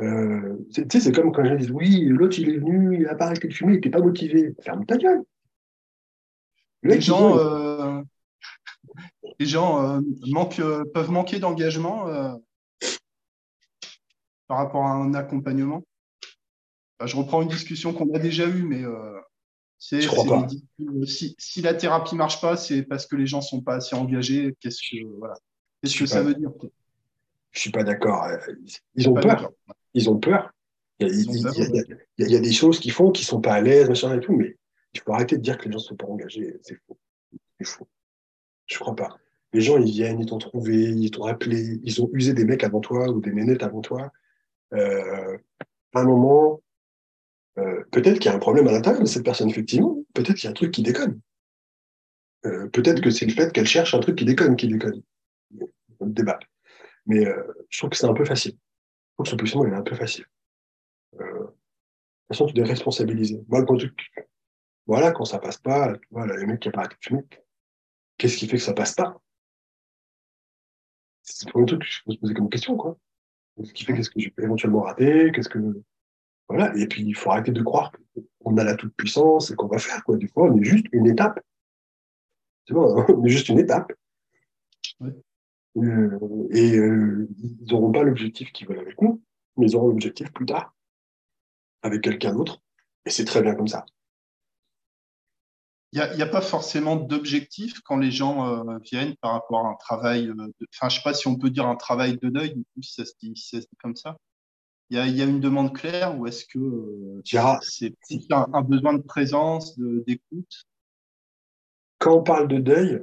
Euh, 0.00 0.58
tu 0.74 0.84
sais, 0.90 1.00
c'est 1.00 1.12
comme 1.12 1.30
quand 1.30 1.44
je 1.44 1.54
dis 1.54 1.70
oui, 1.70 2.04
l'autre 2.06 2.40
il 2.40 2.50
est 2.50 2.58
venu, 2.58 2.96
il 2.96 3.02
n'a 3.02 3.14
pas 3.14 3.26
arrêté 3.26 3.46
de 3.46 3.52
fumer, 3.54 3.74
il 3.74 3.76
n'était 3.76 3.90
pas 3.90 4.00
motivé. 4.00 4.56
Ferme 4.62 4.84
ta 4.86 4.96
gueule. 4.96 5.22
les, 6.82 7.00
gens, 7.00 7.38
euh, 7.38 8.02
les 9.38 9.46
gens 9.46 9.84
euh, 9.84 10.00
manquent, 10.26 10.62
peuvent 10.92 11.12
manquer 11.12 11.38
d'engagement 11.38 12.06
par 14.48 14.58
rapport 14.58 14.84
à 14.84 14.94
un 14.94 15.14
accompagnement. 15.14 15.84
je 17.04 17.16
reprends 17.16 17.42
une 17.42 17.48
discussion 17.48 17.92
qu'on 17.92 18.12
a 18.14 18.18
déjà 18.18 18.48
eue, 18.48 18.64
mais 18.64 18.82
pas. 19.80 20.46
Si, 21.06 21.34
si, 21.38 21.62
la 21.62 21.74
thérapie 21.74 22.14
marche 22.14 22.40
pas, 22.40 22.56
c'est 22.56 22.82
parce 22.82 23.06
que 23.06 23.16
les 23.16 23.26
gens 23.26 23.40
sont 23.40 23.62
pas 23.62 23.76
assez 23.76 23.96
engagés. 23.96 24.54
Qu'est-ce 24.60 24.80
que 24.82 25.04
voilà. 25.18 25.34
Qu'est-ce 25.82 25.98
que 25.98 26.06
ça 26.06 26.22
veut 26.22 26.34
dire 26.34 26.50
Je 27.52 27.60
suis 27.60 27.70
pas 27.70 27.82
d'accord. 27.82 28.28
Ils 28.94 29.08
ont 29.08 29.14
peur. 29.14 29.50
Ils 29.94 30.10
ont 30.10 30.18
peur. 30.18 30.50
Il 30.98 31.08
y, 32.18 32.36
a, 32.36 32.40
des 32.40 32.52
choses 32.52 32.78
qu'ils 32.78 32.92
font 32.92 33.10
qui 33.10 33.24
sont 33.24 33.40
pas 33.40 33.54
à 33.54 33.60
l'aise, 33.62 33.88
machin 33.88 34.14
et 34.14 34.20
tout, 34.20 34.34
mais 34.34 34.58
il 34.92 35.00
faut 35.00 35.14
arrêter 35.14 35.38
de 35.38 35.42
dire 35.42 35.56
que 35.56 35.64
les 35.64 35.72
gens 35.72 35.78
sont 35.78 35.96
pas 35.96 36.06
engagés. 36.06 36.58
C'est 36.60 36.78
faux. 36.86 36.98
C'est 37.58 37.66
faux. 37.66 37.88
Je 38.66 38.78
crois 38.78 38.94
pas. 38.94 39.16
Les 39.54 39.62
gens, 39.62 39.78
ils 39.78 39.90
viennent, 39.90 40.20
ils 40.20 40.26
t'ont 40.26 40.38
trouvé, 40.38 40.90
ils 40.90 41.10
t'ont 41.10 41.24
appelé, 41.24 41.80
ils 41.82 42.02
ont 42.02 42.10
usé 42.12 42.34
des 42.34 42.44
mecs 42.44 42.64
avant 42.64 42.80
toi 42.80 43.08
ou 43.08 43.20
des 43.20 43.32
nénettes 43.32 43.62
avant 43.62 43.80
toi. 43.80 44.12
Euh, 44.74 45.38
à 45.94 46.00
un 46.00 46.04
moment, 46.04 46.60
euh, 47.60 47.84
peut-être 47.90 48.18
qu'il 48.18 48.26
y 48.26 48.28
a 48.28 48.36
un 48.36 48.38
problème 48.38 48.68
à 48.68 48.72
l'intérieur 48.72 49.02
de 49.02 49.08
cette 49.08 49.24
personne, 49.24 49.50
effectivement. 49.50 49.96
Peut-être 50.14 50.34
qu'il 50.34 50.44
y 50.44 50.46
a 50.46 50.50
un 50.50 50.54
truc 50.54 50.72
qui 50.72 50.82
déconne. 50.82 51.20
Euh, 52.46 52.68
peut-être 52.68 53.02
que 53.02 53.10
c'est 53.10 53.26
le 53.26 53.32
fait 53.32 53.52
qu'elle 53.52 53.66
cherche 53.66 53.94
un 53.94 54.00
truc 54.00 54.16
qui 54.16 54.24
déconne, 54.24 54.56
qui 54.56 54.68
déconne. 54.68 55.02
On 56.00 56.06
débat. 56.06 56.38
Mais 57.06 57.26
euh, 57.26 57.42
je 57.68 57.78
trouve 57.78 57.90
que 57.90 57.96
c'est 57.96 58.06
un 58.06 58.14
peu 58.14 58.24
facile. 58.24 58.52
Je 58.52 59.14
trouve 59.14 59.24
que 59.24 59.30
ce 59.30 59.36
positionnement 59.36 59.74
est 59.74 59.78
un 59.78 59.82
peu 59.82 59.94
facile. 59.94 60.24
de 61.12 61.18
toute 61.18 61.54
façon, 62.28 62.46
tu 62.46 62.54
dois 62.54 62.66
responsabiliser. 62.66 63.42
Moi, 63.48 63.64
quand 63.64 63.76
voilà, 64.86 65.12
quand 65.12 65.24
ça 65.24 65.38
passe 65.38 65.58
pas, 65.58 65.92
voilà, 66.10 66.36
les 66.36 66.46
mecs 66.46 66.60
qui 66.60 66.68
n'ont 66.68 66.72
pas 66.72 66.80
arrêté 66.80 66.96
de 66.96 67.04
fumer, 67.04 67.22
qu'est-ce 68.16 68.36
qui 68.36 68.48
fait 68.48 68.56
que 68.56 68.62
ça 68.62 68.72
passe 68.72 68.94
pas? 68.94 69.20
C'est 71.22 71.46
le 71.46 71.52
premier 71.52 71.66
truc 71.66 71.80
que 71.80 71.86
je 71.86 72.00
peux 72.04 72.12
se 72.12 72.18
poser 72.18 72.34
comme 72.34 72.48
question, 72.48 72.76
quoi. 72.76 72.98
Ce 73.62 73.72
qui 73.72 73.84
fait 73.84 73.94
qu'est-ce 73.94 74.10
que 74.10 74.18
éventuellement 74.42 74.80
raté, 74.80 75.30
qu'est-ce 75.32 75.48
que 75.48 75.58
voilà. 76.50 76.76
Et 76.76 76.86
puis, 76.86 77.04
il 77.04 77.14
faut 77.14 77.30
arrêter 77.30 77.52
de 77.52 77.62
croire 77.62 77.92
qu'on 78.42 78.56
a 78.56 78.64
la 78.64 78.74
toute-puissance 78.74 79.50
et 79.50 79.54
qu'on 79.54 79.68
va 79.68 79.78
faire. 79.78 80.02
Quoi. 80.04 80.16
Des 80.16 80.26
fois, 80.26 80.50
on 80.50 80.58
est 80.58 80.64
juste 80.64 80.86
une 80.92 81.06
étape. 81.06 81.40
C'est 82.66 82.74
bon, 82.74 83.04
on 83.08 83.24
est 83.24 83.30
juste 83.30 83.48
une 83.48 83.60
étape. 83.60 83.92
Euh, 85.76 86.48
et 86.50 86.76
euh, 86.76 87.28
ils 87.38 87.64
n'auront 87.70 87.92
pas 87.92 88.02
l'objectif 88.02 88.50
qu'ils 88.52 88.66
veulent 88.66 88.80
avec 88.80 89.00
nous, 89.00 89.22
mais 89.56 89.66
ils 89.66 89.76
auront 89.76 89.88
l'objectif 89.88 90.32
plus 90.32 90.46
tard, 90.46 90.74
avec 91.82 92.02
quelqu'un 92.02 92.34
d'autre. 92.34 92.60
Et 93.06 93.10
c'est 93.10 93.24
très 93.24 93.42
bien 93.42 93.54
comme 93.54 93.68
ça. 93.68 93.86
Il 95.92 96.00
n'y 96.14 96.22
a, 96.22 96.26
pas 96.26 96.40
forcément 96.40 96.94
d'objectif 96.94 97.80
quand 97.80 97.96
les 97.96 98.12
gens 98.12 98.68
euh, 98.68 98.78
viennent 98.78 99.16
par 99.20 99.32
rapport 99.32 99.66
à 99.66 99.70
un 99.70 99.74
travail, 99.74 100.30
enfin, 100.30 100.50
je 100.82 100.84
ne 100.84 100.90
sais 100.90 101.02
pas 101.02 101.14
si 101.14 101.26
on 101.26 101.36
peut 101.36 101.50
dire 101.50 101.66
un 101.66 101.74
travail 101.74 102.16
de 102.18 102.28
deuil, 102.28 102.62
si 102.80 102.94
ça 102.94 103.04
se 103.04 103.14
dit 103.20 103.34
comme 103.82 103.96
ça. 103.96 104.16
Il 104.90 104.96
y, 104.96 105.22
a, 105.22 105.24
une 105.24 105.38
demande 105.38 105.72
claire 105.76 106.18
ou 106.18 106.26
est-ce 106.26 106.44
que 106.46 106.58
euh, 106.58 107.22
c'est 107.62 107.94
un, 108.32 108.62
besoin 108.62 108.94
de 108.94 109.02
présence, 109.02 109.78
d'écoute? 109.78 110.66
Quand 111.98 112.16
on 112.16 112.22
parle 112.24 112.48
de 112.48 112.58
deuil, 112.58 113.00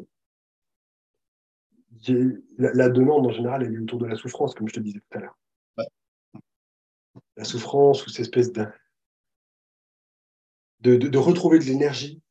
la, 2.58 2.90
demande 2.90 3.26
en 3.26 3.32
général 3.32 3.64
est 3.64 3.78
autour 3.80 4.00
de 4.00 4.06
la 4.06 4.18
souffrance, 4.18 4.54
comme 4.54 4.68
je 4.68 4.74
te 4.74 4.80
disais 4.82 5.00
tout 5.00 5.18
à 5.18 5.22
l'heure. 5.22 5.38
La 7.38 7.46
souffrance 7.46 8.06
ou 8.06 8.10
cette 8.10 8.22
espèce 8.22 8.52
de 8.52 8.68
de, 10.82 11.18
retrouver 11.18 11.60
de 11.60 11.66
l'énergie. 11.66 12.22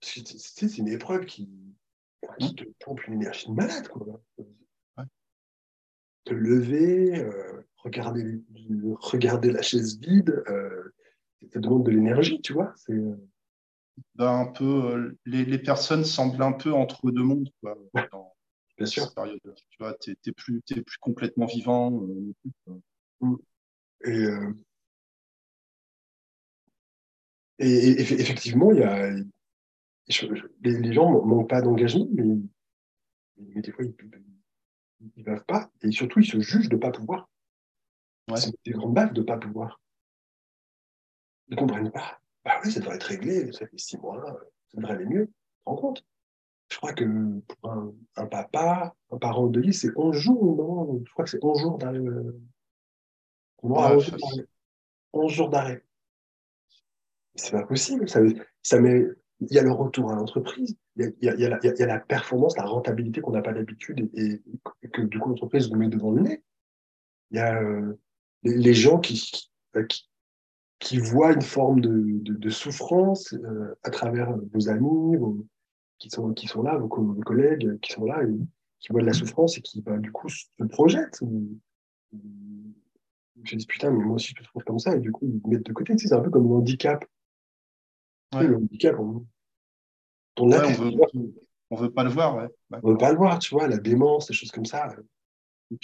C'est 0.00 0.78
une 0.78 0.88
épreuve 0.88 1.26
qui, 1.26 1.48
qui 2.38 2.54
te 2.54 2.64
pompe 2.84 3.06
une 3.06 3.14
énergie 3.14 3.48
de 3.48 3.52
malade. 3.52 3.88
Quoi. 3.88 4.20
Te 6.24 6.34
lever, 6.34 7.18
euh, 7.18 7.62
regarder, 7.82 8.42
regarder 9.00 9.50
la 9.50 9.62
chaise 9.62 9.98
vide, 9.98 10.42
euh, 10.48 10.94
ça 11.52 11.60
demande 11.60 11.84
de 11.84 11.90
l'énergie, 11.90 12.40
tu 12.40 12.52
vois. 12.52 12.72
C'est 12.76 12.92
euh, 12.92 13.16
ben, 14.14 14.32
un 14.32 14.46
peu, 14.46 15.16
les, 15.26 15.44
les, 15.44 15.58
personnes 15.58 16.04
semblent 16.04 16.42
un 16.42 16.52
peu 16.52 16.72
entre 16.72 17.10
deux 17.10 17.22
mondes. 17.22 17.48
Quoi, 17.60 17.76
dans, 18.12 18.32
Bien 18.76 18.86
sûr. 18.86 19.12
Période, 19.14 19.40
tu 19.42 19.78
vois, 19.78 19.94
tu 20.00 20.16
n'es 20.26 20.32
plus, 20.32 20.62
plus 20.62 20.98
complètement 21.00 21.46
vivant. 21.46 22.06
Mm. 23.20 23.36
Et, 24.02 24.26
et, 27.58 28.00
effectivement, 28.00 28.72
il 28.72 28.78
y 28.78 28.82
a, 28.82 29.10
les, 30.62 30.92
gens 30.92 31.12
ne 31.12 31.28
manquent 31.28 31.50
pas 31.50 31.60
d'engagement, 31.60 32.08
mais, 32.14 32.24
mais, 33.36 33.60
des 33.60 33.70
fois, 33.70 33.84
ils 33.84 33.94
ne 35.16 35.22
peuvent 35.22 35.44
pas. 35.44 35.70
Et 35.82 35.90
surtout, 35.90 36.20
ils 36.20 36.26
se 36.26 36.40
jugent 36.40 36.70
de 36.70 36.76
ne 36.76 36.80
pas 36.80 36.90
pouvoir. 36.90 37.28
C'est 38.36 38.54
des 38.64 38.72
grandes 38.72 38.94
baffes 38.94 39.12
de 39.12 39.20
ne 39.20 39.26
pas 39.26 39.38
pouvoir. 39.38 39.80
Ils 41.48 41.54
ne 41.54 41.60
comprennent 41.60 41.90
pas. 41.90 42.20
Bah 42.44 42.60
oui, 42.64 42.72
ça 42.72 42.80
devrait 42.80 42.96
être 42.96 43.04
réglé, 43.04 43.52
ça 43.52 43.66
fait 43.66 43.78
six 43.78 43.98
mois, 43.98 44.22
ça 44.68 44.78
devrait 44.78 44.94
aller 44.94 45.06
mieux. 45.06 45.26
Tu 45.26 45.32
te 45.32 45.70
rends 45.70 45.76
compte? 45.76 46.04
Je 46.70 46.76
crois 46.76 46.92
que 46.92 47.04
pour 47.40 47.70
un, 48.16 48.26
papa, 48.26 48.94
un 49.10 49.18
parent 49.18 49.48
de 49.48 49.60
lit, 49.60 49.74
c'est 49.74 49.90
11 49.96 50.16
jours, 50.16 50.56
non? 50.56 51.02
Je 51.04 51.12
crois 51.12 51.24
que 51.24 51.30
c'est 51.30 51.42
11 51.44 51.60
jours 51.60 51.78
d'arrêt. 51.78 51.98
11 53.62 55.32
jours 55.32 55.50
d'arrêt. 55.50 55.84
C'est 57.34 57.52
pas 57.52 57.66
possible. 57.66 58.08
Ça, 58.08 58.20
ça 58.62 58.80
met, 58.80 59.04
il 59.40 59.52
y 59.52 59.58
a 59.58 59.62
le 59.62 59.72
retour 59.72 60.12
à 60.12 60.14
l'entreprise, 60.14 60.76
il, 60.96 61.12
il, 61.20 61.34
il, 61.36 61.40
y 61.40 61.82
a 61.82 61.86
la 61.86 61.98
performance, 61.98 62.56
la 62.56 62.64
rentabilité 62.64 63.20
qu'on 63.20 63.32
n'a 63.32 63.42
pas 63.42 63.52
d'habitude 63.52 64.10
et, 64.14 64.42
que 64.92 65.02
du 65.02 65.18
coup 65.18 65.30
l'entreprise 65.30 65.68
vous 65.68 65.76
met 65.76 65.88
devant 65.88 66.12
le 66.12 66.22
nez. 66.22 66.42
Il 67.30 67.38
y 67.38 67.40
a 67.40 67.60
euh, 67.60 67.98
les, 68.42 68.74
gens 68.74 68.98
qui, 68.98 69.30
qui, 69.88 70.08
qui, 70.78 70.98
voient 70.98 71.32
une 71.32 71.42
forme 71.42 71.80
de, 71.80 71.90
de, 72.22 72.34
de 72.34 72.50
souffrance 72.50 73.32
euh, 73.34 73.74
à 73.82 73.90
travers 73.90 74.34
vos 74.52 74.68
amis, 74.68 75.16
qui, 75.98 76.10
sont, 76.10 76.32
qui 76.32 76.46
sont 76.46 76.62
là, 76.62 76.76
vos, 76.78 76.88
collègues 76.88 77.78
qui 77.80 77.92
sont 77.92 78.04
là, 78.04 78.22
et 78.22 78.38
qui 78.80 78.88
voient 78.90 79.02
de 79.02 79.06
la 79.06 79.12
souffrance 79.12 79.58
et 79.58 79.60
qui 79.60 79.82
bah, 79.82 79.98
du 79.98 80.10
coup 80.10 80.28
se 80.28 80.46
projettent. 80.70 81.20
Je 83.42 83.56
dis 83.56 83.66
putain, 83.66 83.90
mais 83.90 84.04
moi 84.04 84.16
aussi 84.16 84.34
je 84.36 84.42
trouve 84.42 84.64
comme 84.64 84.78
ça, 84.78 84.96
et 84.96 85.00
du 85.00 85.12
coup 85.12 85.26
ils 85.26 85.50
mettent 85.50 85.66
de 85.66 85.72
côté. 85.72 85.94
Tu 85.94 86.00
sais, 86.00 86.08
c'est 86.08 86.14
un 86.14 86.20
peu 86.20 86.30
comme 86.30 86.48
le 86.48 86.54
handicap. 86.54 87.04
Le 88.32 88.56
handicap, 88.56 88.96
on, 88.98 89.26
on, 90.38 90.48
veut, 90.48 90.90
veut 91.76 91.90
pas 91.90 92.04
le 92.04 92.10
voir, 92.10 92.36
ouais. 92.36 92.48
On 92.82 92.90
veut 92.90 92.96
pas 92.96 93.10
le 93.10 93.18
voir, 93.18 93.38
tu 93.38 93.54
vois, 93.54 93.66
la 93.66 93.78
démence, 93.78 94.28
des 94.28 94.34
choses 94.34 94.50
comme 94.50 94.64
ça. 94.64 94.94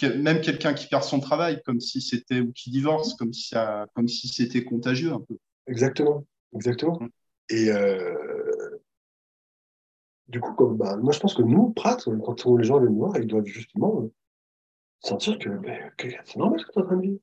Même 0.03 0.41
quelqu'un 0.41 0.75
qui 0.75 0.89
perd 0.89 1.05
son 1.05 1.21
travail, 1.21 1.63
comme 1.65 1.81
si 1.81 2.01
c'était, 2.01 2.41
ou 2.41 2.53
qui 2.53 2.71
divorce, 2.71 3.15
comme 3.15 3.33
si, 3.33 3.49
ça, 3.49 3.87
comme 3.95 4.09
si 4.09 4.29
c'était 4.29 4.65
contagieux 4.65 5.13
un 5.13 5.21
peu. 5.21 5.37
Exactement, 5.67 6.27
exactement. 6.55 6.99
Mm. 7.01 7.09
Et 7.51 7.71
euh, 7.71 8.81
du 10.29 10.41
coup, 10.41 10.55
comme, 10.55 10.77
bah, 10.77 10.97
moi 10.97 11.13
je 11.13 11.21
pense 11.21 11.35
que 11.35 11.43
nous, 11.43 11.71
Pratt, 11.71 12.03
quand 12.25 12.47
les 12.57 12.65
gens 12.65 12.79
viennent 12.79 12.93
nous 12.93 12.99
voir, 12.99 13.17
ils 13.17 13.27
doivent 13.27 13.47
justement 13.47 14.03
euh, 14.03 14.13
sentir 15.01 15.39
que, 15.39 15.51
ben, 15.51 15.93
c'est 16.25 16.37
normal 16.37 16.59
ce 16.59 16.67
que 16.67 16.73
tu 16.73 16.79
es 16.79 16.83
en 16.83 16.87
train 16.87 16.97
de 16.97 17.03
vivre. 17.03 17.21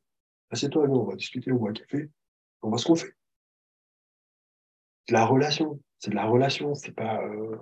Assieds-toi, 0.51 0.87
nous, 0.87 0.95
on 0.95 1.03
va 1.05 1.15
discuter, 1.15 1.51
on 1.51 1.57
boit 1.57 1.71
un 1.71 1.73
café, 1.73 2.09
on 2.61 2.69
voit 2.69 2.77
ce 2.77 2.85
qu'on 2.85 2.95
fait 2.95 3.13
de 5.07 5.13
la 5.13 5.25
relation. 5.25 5.79
C'est 5.99 6.11
de 6.11 6.15
la 6.15 6.25
relation, 6.25 6.75
c'est 6.75 6.91
pas. 6.91 7.21
Euh, 7.21 7.57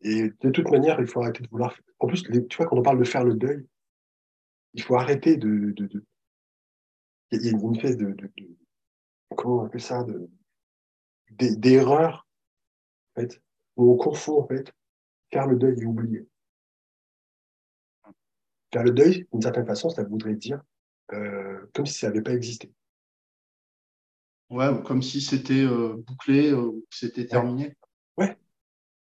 et 0.00 0.30
de 0.40 0.50
toute 0.50 0.70
manière, 0.70 1.00
il 1.00 1.06
faut 1.06 1.22
arrêter 1.22 1.42
de 1.42 1.48
vouloir. 1.48 1.76
En 1.98 2.06
plus, 2.06 2.22
tu 2.22 2.56
vois, 2.56 2.66
quand 2.66 2.78
on 2.78 2.82
parle 2.82 2.98
de 2.98 3.04
faire 3.04 3.24
le 3.24 3.34
deuil, 3.34 3.66
il 4.74 4.82
faut 4.82 4.96
arrêter 4.96 5.36
de. 5.36 5.72
de, 5.72 6.04
Il 7.32 7.44
y 7.44 7.48
a 7.48 7.50
une 7.50 7.74
espèce 7.74 7.96
de, 7.96 8.14
Comment 9.36 9.62
on 9.62 9.66
appelle 9.66 9.80
ça 9.80 10.06
D'erreur, 11.30 12.26
en 13.14 13.20
fait, 13.20 13.42
où 13.76 13.92
on 13.92 13.96
confond, 13.96 14.40
en 14.40 14.46
fait, 14.46 14.72
faire 15.30 15.46
le 15.46 15.56
deuil 15.56 15.80
et 15.80 15.84
oublier. 15.84 16.26
Faire 18.72 18.84
le 18.84 18.90
deuil, 18.90 19.26
d'une 19.32 19.42
certaine 19.42 19.66
façon, 19.66 19.88
ça 19.88 20.04
voudrait 20.04 20.34
dire 20.34 20.62
euh, 21.12 21.66
comme 21.74 21.86
si 21.86 21.98
ça 21.98 22.08
n'avait 22.08 22.22
pas 22.22 22.34
existé. 22.34 22.70
Ouais, 24.50 24.68
comme 24.84 25.02
si 25.02 25.20
c'était 25.20 25.64
euh, 25.64 25.96
bouclé, 26.06 26.50
euh, 26.50 26.84
c'était 26.90 27.26
terminé. 27.26 27.76
Ouais. 28.16 28.36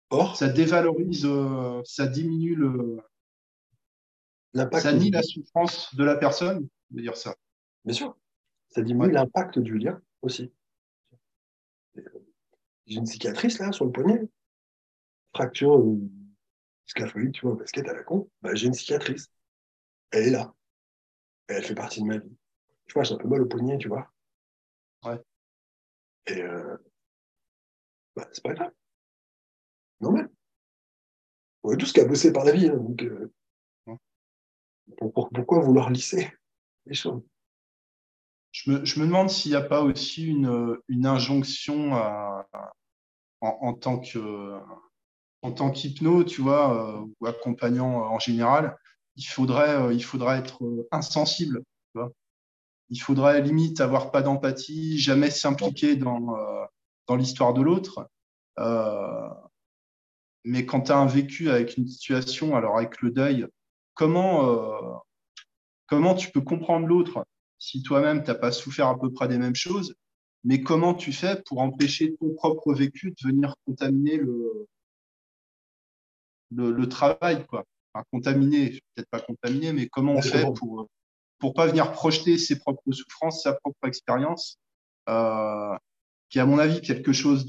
Or. 0.09 0.35
Ça 0.37 0.47
dévalorise, 0.47 1.25
euh, 1.25 1.81
ça 1.83 2.07
diminue 2.07 2.55
le. 2.55 2.99
Ça 4.73 4.93
nie 4.93 5.11
la 5.11 5.21
souffrance 5.21 5.93
de 5.95 6.03
la 6.03 6.15
personne, 6.15 6.67
de 6.89 7.01
dire 7.01 7.17
ça. 7.17 7.35
Bien 7.85 7.93
sûr. 7.93 8.17
Ça 8.69 8.81
diminue 8.81 9.11
l'impact 9.11 9.59
du 9.59 9.77
lien 9.77 10.01
aussi. 10.21 10.51
J'ai 12.85 12.97
une 12.97 13.05
cicatrice 13.05 13.59
là 13.59 13.71
sur 13.71 13.85
le 13.85 13.91
poignet. 13.91 14.21
Fracture 15.35 15.83
scaphoïde, 16.85 17.33
tu 17.33 17.45
vois, 17.45 17.55
basket 17.55 17.87
à 17.87 17.93
la 17.93 18.03
con. 18.03 18.29
Bah, 18.41 18.55
j'ai 18.55 18.67
une 18.67 18.73
cicatrice. 18.73 19.27
Elle 20.11 20.27
est 20.27 20.31
là. 20.31 20.53
elle 21.47 21.63
fait 21.63 21.75
partie 21.75 22.01
de 22.01 22.05
ma 22.05 22.17
vie. 22.17 22.35
Tu 22.87 22.93
vois, 22.93 23.03
j'ai 23.03 23.13
un 23.13 23.17
peu 23.17 23.27
mal 23.27 23.41
au 23.41 23.45
poignet, 23.45 23.77
tu 23.77 23.89
vois. 23.89 24.11
Ouais. 25.03 25.21
Et 26.27 26.41
euh, 26.41 26.77
bah, 28.15 28.27
c'est 28.31 28.43
pas 28.43 28.53
grave. 28.53 28.71
Normal. 29.99 30.29
On 31.63 31.71
est 31.71 31.77
tous 31.77 31.93
bosser 31.93 32.31
par 32.31 32.45
la 32.45 32.51
vie. 32.51 32.69
Hein, 32.69 32.77
donc, 32.77 33.03
euh, 33.03 33.31
pourquoi 35.33 35.59
vouloir 35.59 35.89
lisser 35.89 36.31
les 36.85 36.93
choses? 36.93 37.21
Je 38.51 38.71
me, 38.71 38.85
je 38.85 38.99
me, 38.99 39.05
demande 39.05 39.29
s'il 39.29 39.51
n'y 39.51 39.57
a 39.57 39.61
pas 39.61 39.81
aussi 39.81 40.25
une, 40.25 40.77
une 40.87 41.05
injonction 41.05 41.93
à, 41.93 42.47
en, 43.41 43.57
en, 43.61 43.73
tant 43.73 43.99
que 43.99 44.57
en 45.41 45.51
tant 45.51 45.69
qu'hypno, 45.69 46.23
tu 46.23 46.41
vois, 46.41 47.01
euh, 47.01 47.05
ou 47.19 47.27
accompagnant 47.27 48.03
en 48.03 48.19
général, 48.19 48.77
il 49.15 49.25
faudrait, 49.25 49.93
il 49.93 50.03
faudrait 50.03 50.39
être 50.39 50.87
insensible. 50.91 51.61
Tu 51.93 51.99
vois 51.99 52.11
il 52.89 52.99
faudrait 52.99 53.41
limite 53.41 53.81
avoir 53.81 54.11
pas 54.11 54.21
d'empathie, 54.21 54.97
jamais 54.97 55.29
s'impliquer 55.29 55.95
dans, 55.95 56.35
euh, 56.35 56.65
dans 57.07 57.15
l'histoire 57.15 57.53
de 57.53 57.61
l'autre. 57.61 58.09
Euh, 60.47 60.51
mais 60.51 60.65
quand 60.65 60.81
tu 60.81 60.91
as 60.91 60.97
un 60.97 61.05
vécu 61.05 61.49
avec 61.49 61.77
une 61.77 61.87
situation, 61.87 62.55
alors 62.55 62.77
avec 62.77 63.01
le 63.01 63.11
deuil, 63.11 63.47
comment, 63.93 64.49
euh, 64.49 64.97
comment 65.87 66.15
tu 66.15 66.31
peux 66.31 66.41
comprendre 66.41 66.87
l'autre 66.87 67.25
si 67.59 67.81
toi-même 67.83 68.23
tu 68.23 68.29
n'as 68.29 68.35
pas 68.35 68.51
souffert 68.51 68.87
à 68.87 68.99
peu 68.99 69.11
près 69.11 69.27
des 69.27 69.37
mêmes 69.37 69.55
choses 69.55 69.95
mais 70.43 70.61
comment 70.61 70.93
tu 70.93 71.11
fais 71.11 71.41
pour 71.43 71.59
empêcher 71.59 72.15
ton 72.15 72.33
propre 72.33 72.73
vécu 72.73 73.11
de 73.11 73.27
venir 73.27 73.55
contaminer 73.65 74.17
le, 74.17 74.67
le, 76.51 76.71
le 76.71 76.89
travail 76.89 77.45
quoi? 77.47 77.65
Enfin, 77.93 78.05
contaminer, 78.11 78.79
peut-être 78.95 79.09
pas 79.09 79.19
contaminer, 79.19 79.73
mais 79.73 79.87
comment 79.87 80.13
on 80.13 80.21
fait 80.21 80.45
pour, 80.53 80.87
pour 81.39 81.53
pas 81.53 81.67
venir 81.67 81.91
projeter 81.91 82.37
ses 82.37 82.59
propres 82.59 82.91
souffrances, 82.91 83.43
sa 83.43 83.53
propre 83.53 83.87
expérience, 83.87 84.57
euh, 85.09 85.75
qui 86.29 86.37
est 86.37 86.41
à 86.41 86.45
mon 86.45 86.59
avis 86.59 86.79
quelque 86.81 87.11
chose 87.11 87.45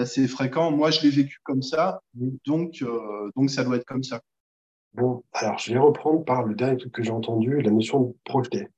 d'assez 0.00 0.26
fréquent. 0.26 0.70
Moi, 0.70 0.90
je 0.90 1.02
l'ai 1.02 1.10
vécu 1.10 1.38
comme 1.44 1.62
ça, 1.62 2.02
donc, 2.46 2.82
euh, 2.82 3.30
donc 3.36 3.50
ça 3.50 3.64
doit 3.64 3.76
être 3.76 3.84
comme 3.84 4.02
ça. 4.02 4.22
Bon, 4.94 5.22
alors 5.32 5.58
je 5.58 5.72
vais 5.72 5.78
reprendre 5.78 6.24
par 6.24 6.42
le 6.44 6.54
dernier 6.54 6.78
truc 6.78 6.92
que 6.92 7.02
j'ai 7.02 7.10
entendu, 7.10 7.60
la 7.60 7.70
notion 7.70 8.00
de 8.00 8.14
projeter. 8.24 8.68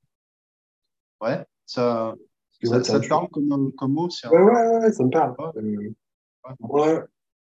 Ouais, 1.21 1.45
ça, 1.65 2.13
ça, 2.61 2.83
ça, 2.83 2.99
te 2.99 3.07
parle 3.07 3.29
comme, 3.29 3.71
comme 3.73 3.93
mot 3.93 4.09
ouais, 4.31 4.39
ouais, 4.39 4.77
ouais, 4.79 4.91
ça 4.91 5.03
me 5.03 5.09
parle. 5.09 5.35
Euh, 5.55 5.93
moi, 6.59 7.05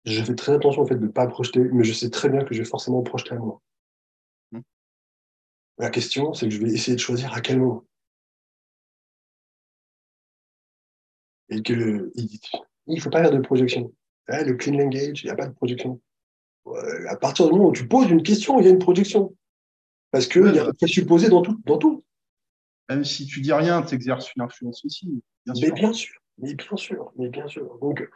je 0.04 0.22
fais 0.22 0.34
très 0.34 0.52
attention 0.52 0.82
au 0.82 0.86
fait 0.86 0.96
de 0.96 1.06
ne 1.06 1.10
pas 1.10 1.28
projeter, 1.28 1.60
mais 1.60 1.84
je 1.84 1.92
sais 1.92 2.10
très 2.10 2.28
bien 2.28 2.44
que 2.44 2.52
je 2.52 2.62
vais 2.62 2.68
forcément 2.68 3.02
projeter 3.02 3.34
à 3.34 3.38
moi. 3.38 3.60
La 5.78 5.88
question, 5.88 6.34
c'est 6.34 6.46
que 6.48 6.54
je 6.54 6.60
vais 6.60 6.70
essayer 6.70 6.96
de 6.96 7.00
choisir 7.00 7.32
à 7.32 7.40
quel 7.40 7.60
moment. 7.60 7.84
Et 11.48 11.62
que 11.62 12.12
il 12.90 12.96
ne 12.96 13.00
faut 13.00 13.10
pas 13.10 13.22
faire 13.22 13.30
de 13.30 13.38
projection. 13.38 13.92
le 14.28 14.52
clean 14.54 14.76
language, 14.76 15.22
il 15.22 15.26
n'y 15.26 15.30
a 15.30 15.36
pas 15.36 15.46
de 15.46 15.54
projection. 15.54 16.00
À 17.08 17.16
partir 17.16 17.46
du 17.46 17.52
moment 17.52 17.68
où 17.68 17.72
tu 17.72 17.88
poses 17.88 18.10
une 18.10 18.22
question, 18.22 18.60
il 18.60 18.64
y 18.66 18.68
a 18.68 18.70
une 18.70 18.78
projection. 18.78 19.34
Parce 20.10 20.26
qu'il 20.26 20.54
y 20.54 20.58
a 20.58 20.66
un 20.66 20.72
présupposé 20.72 21.28
dans 21.28 21.42
tout, 21.42 21.60
dans 21.64 21.78
tout. 21.78 22.04
Même 22.88 23.04
si 23.04 23.26
tu 23.26 23.40
dis 23.40 23.52
rien, 23.52 23.82
tu 23.82 23.94
exerces 23.94 24.34
une 24.34 24.42
influence 24.42 24.84
aussi. 24.84 25.22
Bien 25.46 25.54
mais 25.62 25.72
bien 25.72 25.92
sûr, 25.92 26.20
mais 26.38 26.54
bien 26.54 26.76
sûr, 26.76 27.12
mais 27.16 27.28
bien 27.28 27.46
sûr. 27.46 27.78
Donc, 27.78 28.08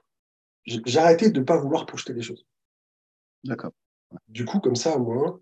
j'ai 0.67 0.99
arrêté 0.99 1.31
de 1.31 1.41
ne 1.41 1.45
pas 1.45 1.57
vouloir 1.57 1.87
projeter 1.87 2.13
les 2.13 2.23
choses. 2.23 2.45
D'accord. 3.45 3.73
Du 4.29 4.45
coup, 4.45 4.61
comme 4.61 4.77
ça, 4.77 4.99
moi, 4.99 5.41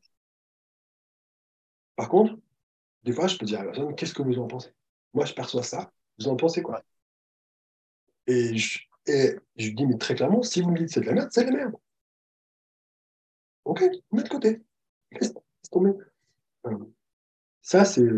par 1.96 2.08
contre, 2.08 2.36
des 3.04 3.12
fois, 3.12 3.26
je 3.26 3.36
peux 3.36 3.46
dire 3.46 3.60
à 3.60 3.64
la 3.64 3.72
personne, 3.72 3.94
qu'est-ce 3.94 4.14
que 4.14 4.22
vous 4.22 4.38
en 4.38 4.46
pensez? 4.46 4.70
Moi, 5.14 5.24
je 5.24 5.34
perçois 5.34 5.62
ça. 5.62 5.92
Vous 6.18 6.28
en 6.28 6.36
pensez 6.36 6.62
quoi? 6.62 6.82
Et 8.26 8.56
je, 8.56 8.80
et 9.06 9.36
je 9.56 9.66
lui 9.66 9.74
dis, 9.74 9.86
mais 9.86 9.98
très 9.98 10.14
clairement, 10.14 10.42
si 10.42 10.62
vous 10.62 10.70
me 10.70 10.78
dites 10.78 10.90
c'est 10.90 11.00
de 11.00 11.06
la 11.06 11.12
merde, 11.12 11.28
c'est 11.32 11.44
de 11.44 11.50
la 11.50 11.56
merde. 11.56 11.74
Ok, 13.64 13.82
mets 14.12 14.22
de 14.22 14.28
côté. 14.28 14.62
Laisse 15.12 15.34
tomber. 15.70 15.92
Ça, 17.62 17.84
c'est. 17.84 18.08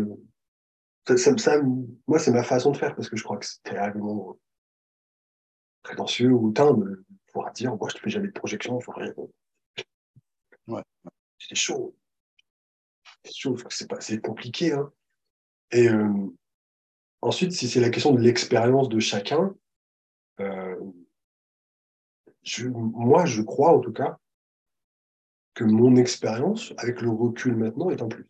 Ça, 1.07 1.37
ça, 1.37 1.61
moi, 2.07 2.17
c'est 2.17 2.31
ma 2.31 2.43
façon 2.43 2.71
de 2.71 2.77
faire 2.77 2.95
parce 2.95 3.09
que 3.09 3.15
je 3.15 3.23
crois 3.23 3.37
que 3.37 3.45
c'est 3.45 3.61
terriblement 3.61 4.37
prétentieux 5.83 6.31
ou 6.31 6.51
teint 6.51 6.73
de 6.73 7.05
pouvoir 7.27 7.53
dire 7.53 7.75
moi, 7.75 7.87
je 7.89 7.97
ne 7.97 8.01
fais 8.01 8.09
jamais 8.09 8.27
de 8.27 8.33
projection, 8.33 8.79
je 8.79 8.91
rien. 8.91 9.13
Ouais. 10.67 10.81
C'est 11.37 11.55
chaud. 11.55 11.95
C'est 13.23 13.35
chaud, 13.35 13.57
c'est 13.69 13.87
pas, 13.87 14.01
c'est 14.01 14.19
compliqué. 14.19 14.73
Hein. 14.73 14.91
Et 15.71 15.89
euh, 15.89 16.09
ensuite, 17.21 17.51
si 17.51 17.67
c'est 17.67 17.79
la 17.79 17.91
question 17.91 18.11
de 18.11 18.21
l'expérience 18.21 18.89
de 18.89 18.99
chacun, 18.99 19.55
je, 22.43 22.67
moi, 22.67 23.25
je 23.25 23.41
crois 23.41 23.75
en 23.75 23.79
tout 23.79 23.93
cas 23.93 24.17
que 25.53 25.63
mon 25.63 25.95
expérience, 25.95 26.73
avec 26.77 27.01
le 27.01 27.09
recul 27.09 27.55
maintenant, 27.55 27.89
est 27.89 28.01
en 28.01 28.07
plus. 28.07 28.27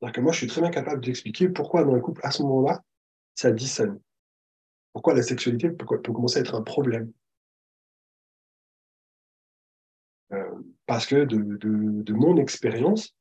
Moi, 0.00 0.32
je 0.32 0.38
suis 0.38 0.46
très 0.46 0.60
bien 0.60 0.70
capable 0.70 1.02
d'expliquer 1.02 1.48
pourquoi 1.48 1.82
dans 1.82 1.94
un 1.94 2.00
couple, 2.00 2.20
à 2.24 2.30
ce 2.30 2.42
moment-là, 2.42 2.82
ça 3.34 3.50
dissonne. 3.50 3.98
Pourquoi 4.92 5.14
la 5.14 5.22
sexualité 5.22 5.70
peut, 5.70 5.86
commencer 5.86 6.38
à 6.38 6.40
être 6.40 6.54
un 6.54 6.62
problème. 6.62 7.10
Euh, 10.32 10.62
parce 10.86 11.06
que 11.06 11.24
de 11.24 12.12
mon 12.12 12.36
expérience, 12.36 13.14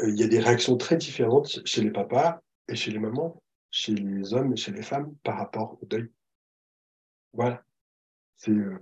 euh, 0.00 0.08
il 0.08 0.18
y 0.18 0.22
a 0.22 0.28
des 0.28 0.40
réactions 0.40 0.76
très 0.76 0.96
différentes 0.96 1.66
chez 1.66 1.82
les 1.82 1.90
papas 1.90 2.40
et 2.68 2.76
chez 2.76 2.90
les 2.90 2.98
mamans, 2.98 3.42
chez 3.70 3.94
les 3.94 4.34
hommes 4.34 4.52
et 4.52 4.56
chez 4.56 4.72
les 4.72 4.82
femmes 4.82 5.14
par 5.22 5.38
rapport 5.38 5.78
au 5.80 5.86
deuil. 5.86 6.10
Voilà. 7.32 7.64
C'est 8.36 8.52
euh, 8.52 8.78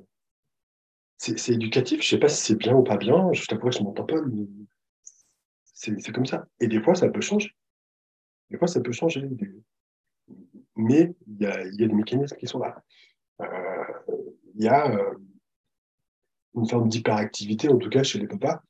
éducatif. 1.48 2.02
Je 2.02 2.08
sais 2.08 2.18
pas 2.18 2.28
si 2.28 2.44
c'est 2.44 2.56
bien 2.56 2.74
ou 2.74 2.82
pas 2.82 2.96
bien. 2.96 3.32
Je 3.32 3.44
t'avoue 3.46 3.68
que 3.68 3.76
je 3.76 3.82
m'entends 3.82 4.04
pas, 4.04 4.20
mais 4.22 4.46
c'est 5.64 6.12
comme 6.12 6.26
ça. 6.26 6.46
Et 6.60 6.68
des 6.68 6.80
fois, 6.80 6.94
ça 6.94 7.08
peut 7.08 7.20
changer. 7.20 7.54
Des 8.50 8.58
fois, 8.58 8.68
ça 8.68 8.80
peut 8.80 8.92
changer. 8.92 9.28
Mais 10.76 11.14
il 11.26 11.42
y 11.42 11.46
a, 11.46 11.64
y 11.64 11.84
a 11.84 11.86
des 11.86 11.94
mécanismes 11.94 12.36
qui 12.36 12.46
sont 12.46 12.60
là. 12.60 12.82
Euh, 13.40 13.84
il 14.54 14.64
y 14.64 14.68
a 14.68 14.90
euh, 14.90 15.14
une 16.54 16.68
forme 16.68 16.88
d'hyperactivité, 16.88 17.68
en 17.68 17.78
tout 17.78 17.90
cas 17.90 18.02
chez 18.02 18.18
les 18.18 18.26
papas, 18.26 18.62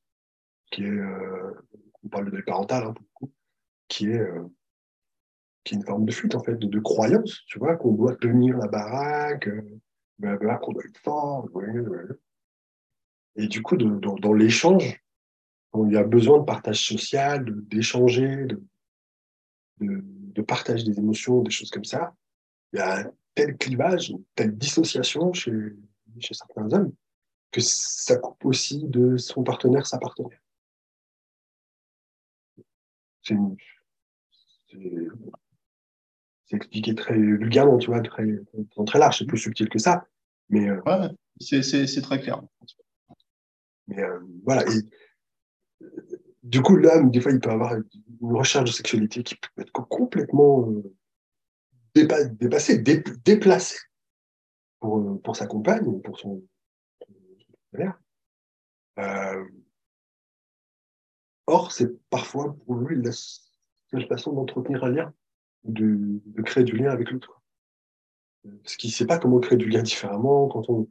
qui 0.71 0.85
est, 0.85 0.89
euh, 0.89 1.55
on 2.05 2.09
parle 2.09 2.27
de 2.27 2.31
deuil 2.31 2.45
parental, 2.45 2.85
hein, 2.85 2.95
beaucoup, 2.95 3.33
qui 3.89 4.09
est, 4.09 4.29
qui 5.69 5.75
est 5.75 5.79
une 5.79 5.85
forme 5.85 6.07
de 6.07 6.13
fuite, 6.13 6.35
en 6.35 6.43
fait, 6.43 6.57
de, 6.57 6.81
croyance, 6.81 7.45
tu 7.47 7.59
vois, 7.59 7.77
qu'on 7.77 7.93
doit 7.93 8.17
tenir 8.17 8.57
la 8.57 8.69
baraque, 8.69 9.51
qu'on 10.19 10.73
doit 10.73 10.85
être 10.85 10.99
fort. 11.01 11.49
Et 13.37 13.47
du 13.49 13.63
coup, 13.63 13.77
dans 13.77 14.33
l'échange, 14.33 14.99
il 15.75 15.93
y 15.93 15.97
a 15.99 16.05
besoin 16.05 16.39
de 16.39 16.45
partage 16.45 16.87
social, 16.87 17.45
d'échanger, 17.67 18.47
de, 18.47 18.63
de, 19.81 20.43
partage 20.43 20.85
des 20.85 20.99
émotions, 20.99 21.43
des 21.43 21.51
choses 21.51 21.71
comme 21.71 21.85
ça. 21.85 22.15
Il 22.73 22.79
y 22.79 22.83
a 22.83 23.01
un 23.01 23.13
tel 23.35 23.59
clivage, 23.59 24.09
une 24.09 24.25
telle 24.35 24.57
dissociation 24.57 25.35
chez, 25.35 25.53
certains 26.33 26.73
hommes 26.73 26.93
que 27.51 27.61
ça 27.61 28.17
coupe 28.17 28.45
aussi 28.47 28.85
de 28.85 29.19
son 29.19 29.43
partenaire, 29.43 29.87
sa 29.87 29.99
partenaire. 29.99 30.41
Expliqué 36.57 36.95
très 36.95 37.15
vulgairement, 37.15 37.79
tu 37.79 37.91
vois, 37.91 38.01
très, 38.01 38.27
très 38.87 38.99
large, 38.99 39.19
c'est 39.19 39.27
plus 39.27 39.39
subtil 39.39 39.69
que 39.69 39.79
ça. 39.79 40.07
Mais, 40.49 40.69
euh, 40.69 40.81
ouais, 40.87 41.09
c'est 41.41 42.03
très 42.03 42.21
clair. 42.21 42.43
Mais 43.89 44.03
euh, 44.03 44.21
voilà. 44.45 44.65
Et, 44.71 44.81
du 46.43 46.63
coup, 46.63 46.77
l'homme, 46.77 47.11
des 47.11 47.21
fois, 47.21 47.33
il 47.33 47.41
peut 47.41 47.51
avoir 47.51 47.75
une 47.75 47.85
recherche 48.21 48.71
de 48.71 48.75
sexualité 48.75 49.23
qui 49.23 49.35
peut 49.35 49.63
être 49.63 49.73
complètement 49.73 50.71
euh, 50.71 50.95
dépassée, 51.95 52.79
déplacée 52.79 53.79
pour, 54.81 54.99
euh, 54.99 55.21
pour 55.23 55.37
sa 55.37 55.47
compagne 55.47 55.87
ou 55.87 55.99
pour 55.99 56.19
son, 56.19 56.43
père. 57.73 58.01
or, 61.47 61.73
c'est 61.73 61.89
parfois 62.09 62.57
pour 62.65 62.77
lui 62.77 63.03
la 63.03 63.13
seule 63.13 64.07
façon 64.09 64.33
d'entretenir 64.33 64.85
un 64.85 64.91
lien, 64.91 65.15
de, 65.69 66.43
créer 66.43 66.65
du 66.65 66.77
lien 66.77 66.91
avec 66.91 67.11
l'autre. 67.11 67.41
Parce 68.63 68.77
qu'il 68.77 68.89
ne 68.91 68.95
sait 68.95 69.07
pas 69.07 69.19
comment 69.19 69.41
créer 69.41 69.59
du 69.59 69.69
lien 69.69 69.83
différemment 69.83 70.49
quand 70.49 70.69
on, 70.71 70.89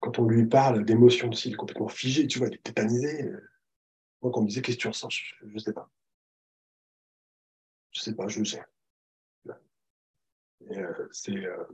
quand 0.00 0.18
on 0.18 0.26
lui 0.26 0.46
parle 0.46 0.84
d'émotions 0.84 1.30
aussi, 1.30 1.48
il 1.48 1.52
est 1.54 1.56
complètement 1.56 1.88
figé, 1.88 2.26
tu 2.26 2.38
vois, 2.38 2.48
il 2.48 2.54
est 2.54 2.62
tétanisé. 2.62 3.30
Moi, 4.20 4.32
quand 4.32 4.40
on 4.40 4.42
me 4.42 4.48
disait 4.48 4.62
qu'est-ce 4.62 4.76
que 4.76 4.82
tu 4.82 4.88
ressens, 4.88 5.10
je 5.10 5.46
ne 5.46 5.58
sais 5.58 5.72
pas. 5.72 5.88
Je 7.92 8.00
ne 8.00 8.04
sais 8.04 8.14
pas, 8.14 8.26
je 8.28 8.42
gère. 8.42 8.66
Et, 10.70 10.78
euh, 10.78 11.08
euh, 11.28 11.64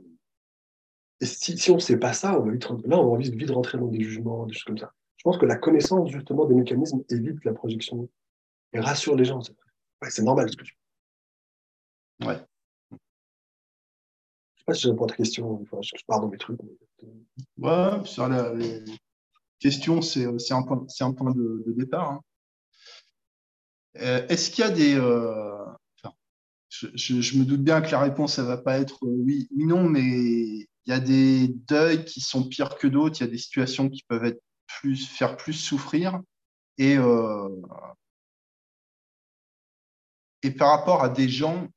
Et 1.21 1.25
si, 1.25 1.71
on 1.71 1.75
ne 1.75 1.79
sait 1.79 1.97
pas 1.97 2.13
ça, 2.13 2.39
on 2.39 2.45
va 2.45 2.51
vite, 2.51 2.67
là, 2.85 2.99
on 2.99 3.15
va 3.15 3.19
vite, 3.19 3.51
rentrer 3.51 3.77
dans 3.77 3.87
des 3.87 4.01
jugements, 4.01 4.45
des 4.45 4.53
choses 4.53 4.63
comme 4.63 4.77
ça. 4.77 4.93
Je 5.17 5.23
pense 5.23 5.37
que 5.37 5.45
la 5.45 5.57
connaissance 5.57 6.09
justement 6.09 6.45
des 6.45 6.55
mécanismes 6.55 7.03
évite 7.09 7.43
la 7.45 7.53
projection 7.53 8.09
et 8.73 8.79
rassure 8.79 9.15
les 9.15 9.25
gens. 9.25 9.41
c'est 10.09 10.23
normal 10.23 10.49
ce 10.49 10.55
que 10.55 10.63
tu 10.63 10.77
Ouais 12.21 12.39
pas 14.69 14.75
si 14.75 14.83
je 14.83 14.89
réponds 14.89 15.05
à 15.05 15.09
ta 15.09 15.15
question. 15.15 15.65
je, 15.81 16.05
pars 16.07 16.21
dans 16.21 16.29
mes 16.29 16.37
trucs. 16.37 16.59
Ouais, 17.57 18.05
sur 18.05 18.29
la 18.29 18.53
question, 19.59 20.01
c'est 20.01 20.25
un 20.51 20.63
point, 20.63 20.85
un 20.99 21.13
point 21.13 21.31
de, 21.31 21.63
départ. 21.75 22.11
Hein. 22.11 22.21
Euh, 23.97 24.25
est-ce 24.27 24.51
qu'il 24.51 24.63
y 24.63 24.67
a 24.67 24.71
des. 24.71 24.95
Euh, 24.95 25.65
je, 26.69 27.37
me 27.37 27.45
doute 27.45 27.63
bien 27.63 27.81
que 27.81 27.91
la 27.91 27.99
réponse, 27.99 28.35
ça 28.35 28.43
va 28.43 28.57
pas 28.57 28.79
être 28.79 28.99
oui, 29.01 29.49
oui, 29.55 29.65
non, 29.65 29.89
mais 29.89 30.03
il 30.03 30.67
y 30.85 30.91
a 30.91 30.99
des 30.99 31.47
deuils 31.47 32.05
qui 32.05 32.21
sont 32.21 32.47
pires 32.47 32.77
que 32.77 32.87
d'autres. 32.87 33.19
Il 33.19 33.25
y 33.25 33.27
a 33.27 33.31
des 33.31 33.37
situations 33.37 33.89
qui 33.89 34.03
peuvent 34.07 34.25
être 34.25 34.41
plus, 34.67 35.07
faire 35.07 35.35
plus 35.35 35.53
souffrir. 35.53 36.21
Et, 36.77 36.97
euh, 36.97 37.49
et 40.43 40.51
par 40.51 40.69
rapport 40.69 41.03
à 41.03 41.09
des 41.09 41.27
gens, 41.27 41.67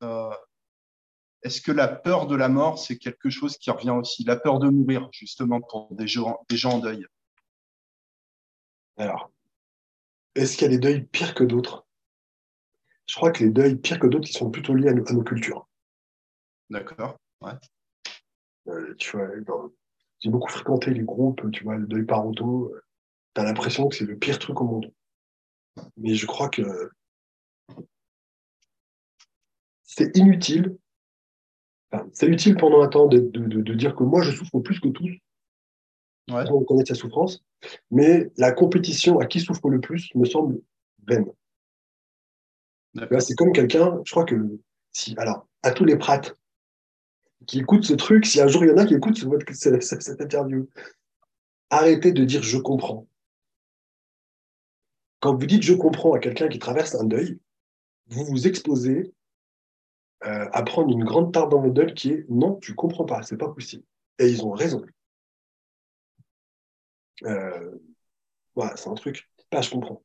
est-ce 1.43 1.61
que 1.61 1.73
la 1.73 1.89
peur 1.89 2.27
de 2.27 2.37
la 2.37 2.49
mort, 2.49 2.79
c'est 2.79 2.97
quelque 2.97 3.29
chose 3.29 3.57
qui 3.57 3.71
revient 3.71 3.91
aussi? 3.91 4.25
La 4.25 4.37
peur 4.37 4.61
de 4.61 4.69
mourir, 4.69 5.09
justement, 5.13 5.61
pour 5.61 5.93
des 5.95 6.07
gens, 6.07 6.39
des 6.49 6.57
gens 6.57 6.75
en 6.75 6.79
deuil 6.79 7.05
Alors, 8.97 9.33
est-ce 10.35 10.57
qu'il 10.57 10.71
y 10.71 10.75
a 10.75 10.77
des 10.77 10.79
deuils 10.79 11.03
pires 11.03 11.35
que 11.35 11.45
d'autres? 11.45 11.87
Je 13.07 13.17
crois 13.17 13.33
que 13.33 13.43
les 13.43 13.51
deuils 13.51 13.77
pires 13.77 13.99
que 13.99 14.07
d'autres, 14.07 14.29
ils 14.29 14.37
sont 14.37 14.51
plutôt 14.51 14.75
liés 14.75 14.89
à 14.89 14.95
nos, 14.95 15.25
cultures. 15.25 15.69
D'accord, 16.71 17.19
ouais. 17.41 17.53
Euh, 18.69 18.95
tu 18.97 19.17
vois, 19.17 19.29
j'ai 20.21 20.31
beaucoup 20.31 20.49
fréquenté 20.49 20.93
les 20.93 21.03
groupes, 21.03 21.51
tu 21.51 21.65
vois, 21.65 21.77
le 21.77 21.89
deuil 21.89 22.05
parentaux. 22.05 22.73
Tu 23.35 23.41
as 23.41 23.45
l'impression 23.45 23.89
que 23.89 23.97
c'est 23.97 24.05
le 24.05 24.17
pire 24.17 24.39
truc 24.39 24.61
au 24.61 24.65
monde. 24.65 24.93
Mais 25.97 26.15
je 26.15 26.27
crois 26.27 26.49
que 26.49 26.91
c'est 29.95 30.16
inutile 30.16 30.76
c'est 32.12 32.26
utile 32.26 32.57
pendant 32.57 32.82
un 32.82 32.88
temps 32.88 33.07
de, 33.07 33.74
dire 33.74 33.95
que 33.95 34.03
moi, 34.03 34.22
je 34.22 34.30
souffre 34.30 34.61
plus 34.61 34.80
que 34.80 34.88
tous. 34.88 35.11
Ouais. 36.30 36.45
On 36.51 36.64
connaît 36.64 36.84
sa 36.84 36.95
souffrance. 36.95 37.45
Mais 37.90 38.30
la 38.36 38.53
compétition 38.53 39.18
à 39.18 39.26
qui 39.26 39.40
souffre 39.40 39.68
le 39.68 39.80
plus 39.80 40.14
me 40.14 40.24
semble 40.24 40.61
vaine. 41.07 41.26
C'est 43.20 43.34
comme 43.34 43.53
quelqu'un, 43.53 44.01
je 44.05 44.11
crois 44.11 44.24
que 44.24 44.36
si, 44.93 45.14
alors, 45.18 45.47
à 45.62 45.70
tous 45.72 45.84
les 45.84 45.97
prates 45.97 46.36
qui 47.47 47.61
écoutent 47.61 47.84
ce 47.84 47.95
truc, 47.95 48.26
si 48.26 48.40
un 48.40 48.49
jour 48.49 48.64
il 48.64 48.68
y 48.68 48.72
en 48.72 48.76
a 48.76 48.86
qui 48.86 48.95
écoutent 48.95 49.18
cette, 49.53 49.82
cette 49.82 50.20
interview, 50.20 50.68
arrêtez 51.70 52.12
de 52.12 52.24
dire 52.24 52.43
je 52.43 52.59
comprends. 52.59 53.07
Quand 55.20 55.34
vous 55.34 55.47
dites 55.47 55.62
je 55.62 55.72
comprends 55.72 56.12
à 56.12 56.18
quelqu'un 56.18 56.49
qui 56.49 56.59
traverse 56.59 56.95
un 56.95 57.05
deuil, 57.05 57.38
vous 58.09 58.24
vous 58.24 58.47
exposez 58.47 59.12
euh, 60.25 60.49
à 60.53 60.62
prendre 60.62 60.93
une 60.93 61.05
grande 61.05 61.33
part 61.33 61.49
dans 61.49 61.61
le 61.61 61.70
deuil 61.70 61.95
qui 61.95 62.11
est 62.11 62.27
non, 62.29 62.57
tu 62.61 62.75
comprends 62.75 63.05
pas, 63.05 63.23
c'est 63.23 63.37
pas 63.37 63.49
possible. 63.49 63.85
Et 64.18 64.29
ils 64.29 64.45
ont 64.45 64.53
raison. 64.53 64.85
Euh, 67.25 67.79
voilà, 68.55 68.77
c'est 68.77 68.89
un 68.89 68.95
truc. 68.95 69.29
Pas, 69.51 69.62
je 69.62 69.70
comprends. 69.70 70.03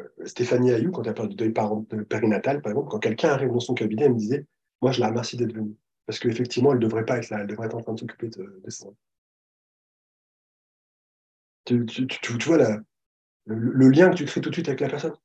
Euh, 0.00 0.08
Stéphanie 0.24 0.72
Ayou, 0.72 0.92
quand 0.92 1.06
elle 1.06 1.14
parle 1.14 1.28
de 1.30 1.34
deuil 1.34 1.52
périnatal, 2.08 2.62
par 2.62 2.72
exemple, 2.72 2.88
quand 2.88 2.98
quelqu'un 3.00 3.30
arrive 3.30 3.50
dans 3.50 3.60
son 3.60 3.74
cabinet, 3.74 4.04
elle 4.04 4.14
me 4.14 4.18
disait 4.18 4.46
Moi, 4.80 4.92
je 4.92 5.00
la 5.00 5.08
remercie 5.08 5.36
d'être 5.36 5.52
venue. 5.54 5.76
Parce 6.06 6.18
qu'effectivement, 6.18 6.72
elle 6.72 6.78
ne 6.78 6.84
devrait 6.84 7.04
pas 7.04 7.18
être 7.18 7.30
là, 7.30 7.40
elle 7.40 7.46
devrait 7.48 7.66
être 7.66 7.76
en 7.76 7.82
train 7.82 7.94
de 7.94 8.00
s'occuper 8.00 8.28
de, 8.28 8.62
ça. 8.68 8.86
Tu, 11.64 11.84
vois 12.46 12.58
le, 13.46 13.88
lien 13.90 14.08
que 14.10 14.16
tu 14.16 14.24
crées 14.24 14.40
tout 14.40 14.50
de 14.50 14.54
suite 14.54 14.68
avec 14.68 14.80
la 14.80 14.88
personne? 14.88 15.16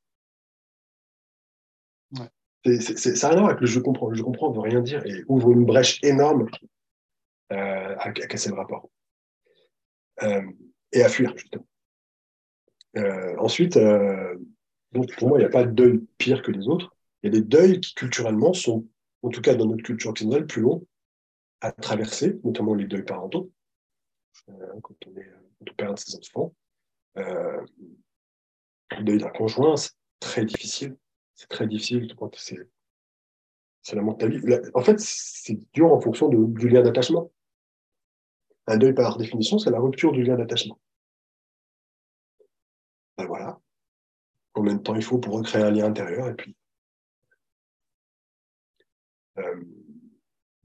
Ça 2.64 3.30
n'a 3.30 3.36
rien 3.36 3.48
à 3.48 3.58
je 3.62 3.80
comprends. 3.80 4.14
Je 4.14 4.22
comprends 4.22 4.50
ne 4.50 4.56
veut 4.56 4.62
rien 4.62 4.82
dire 4.82 5.06
et 5.06 5.24
ouvre 5.28 5.52
une 5.52 5.66
brèche 5.66 6.00
énorme 6.04 6.48
euh, 7.52 7.96
à, 7.98 8.12
casser 8.12 8.50
le 8.50 8.56
rapport. 8.56 8.90
Euh, 10.24 10.44
et 10.92 11.04
à 11.04 11.10
fuir, 11.10 11.36
justement. 11.36 11.66
Euh, 12.98 13.36
ensuite, 13.40 13.80
donc 14.92 15.16
pour 15.18 15.28
moi, 15.28 15.38
il 15.38 15.42
n'y 15.42 15.48
a 15.48 15.50
pas 15.50 15.64
de 15.64 15.72
deuil 15.72 16.02
pire 16.18 16.44
que 16.44 16.52
les 16.52 16.68
autres. 16.68 16.96
Il 17.24 17.34
y 17.34 17.38
a 17.38 17.42
des 17.42 17.46
deuils 17.46 17.82
qui, 17.82 17.94
culturellement, 17.96 18.54
sont, 18.54 18.88
en 19.24 19.30
tout 19.30 19.42
cas 19.42 19.56
dans 19.56 19.66
notre 19.66 19.84
culture 19.84 20.12
occidentale, 20.12 20.46
plus 20.46 20.62
longs 20.62 20.86
à 21.62 21.72
traverser, 21.72 22.40
notamment 22.44 22.74
les 22.74 22.86
deuils 22.86 23.04
parentaux, 23.04 23.52
quand, 24.48 24.96
on 25.08 25.18
est, 25.18 25.32
quand 25.60 25.72
on 25.72 25.76
perd 25.76 26.00
ses 26.00 26.16
enfants. 26.18 26.54
le 27.16 27.66
deuil 29.04 29.18
d'un 29.18 29.30
conjoint, 29.30 29.78
c'est 29.78 29.92
très 30.20 30.46
difficile. 30.46 30.96
C'est 31.42 31.48
très 31.48 31.66
difficile. 31.66 32.14
C'est, 32.36 32.70
c'est 33.82 33.96
la 33.96 34.04
mentalité. 34.04 34.60
En 34.76 34.82
fait, 34.84 35.00
c'est 35.00 35.58
dur 35.74 35.92
en 35.92 36.00
fonction 36.00 36.30
du 36.30 36.70
lien 36.70 36.84
d'attachement. 36.84 37.32
Un 38.68 38.78
deuil, 38.78 38.94
par 38.94 39.18
définition, 39.18 39.58
c'est 39.58 39.72
la 39.72 39.80
rupture 39.80 40.12
du 40.12 40.22
lien 40.22 40.36
d'attachement. 40.36 40.80
Ben 43.18 43.26
voilà. 43.26 43.60
Combien 44.54 44.76
de 44.76 44.84
temps 44.84 44.94
il 44.94 45.02
faut 45.02 45.18
pour 45.18 45.34
recréer 45.34 45.64
un 45.64 45.72
lien 45.72 45.86
intérieur 45.86 46.28
et 46.28 46.36
puis. 46.36 46.56
Euh, 49.40 49.64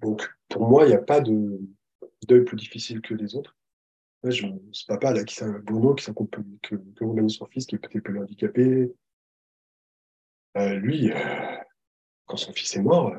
donc, 0.00 0.28
pour 0.50 0.68
moi, 0.68 0.84
il 0.84 0.88
n'y 0.88 0.94
a 0.94 1.00
pas 1.00 1.22
de 1.22 1.58
deuil 2.28 2.44
plus 2.44 2.56
difficile 2.56 3.00
que 3.00 3.14
les 3.14 3.34
autres. 3.34 3.56
ce 4.24 4.84
papa 4.86 5.14
là, 5.14 5.24
qui 5.24 5.42
un 5.42 5.58
Bruno, 5.60 5.94
qui 5.94 6.04
s'accompagne, 6.04 6.58
que, 6.62 6.76
que 6.76 7.28
son 7.28 7.46
fils, 7.46 7.64
qui 7.64 7.76
est 7.76 7.78
peut-être 7.78 8.04
plus 8.04 8.20
handicapé, 8.20 8.92
euh, 10.56 10.74
lui, 10.74 11.12
euh, 11.12 11.56
quand 12.26 12.36
son 12.36 12.52
fils 12.52 12.76
est 12.76 12.82
mort, 12.82 13.14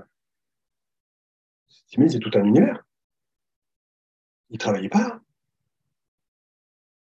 c'est 1.88 2.20
tout 2.20 2.32
un 2.36 2.44
univers. 2.44 2.86
Il 4.50 4.58
travaillait 4.58 4.90
pas. 4.90 5.22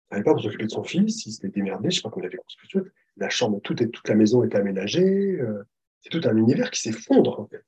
Il 0.02 0.08
travaillait 0.08 0.24
pas 0.24 0.32
pour 0.32 0.42
s'occuper 0.42 0.64
de 0.64 0.70
son 0.70 0.84
fils, 0.84 1.26
il 1.26 1.32
s'était 1.32 1.48
démerdé, 1.48 1.90
je 1.90 1.96
sais 1.96 2.02
pas 2.02 2.10
comment 2.10 2.24
il 2.24 2.26
avait 2.26 2.38
construit. 2.38 2.82
La 3.16 3.28
chambre, 3.28 3.60
toute, 3.62 3.90
toute 3.90 4.08
la 4.08 4.14
maison 4.14 4.42
est 4.44 4.54
aménagée. 4.54 5.38
Euh, 5.40 5.64
c'est 6.00 6.10
tout 6.10 6.26
un 6.28 6.36
univers 6.36 6.70
qui 6.70 6.80
s'effondre, 6.80 7.40
en 7.40 7.46
fait. 7.46 7.64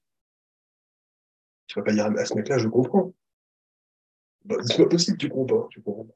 Tu 1.67 1.79
vas 1.79 1.85
pas 1.85 1.93
dire 1.93 2.07
à 2.07 2.25
ce 2.25 2.35
mec-là, 2.35 2.59
je 2.59 2.69
comprends. 2.69 3.13
Bah, 4.45 4.57
c'est 4.65 4.77
pas 4.77 4.89
possible, 4.89 5.19
tu 5.19 5.29
comprends. 5.29 5.69
Tu 5.69 5.81
comprends. 5.83 6.09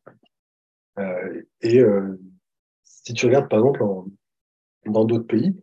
Euh, 0.99 1.43
et 1.61 1.79
euh, 1.79 2.19
si 2.83 3.13
tu 3.13 3.27
regardes, 3.27 3.49
par 3.49 3.61
exemple, 3.61 4.11
dans 4.87 5.05
d'autres 5.05 5.27
pays, 5.27 5.55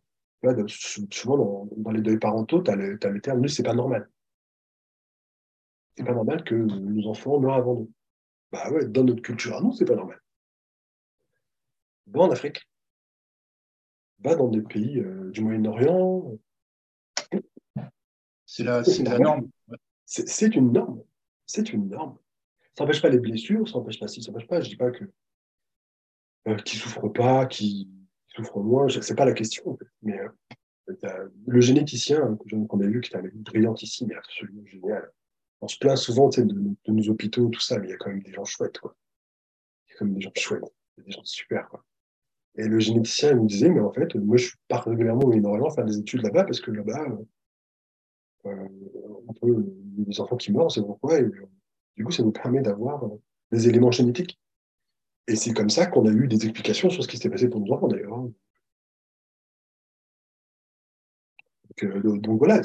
souvent 0.68 1.68
dans, 1.78 1.92
les 1.92 2.02
deuils 2.02 2.20
parentaux, 2.20 2.62
tu 2.62 2.72
as, 2.72 2.76
le 2.76 3.22
terme, 3.22 3.48
c'est 3.48 3.64
pas 3.64 3.74
normal 3.74 4.10
c'est 5.96 6.04
pas 6.04 6.14
normal 6.14 6.44
que 6.44 6.56
nos 6.56 7.08
enfants 7.08 7.40
meurent 7.40 7.56
avant 7.56 7.76
nous. 7.76 7.92
Bah 8.52 8.72
ouais, 8.72 8.86
dans 8.86 9.04
notre 9.04 9.22
culture 9.22 9.56
à 9.58 9.62
nous, 9.62 9.74
c'est 9.74 9.86
pas 9.86 9.96
normal. 9.96 10.20
Va 12.08 12.22
en 12.22 12.32
Afrique. 12.32 12.68
Va 14.20 14.36
dans 14.36 14.48
des 14.48 14.62
pays 14.62 15.00
euh, 15.00 15.32
du 15.32 15.42
Moyen-Orient. 15.42 16.38
C'est 18.46 18.64
la, 18.64 18.84
norme. 19.20 19.50
C'est 20.06 20.56
une 20.56 20.72
norme. 20.72 21.02
C'est 21.46 21.74
une 21.74 21.90
norme. 21.90 22.18
Ça 22.78 22.84
n'empêche 22.84 23.02
pas 23.02 23.10
les 23.10 23.20
blessures, 23.20 23.68
ça 23.68 23.78
n'empêche 23.78 24.00
pas 24.00 24.08
si, 24.08 24.22
ça 24.22 24.32
n'empêche 24.32 24.48
pas. 24.48 24.62
Je 24.62 24.70
dis 24.70 24.76
pas 24.76 24.92
que 24.92 25.06
euh, 26.48 26.56
qui 26.58 26.78
souffrent 26.78 27.12
pas, 27.12 27.46
qui 27.46 27.90
souffrent 28.36 28.60
moins, 28.60 28.88
c'est 28.90 29.16
pas 29.16 29.26
la 29.26 29.34
question. 29.34 29.78
Mais 30.02 30.20
euh, 30.90 31.30
le 31.48 31.62
généticien 31.62 32.38
qu'on 32.68 32.80
a 32.82 32.88
vu, 32.88 33.02
qui 33.02 33.14
est 33.14 33.18
un 33.18 33.24
brillantissime 33.34 34.12
et 34.12 34.16
absolument 34.16 34.66
génial, 34.66 35.12
on 35.62 35.68
se 35.68 35.78
plaint 35.78 35.98
souvent 35.98 36.30
de, 36.30 36.44
nos 36.88 37.10
hôpitaux, 37.10 37.48
tout 37.48 37.62
ça, 37.62 37.80
mais 37.80 37.88
il 37.88 37.92
y 37.92 37.94
a 37.94 37.98
quand 37.98 38.10
même 38.10 38.22
des 38.22 38.34
gens 38.34 38.44
chouettes, 38.44 38.80
quoi. 38.80 38.96
Il 39.88 39.92
y 39.92 39.96
a 39.96 39.98
quand 39.98 40.06
même 40.06 40.16
des 40.16 40.22
gens 40.22 40.32
chouettes, 40.36 40.64
des 40.98 41.12
gens 41.12 41.24
super, 41.24 41.70
quoi. 41.70 41.84
Et 42.56 42.68
le 42.68 42.80
généticien, 42.80 43.32
il 43.32 43.38
me 43.38 43.48
disait, 43.48 43.70
mais 43.70 43.80
en 43.80 43.92
fait, 43.92 44.14
moi, 44.16 44.38
je 44.38 44.52
pars 44.68 44.84
régulièrement 44.84 45.24
au 45.24 45.28
Moyen-Orient 45.28 45.70
faire 45.72 45.86
des 45.86 45.98
études 45.98 46.22
là-bas, 46.22 46.44
parce 46.44 46.60
que 46.60 46.70
là-bas, 46.72 47.08
euh, 48.46 48.50
euh 48.50 48.68
on 49.26 49.34
peut, 49.34 49.66
il 49.96 50.00
y 50.00 50.02
a 50.04 50.06
des 50.06 50.20
enfants 50.20 50.36
qui 50.36 50.52
meurent, 50.52 50.72
c'est 50.72 50.82
pourquoi, 50.82 51.20
et 51.20 51.26
du 51.96 52.04
coup, 52.04 52.12
ça 52.12 52.24
nous 52.24 52.32
permet 52.32 52.62
d'avoir 52.62 53.10
des 53.52 53.70
éléments 53.70 53.92
génétiques. 53.92 54.38
Et 55.28 55.36
c'est 55.36 55.54
comme 55.54 55.70
ça 55.70 55.86
qu'on 55.86 56.06
a 56.08 56.12
eu 56.12 56.28
des 56.28 56.44
explications 56.46 56.90
sur 56.90 57.04
ce 57.04 57.08
qui 57.08 57.18
s'est 57.18 57.30
passé 57.30 57.50
pour 57.50 57.62
nos 57.62 57.74
enfants, 57.74 57.88
d'ailleurs. 57.88 58.18
Donc, 61.70 61.84
euh, 61.84 62.18
donc 62.20 62.38
voilà, 62.40 62.62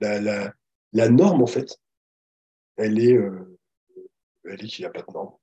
la, 0.00 0.20
la, 0.20 0.54
la 0.92 1.08
norme, 1.08 1.42
en 1.42 1.46
fait, 1.46 1.80
elle 2.76 2.98
est, 2.98 3.16
euh, 3.16 3.58
elle 4.44 4.64
est 4.64 4.68
qu'il 4.68 4.82
n'y 4.82 4.86
a 4.86 4.90
pas 4.90 5.02
de 5.02 5.12
norme. 5.12 5.34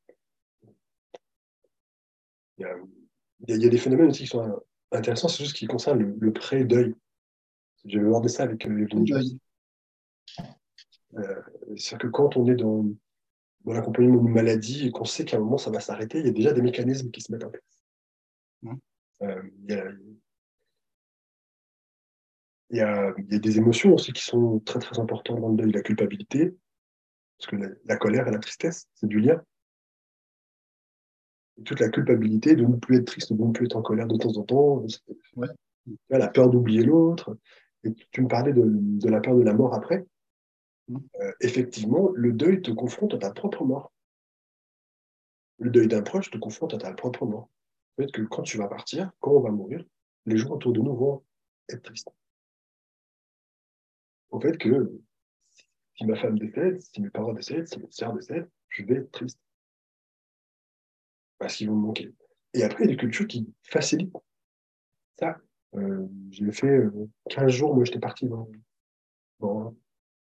Il 2.57 2.63
y, 2.63 2.65
a, 2.65 2.75
il 3.47 3.63
y, 3.63 3.65
a, 3.65 3.69
des 3.69 3.77
phénomènes 3.77 4.09
aussi 4.09 4.23
qui 4.23 4.27
sont 4.27 4.61
intéressants, 4.91 5.29
c'est 5.29 5.43
juste 5.43 5.55
qui 5.55 5.65
concerne 5.65 5.99
le, 5.99 6.15
le 6.19 6.33
pré-deuil. 6.33 6.93
J'avais 7.85 8.05
abordé 8.05 8.27
ça 8.27 8.43
avec 8.43 8.65
euh, 8.67 8.81
Evelyne 8.81 9.39
euh, 11.15 11.41
C'est 11.77 11.97
que 11.97 12.07
quand 12.07 12.35
on 12.35 12.47
est 12.47 12.55
dans, 12.55 12.85
dans 13.65 13.73
l'accompagnement 13.73 14.21
d'une 14.21 14.33
maladie 14.33 14.87
et 14.87 14.91
qu'on 14.91 15.05
sait 15.05 15.25
qu'à 15.25 15.37
un 15.37 15.41
moment 15.41 15.57
ça 15.57 15.71
va 15.71 15.79
s'arrêter, 15.79 16.19
il 16.19 16.25
y 16.25 16.29
a 16.29 16.33
déjà 16.33 16.53
des 16.53 16.61
mécanismes 16.61 17.11
qui 17.11 17.21
se 17.21 17.31
mettent 17.31 17.43
en 17.43 17.49
place. 17.49 17.83
Mmh. 18.61 18.75
Euh, 19.21 19.41
il 19.63 19.71
y 19.71 19.77
a, 19.77 19.85
il 22.71 22.77
y, 22.77 22.81
a, 22.81 23.13
des 23.17 23.57
émotions 23.57 23.93
aussi 23.93 24.13
qui 24.13 24.23
sont 24.23 24.59
très 24.59 24.79
très 24.79 24.99
importantes 24.99 25.41
dans 25.41 25.49
le 25.49 25.55
deuil, 25.55 25.71
la 25.71 25.81
culpabilité, 25.81 26.55
parce 27.37 27.49
que 27.49 27.55
la, 27.85 27.97
colère 27.97 28.27
et 28.27 28.31
la 28.31 28.39
tristesse, 28.39 28.87
c'est 28.93 29.07
du 29.07 29.19
lien. 29.19 29.41
toute 31.65 31.79
la 31.79 31.89
culpabilité 31.89 32.55
de 32.55 32.63
ne 32.63 32.75
plus 32.75 32.97
être 32.97 33.05
triste, 33.05 33.33
de 33.33 33.43
ne 33.43 33.51
plus 33.51 33.65
être 33.65 33.75
en 33.75 33.81
colère 33.81 34.07
de 34.07 34.17
temps 34.17 34.37
en 34.37 34.43
temps, 34.43 34.85
la 36.09 36.27
peur 36.27 36.49
d'oublier 36.49 36.83
l'autre. 36.83 37.35
Et 37.83 37.93
tu 38.11 38.21
me 38.21 38.27
parlais 38.27 38.53
de, 38.53 39.09
la 39.09 39.19
peur 39.21 39.35
de 39.35 39.41
la 39.41 39.53
mort 39.53 39.73
après. 39.73 40.05
Euh, 40.89 41.31
effectivement, 41.41 42.09
le 42.15 42.33
deuil 42.33 42.61
te 42.61 42.71
confronte 42.71 43.13
à 43.13 43.17
ta 43.17 43.31
propre 43.31 43.63
mort. 43.63 43.91
Le 45.59 45.69
deuil 45.69 45.87
d'un 45.87 46.01
proche 46.01 46.31
te 46.31 46.37
confronte 46.37 46.73
à 46.73 46.77
ta 46.77 46.93
propre 46.93 47.25
mort. 47.25 47.49
Fait, 47.97 48.11
que 48.11 48.21
quand 48.21 48.43
tu 48.43 48.57
vas 48.57 48.67
partir, 48.67 49.11
quand 49.19 49.31
on 49.31 49.41
va 49.41 49.51
mourir, 49.51 49.83
les 50.25 50.37
gens 50.37 50.51
autour 50.51 50.73
de 50.73 50.79
nous 50.79 50.95
vont 50.95 51.23
être 51.69 51.83
tristes 51.83 52.09
au 54.31 54.39
fait 54.39 54.57
que 54.57 54.91
si 55.95 56.05
ma 56.05 56.15
femme 56.15 56.37
décède, 56.37 56.81
si 56.81 57.01
mes 57.01 57.09
parents 57.09 57.33
décèdent, 57.33 57.67
si 57.67 57.79
mes 57.79 57.91
soeurs 57.91 58.13
décèdent, 58.13 58.49
je 58.69 58.83
vais 58.83 58.95
être 58.95 59.11
triste. 59.11 59.39
Parce 61.37 61.55
qu'ils 61.55 61.69
vont 61.69 61.75
me 61.75 61.87
manquer. 61.87 62.13
Et 62.53 62.63
après, 62.63 62.83
il 62.83 62.89
y 62.89 62.93
a 62.93 62.95
des 62.95 62.99
cultures 62.99 63.27
qui 63.27 63.53
facilitent 63.63 64.15
ça. 65.19 65.37
Euh, 65.75 66.07
j'ai 66.31 66.51
fait 66.51 66.67
euh, 66.67 67.09
15 67.29 67.51
jours, 67.51 67.75
moi 67.75 67.85
j'étais 67.85 67.99
parti 67.99 68.27
dans, 68.27 68.49
dans, 69.39 69.75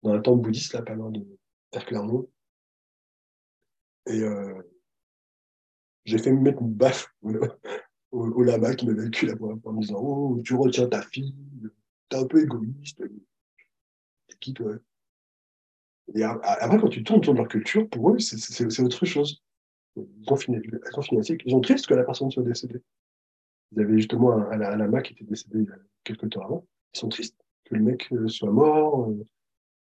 dans, 0.03 0.13
un 0.13 0.21
temple 0.21 0.41
bouddhiste, 0.41 0.73
là, 0.73 0.81
pas 0.81 0.95
loin 0.95 1.11
de 1.11 1.25
Terre 1.71 1.85
Clermont. 1.85 2.29
Et 4.07 4.21
euh, 4.21 4.61
j'ai 6.05 6.17
fait 6.17 6.31
me 6.31 6.41
mettre 6.41 6.61
une 6.61 6.73
baffe 6.73 7.13
au, 8.11 8.43
lama 8.43 8.75
qui 8.75 8.87
m'avait 8.87 9.03
vécu 9.03 9.27
là 9.27 9.33
en 9.39 9.73
me 9.73 9.81
disant 9.81 9.99
Oh, 9.99 10.41
tu 10.43 10.55
retiens 10.55 10.87
ta 10.87 11.01
fille, 11.01 11.35
t'es 12.09 12.17
un 12.17 12.25
peu 12.25 12.41
égoïste 12.41 13.01
qui 14.39 14.53
Et 16.15 16.23
après, 16.23 16.79
quand 16.79 16.89
tu 16.89 17.03
tournes 17.03 17.21
de 17.21 17.31
leur 17.31 17.47
culture, 17.47 17.87
pour 17.89 18.11
eux, 18.11 18.19
c'est 18.19 18.81
autre 18.81 19.05
chose. 19.05 19.41
Ils 19.95 20.31
ont 20.31 20.35
fini, 20.35 20.57
ils 20.63 21.41
Ils 21.45 21.61
triste 21.61 21.87
que 21.87 21.93
la 21.93 22.03
personne 22.03 22.31
soit 22.31 22.43
décédée. 22.43 22.81
Ils 23.71 23.81
avaient 23.81 23.97
justement 23.97 24.33
un, 24.33 24.51
un, 24.51 24.77
lama 24.77 25.01
qui 25.01 25.13
était 25.13 25.23
décédé 25.23 25.59
il 25.59 25.65
y 25.65 25.69
a 25.69 25.77
quelques 26.03 26.29
temps 26.29 26.43
avant. 26.43 26.65
Ils 26.93 26.99
sont 26.99 27.09
tristes 27.09 27.37
que 27.65 27.75
le 27.75 27.81
mec 27.81 28.11
euh, 28.11 28.27
soit 28.27 28.51
mort. 28.51 29.09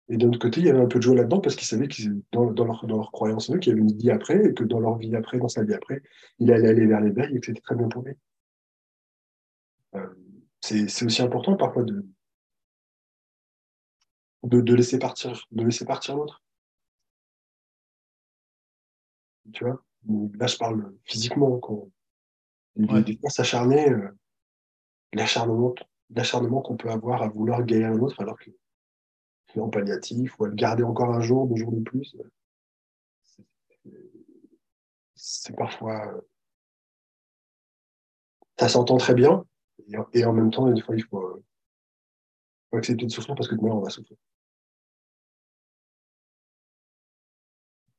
Et 0.08 0.16
d'un 0.16 0.28
autre 0.28 0.38
côté, 0.38 0.60
il 0.60 0.66
y 0.66 0.70
avait 0.70 0.80
un 0.80 0.86
peu 0.86 0.98
de 0.98 1.02
joie 1.02 1.16
là-dedans 1.16 1.40
parce 1.40 1.56
qu'ils 1.56 1.66
savaient 1.66 1.88
qu'ils, 1.88 2.22
dans, 2.30 2.50
dans, 2.52 2.64
leur, 2.64 2.86
dans 2.86 2.96
leur 2.96 3.10
croyance, 3.10 3.46
qu'il 3.46 3.68
y 3.68 3.70
avait 3.72 3.80
une 3.80 3.96
vie 3.96 4.10
après 4.10 4.46
et 4.46 4.54
que 4.54 4.62
dans 4.62 4.78
leur 4.78 4.96
vie 4.98 5.14
après, 5.16 5.38
dans 5.38 5.48
sa 5.48 5.64
vie 5.64 5.74
après, 5.74 6.00
il 6.38 6.52
allait 6.52 6.68
aller 6.68 6.86
vers 6.86 7.00
les 7.00 7.10
veilles 7.10 7.36
et 7.36 7.40
que 7.40 7.46
c'était 7.46 7.60
très 7.60 7.74
bien 7.74 7.88
pour 7.88 8.02
lui. 8.02 8.14
Euh, 9.96 10.06
c'est 10.60 11.04
aussi 11.04 11.22
important 11.22 11.56
parfois 11.56 11.82
de, 11.82 12.04
de, 14.44 14.74
laisser 14.74 14.98
partir, 14.98 15.46
de 15.50 15.64
laisser 15.64 15.84
partir 15.84 16.16
l'autre. 16.16 16.42
Tu 19.52 19.64
vois? 19.64 19.82
Là, 20.38 20.46
je 20.46 20.56
parle 20.56 20.94
physiquement. 21.04 21.58
Quand 21.58 21.88
des, 22.76 23.16
fois 23.18 23.30
s'acharner, 23.30 23.90
euh, 23.90 24.10
l'acharnement, 25.12 25.74
l'acharnement 26.10 26.62
qu'on 26.62 26.76
peut 26.76 26.90
avoir 26.90 27.22
à 27.22 27.28
vouloir 27.28 27.64
guérir 27.64 27.90
l'autre 27.90 28.20
alors 28.20 28.38
que 28.38 28.50
c'est 28.50 28.65
en 29.60 29.68
palliatif 29.68 30.38
ou 30.38 30.44
à 30.44 30.48
le 30.48 30.54
garder 30.54 30.82
encore 30.82 31.12
un 31.12 31.20
jour, 31.20 31.46
deux 31.46 31.56
jours 31.56 31.72
de 31.72 31.80
plus. 31.80 32.16
C'est 35.14 35.56
parfois. 35.56 36.20
Ça 38.58 38.68
s'entend 38.68 38.96
très 38.96 39.14
bien 39.14 39.44
et, 40.12 40.24
en 40.24 40.32
même 40.32 40.50
temps, 40.50 40.70
des 40.70 40.80
fois, 40.80 40.96
il 40.96 41.04
faut, 41.04 41.42
faut 42.70 42.76
accepter 42.76 43.06
de 43.06 43.10
souffrir 43.10 43.34
parce 43.34 43.48
que 43.48 43.54
demain, 43.54 43.70
on 43.70 43.80
va 43.80 43.90
souffrir. 43.90 44.16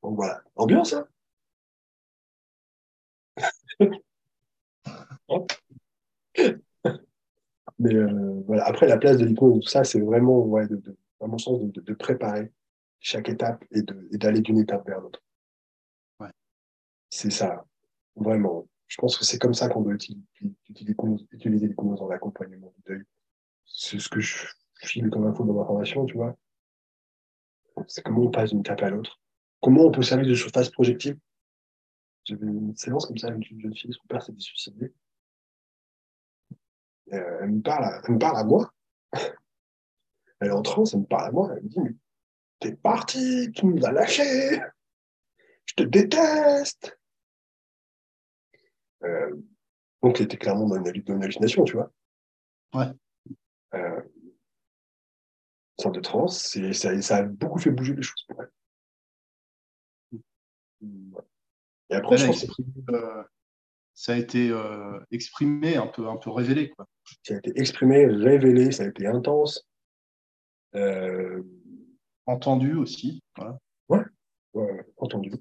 Donc 0.04 0.16
voilà. 0.16 0.42
Ambiance, 0.56 0.94
hein 0.94 1.08
Mais 7.80 7.94
euh, 7.94 8.44
voilà. 8.48 8.66
Après, 8.66 8.88
la 8.88 8.98
place 8.98 9.18
de 9.18 9.26
l'hypnose, 9.26 9.60
tout 9.64 9.70
ça, 9.70 9.84
c'est 9.84 10.00
vraiment, 10.00 10.40
ouais, 10.40 10.68
de, 10.68 10.82
à 11.28 11.32
mon 11.32 11.38
sens, 11.38 11.60
de, 11.60 11.82
de 11.82 11.94
préparer 11.94 12.52
chaque 13.00 13.30
étape 13.30 13.64
et 13.72 13.82
d'aller 14.18 14.42
d'une 14.42 14.58
étape 14.58 14.86
vers 14.88 15.02
l'autre. 15.02 15.22
Ouais. 16.20 16.32
C'est 17.10 17.30
ça, 17.30 17.66
vraiment. 18.16 18.68
Je 18.88 18.98
pense 19.00 19.18
que 19.18 19.26
c'est 19.26 19.38
comme 19.38 19.54
ça 19.54 19.70
qu'on 19.70 19.82
doit 19.82 19.94
utiliser, 19.94 20.24
utiliser 20.70 21.68
l'hypnose 21.68 22.00
dans 22.00 22.08
l'accompagnement 22.08 22.74
du 22.78 22.82
deuil. 22.88 23.04
C'est 23.66 24.00
ce 24.00 24.10
que 24.10 24.20
je 24.20 24.48
file 24.82 25.10
comme 25.10 25.28
info 25.28 25.44
dans 25.44 25.54
ma 25.54 25.66
formation, 25.66 26.06
tu 26.06 26.16
vois. 26.16 26.36
C'est 27.88 28.02
comment 28.02 28.22
on 28.22 28.32
passe 28.32 28.52
d'une 28.52 28.62
étape 28.62 28.82
à 28.82 28.90
l'autre. 28.90 29.20
Comment 29.62 29.84
on 29.84 29.92
peut 29.92 30.04
servir 30.04 30.28
de 30.28 30.34
surface 30.34 30.70
projective. 30.70 31.18
J'avais 32.24 32.46
une 32.46 32.76
séance 32.76 33.06
comme 33.06 33.18
ça 33.18 33.28
avec 33.28 33.50
une 33.50 33.60
jeune 33.62 33.76
fille, 33.76 33.94
son 33.94 34.08
père 34.08 34.22
s'était 34.22 34.40
suicidé. 34.40 34.94
Euh, 37.14 37.40
elle, 37.42 37.52
me 37.52 37.62
parle 37.62 37.86
à, 37.86 38.02
elle 38.04 38.14
me 38.16 38.20
parle 38.20 38.38
à 38.38 38.44
moi. 38.44 38.74
Elle 40.40 40.50
est 40.50 40.52
en 40.52 40.62
transe, 40.62 40.94
elle 40.94 41.02
me 41.02 41.06
parle 41.06 41.28
à 41.28 41.32
moi. 41.32 41.52
Elle 41.56 41.64
me 41.64 41.70
dit, 41.70 41.80
mais 41.80 41.96
t'es 42.60 42.76
parti, 42.76 43.52
tu 43.54 43.66
nous 43.66 43.86
as 43.86 43.92
lâchés. 43.92 44.60
Je 45.66 45.74
te 45.76 45.84
déteste. 45.84 46.98
Euh, 49.04 49.36
donc, 50.02 50.20
elle 50.20 50.26
était 50.26 50.38
clairement 50.38 50.68
dans 50.68 50.76
une, 50.76 50.84
dans 50.84 51.16
une 51.16 51.24
hallucination, 51.24 51.64
tu 51.64 51.74
vois. 51.74 51.92
Ouais. 52.74 52.88
Euh, 53.74 54.02
sorte 55.80 55.96
de 55.96 56.00
transe, 56.00 56.58
ça, 56.74 57.02
ça 57.02 57.18
a 57.18 57.24
beaucoup 57.24 57.60
fait 57.60 57.72
bouger 57.72 57.94
les 57.96 58.02
choses 58.02 58.26
pour 58.28 58.42
elle. 58.42 58.50
Et 61.90 61.96
après, 61.96 62.18
je 62.18 62.28
pense 62.28 62.44
exprimé, 62.44 62.70
euh, 62.90 63.24
ça 63.94 64.14
a 64.14 64.18
été 64.18 64.50
euh, 64.50 65.00
exprimé, 65.12 65.78
un 65.78 65.88
peu, 65.88 66.08
un 66.08 66.18
peu 66.18 66.30
révélé. 66.32 66.70
Quoi. 66.70 66.88
ça 67.24 67.36
a 67.36 67.38
été 67.38 67.52
exprimé, 67.56 68.06
révélé, 68.06 68.72
ça 68.72 68.84
a 68.84 68.88
été 68.88 69.08
intense. 69.08 69.68
Euh, 70.76 71.44
Entendu 72.28 72.76
aussi. 72.76 73.24
Voilà. 73.38 73.58
ouais, 74.54 74.86
entendu. 74.98 75.32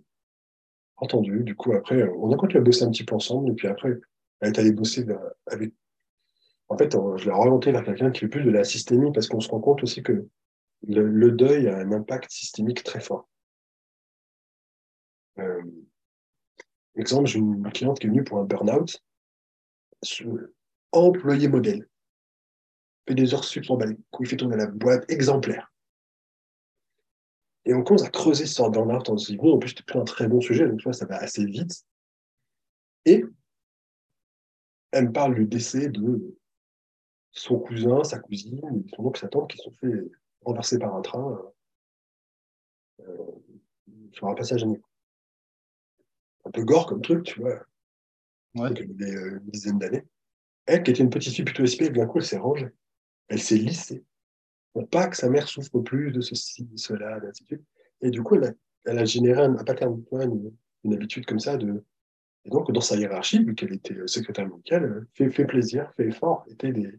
Entendu. 0.96 1.42
Du 1.42 1.56
coup, 1.56 1.72
après, 1.72 2.08
on 2.16 2.32
a 2.32 2.36
continué 2.36 2.60
à 2.60 2.64
bosser 2.64 2.84
un 2.84 2.90
petit 2.90 3.04
peu 3.04 3.16
ensemble. 3.16 3.50
Et 3.50 3.54
puis 3.54 3.66
après, 3.66 3.98
elle 4.40 4.52
est 4.52 4.58
allée 4.58 4.72
bosser 4.72 5.04
avec. 5.46 5.74
En 6.68 6.78
fait, 6.78 6.92
je 6.92 7.24
l'ai 7.24 7.30
orienté 7.30 7.72
vers 7.72 7.84
quelqu'un 7.84 8.10
qui 8.10 8.20
fait 8.20 8.28
plus 8.28 8.44
de 8.44 8.50
la 8.50 8.64
systémie 8.64 9.12
parce 9.12 9.26
qu'on 9.28 9.40
se 9.40 9.48
rend 9.48 9.60
compte 9.60 9.82
aussi 9.82 10.02
que 10.02 10.28
le, 10.86 11.30
deuil 11.32 11.68
a 11.68 11.78
un 11.78 11.92
impact 11.92 12.30
systémique 12.30 12.84
très 12.84 13.00
fort. 13.00 13.28
Euh, 15.38 15.62
exemple, 16.94 17.26
j'ai 17.26 17.40
une 17.40 17.70
cliente 17.72 17.98
qui 17.98 18.06
est 18.06 18.10
venue 18.10 18.24
pour 18.24 18.38
un 18.38 18.44
burn-out, 18.44 19.02
employé 20.92 21.48
modèle. 21.48 21.88
Fait 23.06 23.14
des 23.14 23.34
heures 23.34 23.44
sup 23.44 23.64
s'en 23.64 23.76
bat 23.76 23.86
les 23.86 23.96
couilles, 24.10 24.26
fait 24.26 24.36
tourner 24.36 24.56
la 24.56 24.66
boîte, 24.66 25.10
exemplaire. 25.10 25.72
Et 27.64 27.74
on 27.74 27.82
commence 27.82 28.04
à 28.04 28.10
creuser 28.10 28.46
ce 28.46 28.54
sort 28.54 28.70
de 28.70 28.76
burn-out 28.76 29.08
en 29.08 29.18
se 29.18 29.32
bon, 29.32 29.54
en 29.54 29.58
plus, 29.58 29.70
c'était 29.70 29.82
plus 29.82 29.98
un 29.98 30.04
très 30.04 30.28
bon 30.28 30.40
sujet, 30.40 30.66
donc 30.68 30.78
tu 30.78 30.84
vois, 30.84 30.92
ça 30.92 31.06
va 31.06 31.16
assez 31.16 31.44
vite. 31.44 31.84
Et 33.04 33.24
elle 34.92 35.08
me 35.08 35.12
parle 35.12 35.34
du 35.34 35.46
décès 35.46 35.88
de 35.88 36.36
son 37.32 37.58
cousin, 37.58 38.02
sa 38.04 38.18
cousine, 38.18 38.60
son 38.94 39.04
oncle, 39.04 39.20
sa 39.20 39.28
tante 39.28 39.50
qui 39.50 39.58
se 39.58 39.64
sont 39.64 39.72
fait 39.72 40.10
renverser 40.44 40.78
par 40.78 40.94
un 40.94 41.02
train 41.02 41.42
euh, 43.00 43.32
sur 44.12 44.28
un 44.28 44.34
passage 44.34 44.62
à 44.62 44.66
niveau. 44.66 44.82
Un 46.44 46.50
peu 46.50 46.64
gore 46.64 46.86
comme 46.86 47.02
truc, 47.02 47.24
tu 47.24 47.40
vois. 47.40 47.64
Ouais. 48.54 48.68
Donc, 48.68 48.80
euh, 48.80 49.40
une 49.40 49.50
dizaine 49.50 49.78
d'années. 49.78 50.04
Elle, 50.66 50.82
qui 50.82 50.92
était 50.92 51.02
une 51.02 51.10
petite 51.10 51.34
fille 51.34 51.44
plutôt 51.44 51.64
espèce, 51.64 51.90
d'un 51.90 52.06
coup, 52.06 52.18
elle 52.18 52.24
s'est 52.24 52.38
rangée. 52.38 52.72
Elle 53.28 53.40
s'est 53.40 53.56
lissée. 53.56 54.04
Pour 54.72 54.88
pas 54.88 55.08
que 55.08 55.16
sa 55.16 55.28
mère 55.28 55.48
souffre 55.48 55.80
plus 55.80 56.12
de 56.12 56.20
ceci, 56.20 56.64
de 56.64 56.76
cela, 56.76 57.18
de. 57.20 57.32
Et 58.02 58.10
du 58.10 58.22
coup, 58.22 58.36
elle 58.36 58.98
a, 58.98 59.04
généré 59.04 59.42
un, 59.42 59.56
un 59.56 59.64
pattern, 59.64 60.02
une, 60.12 60.52
une 60.84 60.94
habitude 60.94 61.26
comme 61.26 61.40
ça. 61.40 61.58
Et 62.46 62.50
donc, 62.50 62.70
dans 62.70 62.80
sa 62.80 62.96
hiérarchie, 62.96 63.42
vu 63.42 63.54
qu'elle 63.54 63.72
était 63.72 63.94
euh, 63.94 64.06
secrétaire 64.06 64.48
médicale, 64.48 64.84
euh, 64.84 65.30
fait, 65.30 65.46
plaisir, 65.46 65.92
fait 65.96 66.06
effort, 66.06 66.44
était 66.48 66.72
des, 66.72 66.92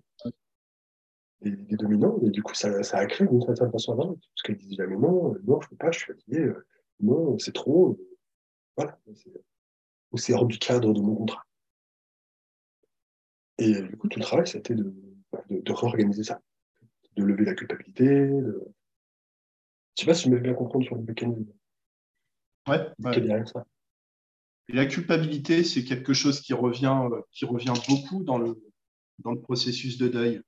dominants. 1.41 2.19
Et 2.25 2.30
du 2.32 2.43
coup, 2.43 2.53
ça, 2.53 2.69
a 2.69 3.05
créé 3.05 3.28
d'une 3.28 3.41
certaine 3.41 3.71
façon 3.71 3.93
avant. 3.93 4.07
Parce 4.07 4.41
qu'elle 4.43 4.57
disait 4.57 4.75
jamais 4.75 4.97
non, 4.97 5.34
euh, 5.34 5.41
non, 5.45 5.61
je 5.61 5.69
peux 5.69 5.78
pas, 5.78 5.91
je 5.91 5.99
suis 5.99 6.07
fatigué, 6.07 6.39
euh, 6.39 6.65
non, 6.99 7.38
c'est 7.39 7.53
trop. 7.53 7.97
voilà. 8.75 8.99
Ou 10.11 10.17
c'est 10.17 10.34
hors 10.34 10.45
du 10.45 10.57
cadre 10.57 10.93
de 10.93 10.99
mon 10.99 11.15
contrat. 11.15 11.45
Et 13.59 13.82
du 13.82 13.97
coup, 13.97 14.07
tout 14.07 14.19
le 14.19 14.25
travail, 14.25 14.47
c'était 14.47 14.75
de, 14.75 14.93
de, 15.50 15.62
de 15.62 15.72
réorganiser 15.72 16.24
ça, 16.24 16.41
de 17.16 17.24
lever 17.24 17.45
la 17.45 17.56
culpabilité. 17.56 18.06
De... 18.06 18.68
Je 19.95 20.02
sais 20.04 20.06
pas 20.06 20.14
si 20.14 20.26
je 20.26 20.30
me 20.30 20.38
fais 20.38 20.43
bien 20.43 20.54
comprendre 20.54 20.86
sur 20.86 20.95
le 20.95 21.02
mécanisme 21.04 21.45
Ouais, 22.68 22.86
ouais. 23.04 23.22
derrière 23.22 23.48
ça. 23.48 23.66
La 24.70 24.86
culpabilité, 24.86 25.64
c'est 25.64 25.84
quelque 25.86 26.14
chose 26.14 26.41
qui 26.41 26.54
revient, 26.54 27.08
euh, 27.12 27.22
qui 27.32 27.45
revient 27.45 27.74
beaucoup 27.88 28.24
dans 28.24 28.38
le, 28.38 28.62
dans 29.20 29.32
le 29.32 29.39
processus 29.39 29.98
de 29.98 30.10
deuil, 30.10 30.41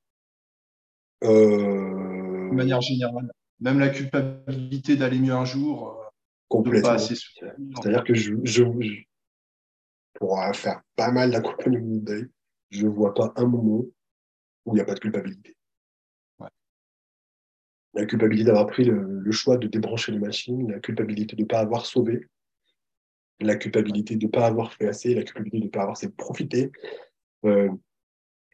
Euh, 1.24 2.50
de 2.50 2.56
manière 2.56 2.82
générale. 2.82 3.32
Même 3.60 3.80
la 3.80 3.89
culpabilité 3.89 4.95
d'aller 4.95 5.20
mieux 5.20 5.34
un 5.34 5.45
jour, 5.45 5.89
euh, 5.89 6.04
complètement. 6.47 6.97
C'est-à-dire 6.97 8.04
que 8.04 8.14
je, 8.14 8.36
je, 8.43 8.64
je- 8.80 9.04
pour 10.14 10.38
faire 10.54 10.82
pas 10.95 11.12
mal 11.12 11.32
d'accompagnement 11.32 11.95
de 11.95 12.00
deuil, 12.00 12.28
je 12.72 12.88
vois 12.88 13.14
pas 13.14 13.34
un 13.36 13.45
moment 13.45 13.86
où 14.70 14.74
il 14.74 14.76
n'y 14.76 14.82
a 14.82 14.86
pas 14.86 14.95
de 14.95 14.99
culpabilité. 14.99 15.55
Ouais. 16.39 16.49
La 17.93 18.05
culpabilité 18.05 18.45
d'avoir 18.45 18.67
pris 18.67 18.86
le, 18.86 19.20
le 19.20 19.32
choix 19.32 19.57
de 19.57 19.67
débrancher 19.67 20.11
les 20.11 20.20
machines, 20.20 20.72
la 20.72 20.80
culpabilité 20.80 21.36
de 21.36 21.41
ne 21.41 21.47
pas 21.47 21.59
avoir 21.59 21.86
sauvé, 21.86 22.28
la 23.39 23.55
culpabilité 23.55 24.15
de 24.15 24.26
ne 24.26 24.32
pas 24.32 24.45
avoir 24.45 24.74
fait 24.74 24.88
assez, 24.88 25.13
la 25.13 25.24
culpabilité 25.24 25.59
de 25.59 25.65
ne 25.65 25.70
pas 25.70 25.82
avoir 25.82 25.97
assez 25.97 26.09
profité, 26.09 26.72
euh, 27.45 27.70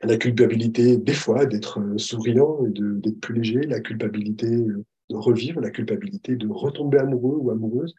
la 0.03 0.18
culpabilité 0.18 0.97
des 0.97 1.13
fois 1.13 1.45
d'être 1.45 1.80
euh, 1.80 1.97
souriant 1.97 2.66
et 2.66 2.70
d'être 2.72 3.20
plus 3.20 3.36
léger, 3.36 3.61
la 3.61 3.80
culpabilité 3.80 4.47
euh, 4.47 4.86
de 5.09 5.16
revivre, 5.16 5.61
la 5.61 5.72
culpabilité 5.72 6.36
de 6.36 6.47
retomber 6.47 6.99
amoureux 6.99 7.38
ou 7.38 7.51
amoureuse. 7.51 7.95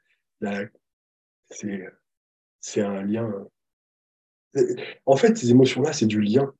C'est 2.60 2.82
un 2.82 3.02
lien. 3.02 3.32
En 5.04 5.16
fait, 5.16 5.36
ces 5.36 5.50
émotions-là, 5.50 5.92
c'est 5.92 6.06
du 6.06 6.20
lien. 6.20 6.52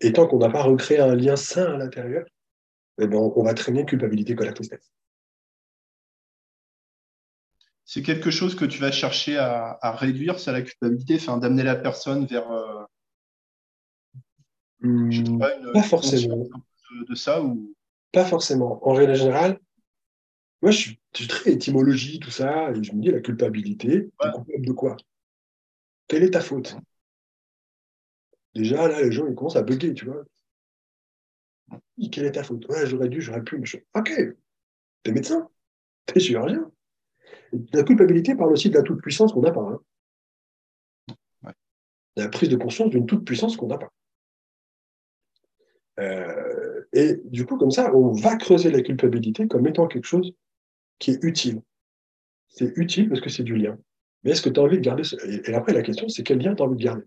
Et 0.00 0.12
tant 0.12 0.26
qu'on 0.26 0.38
n'a 0.38 0.50
pas 0.50 0.62
recréé 0.62 1.00
un 1.00 1.14
lien 1.14 1.36
sain 1.36 1.74
à 1.74 1.76
l'intérieur, 1.76 2.24
eh 3.00 3.06
ben, 3.06 3.16
on, 3.18 3.42
va 3.42 3.54
traîner 3.54 3.84
culpabilité 3.84 4.34
que 4.34 4.44
la 4.44 4.52
tristesse. 4.52 4.92
C'est 7.84 8.02
quelque 8.02 8.30
chose 8.30 8.54
que 8.54 8.64
tu 8.64 8.80
vas 8.80 8.92
chercher 8.92 9.38
à, 9.38 9.78
à 9.80 9.92
réduire, 9.92 10.38
ça, 10.38 10.52
la 10.52 10.62
culpabilité, 10.62 11.16
enfin, 11.16 11.38
d'amener 11.38 11.62
la 11.62 11.76
personne 11.76 12.26
vers, 12.26 12.50
euh, 12.50 12.84
je 15.10 15.16
sais 15.18 15.22
Hmm, 15.22 15.38
pas, 15.38 15.56
une, 15.56 15.72
pas 15.72 15.82
forcément. 15.82 16.36
de, 16.36 17.04
de 17.08 17.14
ça 17.14 17.42
ou? 17.42 17.74
Pas 18.12 18.24
forcément. 18.24 18.86
En 18.88 18.94
règle 18.94 19.14
générale, 19.14 19.58
moi, 20.62 20.70
je 20.70 20.76
suis, 20.78 21.00
je 21.14 21.18
suis 21.20 21.28
très 21.28 21.52
étymologie, 21.52 22.18
tout 22.20 22.30
ça, 22.30 22.70
et 22.70 22.82
je 22.82 22.92
me 22.92 23.00
dis 23.00 23.10
la 23.10 23.20
culpabilité, 23.20 24.10
Ouais. 24.20 24.30
coupable 24.32 24.66
de 24.66 24.72
quoi? 24.72 24.96
Quelle 26.08 26.24
est 26.24 26.30
ta 26.30 26.40
faute? 26.40 26.76
Déjà, 28.54 28.86
là, 28.88 29.00
les 29.02 29.10
gens, 29.10 29.26
ils 29.26 29.34
commencent 29.34 29.56
à 29.56 29.62
bugger, 29.62 29.94
tu 29.94 30.04
vois. 30.04 30.22
Quelle 32.12 32.26
est 32.26 32.32
ta 32.32 32.42
faute? 32.44 32.66
Ouais, 32.68 32.86
j'aurais 32.86 33.08
dû, 33.08 33.20
j'aurais 33.20 33.42
pu, 33.42 33.60
je... 33.64 33.76
Ok, 33.94 34.12
t'es 35.02 35.12
médecin, 35.12 35.48
t'es 36.06 36.20
chirurgien? 36.20 36.70
Et 37.52 37.58
la 37.74 37.84
culpabilité 37.84 38.34
parle 38.36 38.52
aussi 38.52 38.70
de 38.70 38.76
la 38.76 38.82
toute-puissance 38.82 39.32
qu'on 39.32 39.42
n'a 39.42 39.52
pas. 39.52 39.62
hein. 39.62 39.80
Ouais. 41.42 41.52
La 42.16 42.28
prise 42.28 42.50
de 42.50 42.56
conscience 42.56 42.90
d'une 42.90 43.06
toute-puissance 43.06 43.56
qu'on 43.56 43.68
n'a 43.68 43.78
pas. 43.78 43.92
Euh, 46.00 46.82
et 46.92 47.16
du 47.24 47.44
coup, 47.44 47.56
comme 47.56 47.70
ça, 47.70 47.94
on 47.94 48.12
va 48.12 48.36
creuser 48.36 48.70
la 48.70 48.82
culpabilité 48.82 49.48
comme 49.48 49.66
étant 49.66 49.86
quelque 49.88 50.04
chose 50.06 50.32
qui 50.98 51.12
est 51.12 51.24
utile. 51.24 51.62
C'est 52.48 52.72
utile 52.76 53.08
parce 53.08 53.20
que 53.22 53.30
c'est 53.30 53.44
du 53.44 53.56
lien. 53.56 53.78
Mais 54.24 54.32
est-ce 54.32 54.42
que 54.42 54.50
tu 54.50 54.60
as 54.60 54.62
envie 54.64 54.78
de 54.78 54.82
garder 54.82 55.04
ce... 55.04 55.16
Et 55.26 55.50
et 55.50 55.54
après, 55.54 55.72
la 55.74 55.82
question, 55.82 56.08
c'est 56.08 56.24
quel 56.24 56.38
lien 56.40 56.54
tu 56.54 56.62
as 56.62 56.66
envie 56.66 56.76
de 56.78 56.84
garder? 56.84 57.04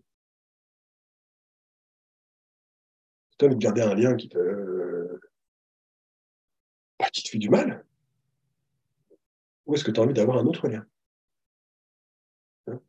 De 3.48 3.56
garder 3.56 3.82
un 3.82 3.96
lien 3.96 4.16
qui 4.16 4.30
te, 4.30 5.20
bah, 7.00 7.10
qui 7.12 7.24
te 7.24 7.30
fait 7.30 7.38
du 7.38 7.50
mal, 7.50 7.86
ou 9.66 9.76
est-ce 9.76 9.84
que 9.84 9.92
tu 9.92 10.00
as 10.00 10.04
envie 10.04 10.14
d'avoir 10.14 10.38
un 10.38 10.46
autre 10.46 10.68
lien? 10.68 10.86
Hein? 12.68 12.80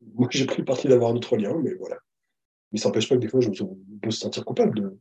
Moi, 0.00 0.28
j'ai 0.30 0.46
pris 0.46 0.58
le 0.58 0.64
parti 0.64 0.88
d'avoir 0.88 1.10
un 1.10 1.16
autre 1.16 1.36
lien, 1.36 1.54
mais 1.62 1.74
voilà. 1.74 1.98
Mais 2.72 2.78
ça 2.78 2.88
n'empêche 2.88 3.08
pas 3.08 3.16
que 3.16 3.20
des 3.20 3.28
fois, 3.28 3.40
je 3.40 3.48
me 3.50 3.98
peux 4.00 4.10
se 4.10 4.20
sentir 4.20 4.44
coupable 4.44 4.78
de, 4.78 4.98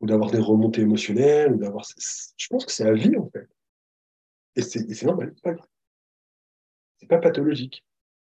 ou 0.00 0.06
d'avoir 0.06 0.30
des 0.30 0.38
remontées 0.38 0.82
émotionnelles, 0.82 1.52
ou 1.52 1.58
d'avoir. 1.58 1.84
Je 2.36 2.46
pense 2.48 2.64
que 2.64 2.72
c'est 2.72 2.84
la 2.84 2.94
vie, 2.94 3.16
en 3.16 3.28
fait. 3.30 3.48
Et 4.56 4.62
c'est 4.62 5.06
normal, 5.06 5.32
c'est 5.34 5.42
pas. 5.42 5.54
C'est 6.98 7.06
pas 7.06 7.18
pathologique. 7.18 7.84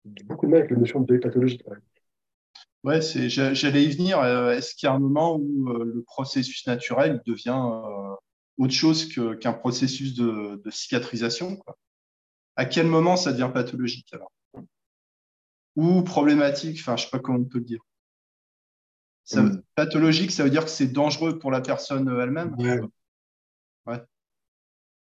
Beaucoup 0.04 0.48
de 0.48 0.52
mal 0.52 0.62
avec 0.62 0.72
la 0.72 0.78
notion 0.78 1.00
de 1.02 1.06
deuil 1.06 1.20
pathologique. 1.20 1.64
Ouais, 2.84 3.01
j'allais 3.01 3.84
y 3.84 3.91
venir. 3.91 4.19
Euh, 4.19 4.51
est-ce 4.51 4.75
qu'il 4.75 4.88
y 4.88 4.89
a 4.89 4.93
un 4.93 4.99
moment 4.99 5.36
où 5.36 5.69
euh, 5.69 5.84
le 5.84 6.03
processus 6.03 6.65
naturel 6.67 7.21
devient 7.25 7.59
euh, 7.59 8.15
autre 8.57 8.73
chose 8.73 9.13
qu'un 9.39 9.53
processus 9.53 10.15
de, 10.15 10.61
cicatrisation 10.69 11.59
À 12.55 12.65
quel 12.65 12.88
moment 12.88 13.17
ça 13.17 13.32
devient 13.32 13.51
pathologique 13.53 14.13
alors? 14.13 14.32
Ou 15.75 16.01
problématique, 16.01 16.80
enfin, 16.80 16.95
je 16.95 17.03
sais 17.03 17.09
pas 17.11 17.19
comment 17.19 17.39
on 17.39 17.45
peut 17.45 17.59
le 17.59 17.65
dire. 17.65 17.82
Hmm. 19.32 19.61
Pathologique, 19.75 20.32
ça 20.32 20.43
veut 20.43 20.49
dire 20.49 20.63
que 20.63 20.71
c'est 20.71 20.88
dangereux 20.88 21.38
pour 21.38 21.51
la 21.51 21.61
personne 21.61 22.07
elle-même? 22.07 22.55
Ouais. 22.57 24.01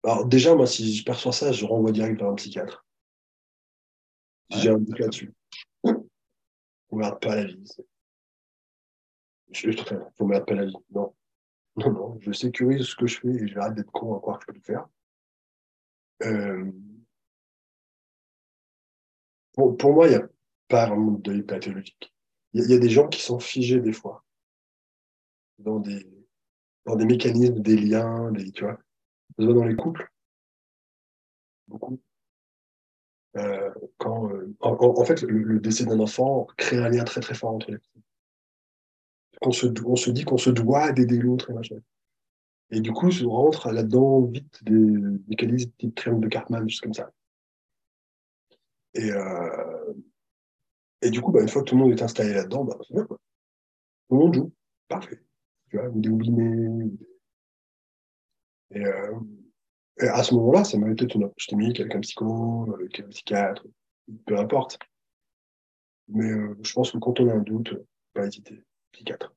Alors 0.04 0.26
déjà, 0.26 0.54
moi, 0.54 0.66
si 0.66 0.94
je 0.94 1.04
perçois 1.04 1.32
ça, 1.32 1.50
je 1.52 1.64
renvoie 1.64 1.90
direct 1.90 2.18
vers 2.20 2.28
un 2.28 2.34
psychiatre. 2.34 2.84
J'ai 4.50 4.70
un 4.70 4.78
doute 4.78 4.98
là-dessus. 4.98 5.32
On 6.94 6.98
regarde 6.98 7.20
pas 7.20 7.34
la 7.34 7.44
vie. 7.44 7.68
Je, 9.50 9.70
faut 10.16 10.26
regarde 10.26 10.46
pas 10.46 10.54
la 10.54 10.66
vie. 10.66 10.76
Non. 10.90 11.12
Non, 11.76 11.90
non, 11.90 12.18
je 12.20 12.30
sécurise 12.30 12.86
ce 12.86 12.94
que 12.94 13.08
je 13.08 13.18
fais 13.18 13.34
et 13.34 13.56
arrêter 13.56 13.82
d'être 13.82 13.90
con 13.90 14.16
à 14.16 14.20
croire 14.20 14.38
que 14.38 14.44
je 14.46 14.52
peux 14.52 14.58
le 14.58 14.62
faire. 14.62 14.86
Euh, 16.22 16.70
pour, 19.54 19.92
moi, 19.92 20.06
il 20.06 20.10
n'y 20.10 20.22
a 20.22 20.28
pas 20.68 20.86
vraiment 20.86 21.10
de 21.10 21.20
deuil 21.20 21.42
pathologique. 21.42 22.14
Il 22.52 22.70
y, 22.70 22.74
a 22.74 22.78
des 22.78 22.88
gens 22.88 23.08
qui 23.08 23.20
sont 23.20 23.40
figés 23.40 23.80
des 23.80 23.92
fois 23.92 24.24
dans 25.58 25.80
des, 25.80 26.08
dans 26.86 26.94
des 26.94 27.06
mécanismes, 27.06 27.58
des 27.58 27.76
liens, 27.76 28.30
des, 28.30 28.52
tu 28.52 28.62
vois. 28.62 28.78
Dans 29.36 29.64
les 29.64 29.74
couples, 29.74 30.08
beaucoup. 31.66 32.00
Euh, 33.36 33.70
quand, 33.98 34.30
euh, 34.30 34.54
en, 34.60 35.04
fait, 35.04 35.22
le, 35.22 35.58
décès 35.58 35.84
d'un 35.84 35.98
enfant 35.98 36.46
crée 36.56 36.78
un 36.78 36.88
lien 36.88 37.04
très 37.04 37.20
très 37.20 37.34
fort 37.34 37.50
entre 37.50 37.70
les 37.70 37.78
personnes. 37.78 38.02
On 39.42 39.50
se, 39.50 39.66
on 39.84 39.96
se 39.96 40.10
dit 40.10 40.24
qu'on 40.24 40.38
se 40.38 40.50
doit 40.50 40.92
d'aider 40.92 41.18
l'autre 41.18 41.50
et 41.50 41.52
machin. 41.52 41.76
Et 42.70 42.80
du 42.80 42.92
coup, 42.92 43.08
on 43.24 43.30
rentre 43.30 43.70
là-dedans 43.72 44.22
vite 44.22 44.62
des 44.64 44.74
mécanismes 45.28 45.70
type 45.78 45.94
triangle 45.94 46.22
de 46.22 46.28
Cartman, 46.28 46.68
juste 46.68 46.82
comme 46.82 46.94
ça. 46.94 47.10
Et, 48.94 49.10
euh, 49.10 49.92
et 51.02 51.10
du 51.10 51.20
coup, 51.20 51.32
bah, 51.32 51.42
une 51.42 51.48
fois 51.48 51.62
que 51.62 51.68
tout 51.68 51.76
le 51.76 51.82
monde 51.82 51.92
est 51.92 52.02
installé 52.02 52.32
là-dedans, 52.32 52.64
bah, 52.64 52.78
c'est 52.86 52.94
bien, 52.94 53.04
quoi. 53.04 53.18
Tout 54.08 54.14
le 54.14 54.20
monde 54.20 54.34
joue. 54.34 54.52
Parfait. 54.88 55.20
Tu 55.68 55.76
vois, 55.76 55.88
ou 55.88 56.00
des 56.00 56.08
oublimés. 56.08 56.92
Et, 58.70 58.84
euh, 58.84 59.18
et 60.00 60.06
à 60.08 60.22
ce 60.22 60.34
moment-là, 60.34 60.64
ça 60.64 60.78
m'a 60.78 60.90
été 60.90 61.06
ton 61.06 61.20
approche 61.24 61.46
chimique 61.48 61.80
avec 61.80 61.94
un 61.94 62.00
psycho, 62.00 62.72
avec 62.74 63.00
un 63.00 63.08
psychiatre, 63.08 63.64
peu 64.26 64.38
importe. 64.38 64.78
Mais 66.08 66.30
euh, 66.32 66.56
je 66.62 66.72
pense 66.72 66.92
que 66.92 66.98
quand 66.98 67.20
on 67.20 67.28
a 67.28 67.34
un 67.34 67.40
doute, 67.40 67.74
pas 68.14 68.26
hésiter. 68.26 68.62
Psychiatre, 68.92 69.34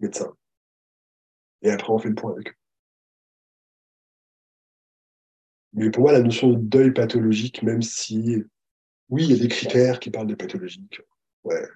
médecin. 0.00 0.34
Et 1.62 1.70
après, 1.72 1.92
on 1.92 1.98
fait 1.98 2.10
le 2.10 2.14
point 2.14 2.30
avec 2.30 2.50
eux. 2.50 2.54
Mais 5.74 5.90
pour 5.90 6.04
moi, 6.04 6.12
la 6.12 6.20
notion 6.22 6.50
de 6.50 6.58
deuil 6.58 6.92
pathologique, 6.92 7.62
même 7.62 7.82
si, 7.82 8.42
oui, 9.10 9.24
il 9.24 9.32
y 9.32 9.34
a 9.34 9.42
des 9.42 9.48
critères 9.48 10.00
qui 10.00 10.10
parlent 10.10 10.28
de 10.28 10.34
pathologique, 10.36 11.00
ouais. 11.44 11.66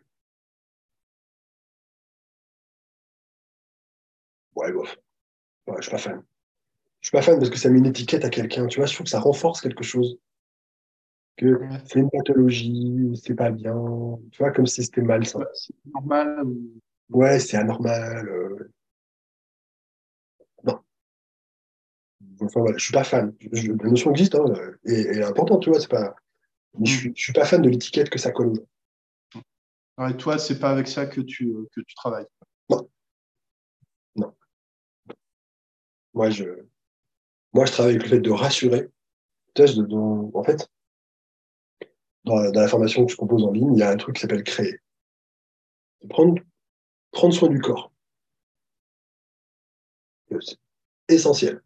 Ouais, 4.55 4.73
bof. 4.73 4.97
Ouais, 5.69 5.77
je 5.79 5.83
suis 5.83 5.91
pas 5.93 5.99
fan. 5.99 6.25
Je 7.09 7.17
suis 7.17 7.25
pas 7.25 7.33
fan 7.33 7.39
parce 7.39 7.49
que 7.49 7.57
ça 7.57 7.71
met 7.71 7.79
une 7.79 7.87
étiquette 7.87 8.27
à 8.27 8.29
quelqu'un, 8.29 8.67
tu 8.67 8.81
vois, 8.81 8.87
je 8.87 8.93
trouve 8.93 9.05
que 9.05 9.11
ça 9.11 9.19
renforce 9.19 9.63
quelque 9.63 9.83
chose. 9.83 10.19
Que 11.39 11.59
c'est 11.87 12.01
une 12.01 12.11
pathologie, 12.11 13.19
c'est 13.25 13.35
pas 13.35 13.51
bien, 13.51 13.75
tu 14.31 14.43
vois, 14.43 14.53
comme 14.53 14.67
si 14.67 14.85
c'était 14.85 15.01
mal, 15.01 15.25
ça. 15.25 15.39
C'est 15.55 15.73
normal. 15.87 16.45
Ouais, 17.09 17.41
c'est 17.41 17.57
anormal. 17.57 18.29
Euh. 18.29 18.73
Non. 20.65 20.81
Enfin, 22.43 22.61
voilà, 22.61 22.77
je 22.77 22.85
suis 22.85 22.93
pas 22.93 23.05
fan. 23.05 23.35
la 23.53 23.89
notion 23.89 24.11
existe, 24.11 24.35
hein, 24.35 24.53
et, 24.85 25.01
elle 25.01 25.19
est 25.21 25.25
importante, 25.25 25.63
tu 25.63 25.71
vois, 25.71 25.81
c'est 25.81 25.89
pas. 25.89 26.15
Mais 26.79 26.85
je, 26.85 26.95
mm. 26.95 26.99
suis, 26.99 27.13
suis 27.17 27.33
pas 27.33 27.47
fan 27.47 27.63
de 27.63 27.71
l'étiquette 27.71 28.11
que 28.11 28.19
ça 28.19 28.33
colle 28.33 28.53
gens. 29.97 30.13
toi, 30.19 30.37
c'est 30.37 30.59
pas 30.59 30.73
avec 30.73 30.87
ça 30.87 31.07
que 31.07 31.23
tu, 31.23 31.55
que 31.75 31.81
tu 31.81 31.95
travailles. 31.95 32.27
Non. 32.69 32.87
Non. 34.15 34.35
Moi, 36.13 36.29
je, 36.29 36.68
moi, 37.53 37.65
je 37.67 37.73
travaille 37.73 37.95
avec 37.95 38.05
le 38.05 38.09
fait 38.09 38.21
de 38.21 38.31
rassurer. 38.31 38.89
en 39.59 40.45
fait, 40.45 40.69
dans 42.25 42.37
la, 42.37 42.69
formation 42.69 43.07
que 43.07 43.13
je 43.13 43.17
propose 43.17 43.45
en 43.45 43.53
ligne, 43.53 43.75
il 43.75 43.79
y 43.79 43.83
a 43.83 43.91
un 43.91 43.97
truc 43.97 44.17
qui 44.17 44.23
s'appelle 44.23 44.45
créer. 44.45 44.79
Prendre, 46.09 46.41
prendre 47.11 47.35
soin 47.35 47.49
du 47.49 47.61
corps. 47.61 47.93
C'est 50.41 50.59
essentiel. 51.09 51.63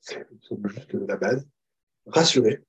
C'est 0.00 0.26
juste 0.68 0.92
la 0.94 1.16
base. 1.16 1.46
Rassurer, 2.06 2.62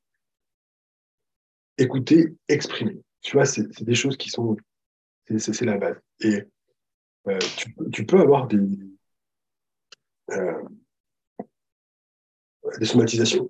écouter, 1.77 2.35
exprimer. 2.47 3.01
Tu 3.21 3.33
vois, 3.33 3.45
c'est 3.45 3.67
des 3.83 3.95
choses 3.95 4.17
qui 4.17 4.29
sont. 4.29 4.57
C'est 5.27 5.61
la 5.61 5.77
base. 5.77 5.97
Et 6.19 6.43
euh, 7.27 7.39
tu, 7.93 8.05
peux 8.05 8.19
avoir 8.19 8.47
des, 8.47 8.59
euh, 10.31 10.63
des 12.79 12.85
somatisations. 12.85 13.49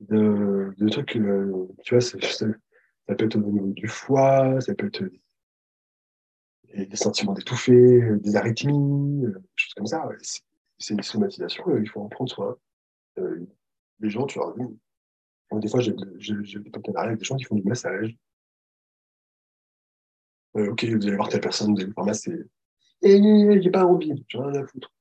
De, 0.00 0.88
trucs, 0.90 1.16
euh, 1.16 1.68
tu 1.84 1.94
vois, 1.94 2.00
ça, 2.00 2.18
peut 2.18 3.24
être 3.24 3.36
au 3.36 3.40
niveau 3.40 3.68
du 3.68 3.86
foie, 3.86 4.60
ça 4.60 4.74
peut 4.74 4.86
être 4.86 5.04
des, 6.74 6.96
sentiments 6.96 7.32
d'étouffer, 7.32 8.00
des 8.18 8.36
arythmies, 8.36 9.24
euh, 9.24 9.38
des 9.38 9.48
choses 9.54 9.74
comme 9.74 9.86
ça. 9.86 10.08
C'est 10.78 10.94
une 10.94 11.02
somatisation, 11.02 11.64
il 11.76 11.88
faut 11.88 12.00
en 12.00 12.08
prendre 12.08 12.30
soin. 12.30 12.56
les 14.00 14.10
gens, 14.10 14.26
tu 14.26 14.38
leur 14.38 14.54
dis, 14.56 14.64
des 15.52 15.68
fois, 15.68 15.80
j'ai 15.80 16.58
des 16.58 16.70
partenariats 16.70 17.08
avec 17.08 17.20
des 17.20 17.24
gens 17.24 17.36
qui 17.36 17.44
font 17.44 17.54
du 17.54 17.62
massage. 17.62 18.16
ok, 20.54 20.84
vous 20.84 21.06
allez 21.06 21.16
voir 21.16 21.28
telle 21.28 21.40
personne, 21.40 21.74
vous 21.74 21.80
allez 21.80 21.92
voir 21.92 22.06
masser 22.06 22.44
et 23.02 23.62
j'ai 23.62 23.70
pas 23.70 23.84
envie, 23.84 24.12
j'ai 24.28 24.38
rien 24.38 24.54
à 24.54 24.66
foutre. 24.66 24.92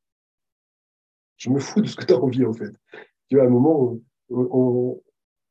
Je 1.38 1.50
me 1.50 1.60
fous 1.60 1.82
de 1.82 1.88
ce 1.88 1.96
que 1.96 2.06
tu 2.06 2.14
as 2.14 2.18
envie, 2.18 2.46
en 2.46 2.54
fait. 2.54 2.72
Tu 3.30 3.36
vois, 3.36 3.46
à 3.46 3.48
un 3.48 3.50
moment, 3.50 3.98
on, 4.30 5.02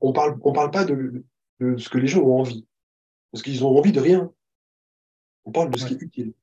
on, 0.00 0.12
parle, 0.12 0.38
on 0.42 0.52
parle 0.52 0.70
pas 0.70 0.84
de, 0.84 1.24
de, 1.60 1.76
ce 1.76 1.88
que 1.88 1.98
les 1.98 2.06
gens 2.06 2.22
ont 2.22 2.40
envie. 2.40 2.66
Parce 3.32 3.42
qu'ils 3.42 3.64
ont 3.64 3.76
envie 3.76 3.92
de 3.92 4.00
rien. 4.00 4.32
On 5.44 5.52
parle 5.52 5.70
de 5.70 5.78
ce 5.78 5.86
qui 5.86 5.94
est 5.94 6.02
utile. 6.02 6.34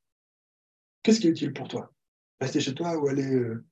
Qu'est-ce 1.03 1.19
qui 1.19 1.27
est 1.27 1.31
utile 1.31 1.53
pour 1.53 1.67
toi? 1.67 1.91
Rester 2.39 2.59
chez 2.59 2.73
toi 2.73 2.97
ou 2.97 3.07
aller. 3.07 3.33
Euh, 3.33 3.65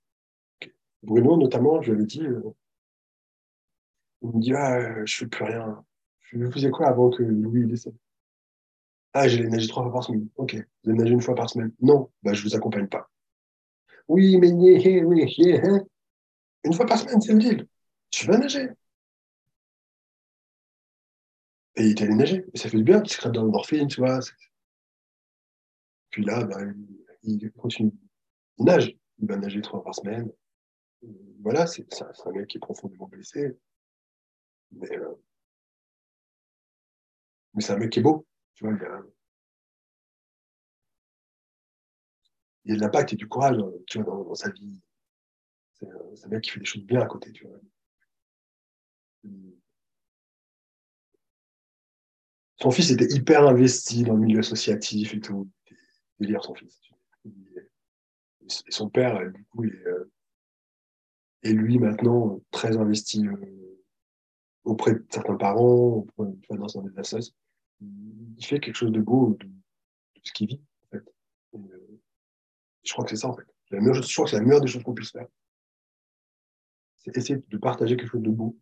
Bruno, 1.03 1.38
notamment, 1.38 1.81
je 1.81 1.91
lui 1.91 1.97
avais 1.97 2.07
dit, 2.07 2.21
euh, 2.21 2.41
il 4.21 4.29
me 4.29 4.41
dit 4.41 4.53
Ah, 4.53 5.05
je 5.05 5.17
fais 5.17 5.27
plus 5.27 5.43
rien. 5.43 5.83
Je 6.21 6.49
faisais 6.49 6.71
quoi 6.71 6.88
avant 6.88 7.09
que 7.09 7.21
Louis 7.23 7.65
décède? 7.67 7.95
Ah, 9.18 9.30
j'ai 9.30 9.47
nagé 9.47 9.70
trois 9.70 9.84
fois 9.84 9.93
par 9.93 10.03
semaine. 10.03 10.28
Ok. 10.36 10.55
Vous 10.84 10.89
avez 10.89 10.99
nagé 10.99 11.13
une 11.13 11.22
fois 11.22 11.36
par 11.36 11.49
semaine. 11.49 11.72
Non, 11.80 12.11
bah, 12.22 12.34
je 12.34 12.43
ne 12.43 12.49
vous 12.49 12.55
accompagne 12.55 12.88
pas. 12.88 13.09
Oui, 14.09 14.38
mais 14.38 14.51
oui, 15.03 15.57
hein. 15.63 15.86
une 16.66 16.74
fois 16.74 16.86
par 16.86 16.99
semaine, 16.99 17.22
c'est 17.22 17.32
utile. 17.34 17.66
Tu 18.09 18.28
vas 18.28 18.38
nager. 18.38 18.68
Et 21.78 21.84
il 21.84 21.91
est 21.91 22.01
allé 22.01 22.13
nager. 22.13 22.45
Et 22.53 22.57
ça 22.57 22.68
fait 22.68 22.76
du 22.76 22.84
bien, 22.84 23.01
se 23.05 23.18
crée 23.18 23.32
dans 23.32 23.43
l'endorphine, 23.43 23.88
tu 23.88 24.01
vois. 24.01 24.20
Puis 26.09 26.26
là, 26.26 26.43
bah, 26.43 26.59
il 27.24 27.51
continue. 27.53 27.93
Il 28.57 28.66
nage. 28.66 28.97
Il 29.20 29.28
va 29.30 29.38
nager 29.38 29.61
trois 29.61 29.80
fois 29.80 29.86
par 29.86 29.95
semaine. 29.95 30.30
Voilà, 31.39 31.68
c'est 31.68 31.88
un 32.01 32.32
mec 32.34 32.47
qui 32.47 32.57
est 32.57 32.59
profondément 32.59 33.07
blessé. 33.07 33.57
Mais, 34.72 34.91
euh, 34.97 35.16
mais 37.53 37.61
c'est 37.61 37.72
un 37.72 37.78
mec 37.78 37.91
qui 37.91 37.99
est 37.99 38.03
beau. 38.03 38.26
Tu 38.55 38.63
vois, 38.63 38.73
il 38.73 38.81
y 38.81 38.85
a, 38.85 39.03
il 42.63 42.71
y 42.71 42.73
a 42.73 42.77
de 42.77 42.81
l'impact 42.81 43.13
et 43.13 43.15
du 43.15 43.27
courage 43.27 43.57
tu 43.85 44.01
vois, 44.01 44.23
dans, 44.23 44.35
sa 44.35 44.49
vie. 44.49 44.81
C'est 45.73 45.87
un 46.25 46.27
mec 46.29 46.43
qui 46.43 46.51
fait 46.51 46.59
des 46.59 46.65
choses 46.65 46.83
bien 46.83 47.01
à 47.01 47.05
côté, 47.05 47.31
tu 47.31 47.45
vois. 47.45 47.59
Son 52.61 52.71
fils 52.71 52.89
était 52.91 53.13
hyper 53.13 53.45
investi 53.45 54.03
dans 54.03 54.13
le 54.13 54.21
milieu 54.21 54.39
associatif 54.39 55.13
et 55.13 55.19
tout. 55.19 55.49
Délire, 56.19 56.43
son 56.43 56.55
fils. 56.55 56.81
Et 57.25 58.71
son 58.71 58.89
père, 58.89 59.19
du 59.31 59.43
coup, 59.45 59.65
est, 59.65 59.87
euh, 59.87 60.11
et 61.43 61.51
lui 61.51 61.77
maintenant 61.77 62.41
très 62.51 62.77
investi 62.77 63.27
euh, 63.27 63.85
auprès 64.63 64.93
de 64.93 65.05
certains 65.09 65.35
parents, 65.35 66.05
dans 66.17 66.25
des 66.25 66.99
associations 66.99 67.35
il 67.82 68.45
fait 68.45 68.59
quelque 68.59 68.76
chose 68.76 68.91
de 68.91 69.01
beau 69.01 69.36
de, 69.39 69.49
ce 70.23 70.32
qu'il 70.34 70.47
vit, 70.47 70.61
en 70.84 70.88
fait. 70.97 71.13
Je 72.84 72.93
crois 72.93 73.05
que 73.05 73.11
c'est 73.11 73.17
ça, 73.17 73.28
en 73.28 73.36
fait. 73.36 73.45
Je 73.71 73.78
crois 74.13 74.26
que 74.26 74.32
c'est 74.32 74.38
la 74.38 74.43
meilleure 74.43 74.61
des 74.61 74.67
choses 74.67 74.84
qu'on 74.84 74.93
puisse 74.93 75.11
faire. 75.11 75.28
C'est 76.97 77.15
essayer 77.17 77.43
de 77.47 77.57
partager 77.57 77.97
quelque 77.97 78.11
chose 78.11 78.23
de 78.23 78.30
beau, 78.30 78.57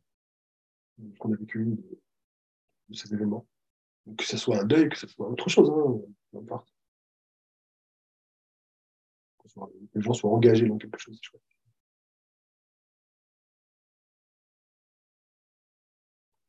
qu'on 1.19 1.33
a 1.33 1.35
vécu, 1.35 1.65
de, 1.65 2.01
de 2.89 2.95
ces 2.95 3.13
événements. 3.13 3.47
Que 4.17 4.25
ce 4.25 4.37
soit 4.37 4.59
un 4.59 4.65
deuil, 4.65 4.89
que 4.89 4.97
ce 4.97 5.07
soit 5.07 5.29
autre 5.29 5.49
chose, 5.49 5.69
hein. 5.69 6.01
Que 9.53 9.59
les 9.95 10.01
gens 10.01 10.13
soient 10.13 10.31
engagés 10.31 10.67
dans 10.67 10.77
quelque 10.77 10.97
chose, 10.97 11.19
je 11.21 11.29
crois. 11.29 11.39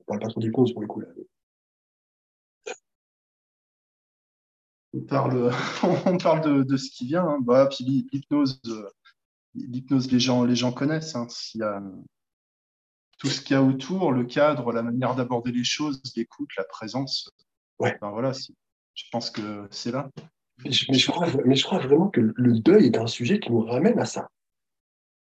On 0.01 0.05
parle 0.05 0.21
pas 0.21 0.29
trop 0.29 0.41
d'hypnose 0.41 0.73
pour 0.73 0.83
les 0.83 0.89
coups, 0.89 1.07
là. 1.07 1.24
On 4.95 5.01
parle, 5.01 5.51
on 6.07 6.17
parle 6.19 6.41
de, 6.43 6.63
de, 6.63 6.77
ce 6.77 6.91
qui 6.91 7.07
vient. 7.07 7.27
Hein. 7.27 7.39
Bah, 7.41 7.67
puis 7.67 7.85
l'hypnose, 8.13 8.61
euh, 8.67 8.89
l'hypnose, 9.55 10.11
les 10.11 10.21
gens, 10.21 10.45
les 10.45 10.57
gens 10.57 10.73
connaissent. 10.73 11.17
Hein. 11.17 11.27
S'il 11.29 11.61
y 11.61 11.65
a 11.65 11.83
tout 13.19 13.29
ce 13.29 13.41
qu'il 13.41 13.55
y 13.55 13.59
a 13.59 13.63
autour, 13.63 14.13
le 14.13 14.25
cadre, 14.25 14.73
la 14.73 14.83
manière 14.83 15.15
d'aborder 15.15 15.53
les 15.53 15.65
choses, 15.65 16.01
l'écoute, 16.17 16.51
la 16.57 16.65
présence. 16.65 17.31
Ouais. 17.79 17.97
Ben 18.01 18.11
voilà, 18.11 18.33
je 18.33 19.05
pense 19.11 19.31
que 19.31 19.67
c'est 19.71 19.91
là. 19.91 20.11
Mais 20.65 20.71
je, 20.71 20.87
mais, 20.91 20.99
je 20.99 21.11
crois, 21.11 21.27
mais 21.45 21.57
je, 21.57 21.65
crois, 21.65 21.79
vraiment 21.79 22.09
que 22.09 22.21
le 22.21 22.59
deuil 22.61 22.87
est 22.87 22.97
un 22.97 23.09
sujet 23.09 23.41
qui 23.41 23.51
nous 23.51 23.65
ramène 23.65 23.99
à 23.99 24.05
ça. 24.05 24.29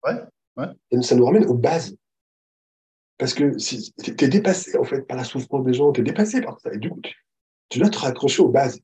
Ouais, 0.03 0.19
ouais. 0.57 0.67
Et 0.91 1.01
ça 1.01 1.15
nous 1.15 1.25
ramène 1.25 1.45
aux 1.45 1.55
bases. 1.55 1.95
Parce 3.17 3.33
que 3.33 3.57
si, 3.57 3.93
tu 4.03 4.11
es 4.11 4.27
dépassé, 4.27 4.77
en 4.77 4.83
fait, 4.83 5.03
par 5.03 5.15
la 5.15 5.23
souffrance 5.23 5.63
des 5.63 5.73
gens, 5.73 5.91
tu 5.93 6.01
es 6.01 6.03
dépassé 6.03 6.41
par 6.41 6.59
ça. 6.59 6.73
Et 6.73 6.79
du 6.79 6.89
coup, 6.89 6.99
tu, 7.01 7.15
tu 7.69 7.79
dois 7.79 7.89
te 7.89 7.99
raccrocher 7.99 8.41
aux 8.41 8.49
bases. 8.49 8.81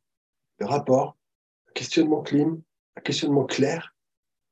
Le 0.59 0.65
rapport, 0.65 1.17
un 1.69 1.71
questionnement 1.73 2.21
clean, 2.21 2.59
un 2.95 3.01
questionnement 3.01 3.45
clair, 3.45 3.95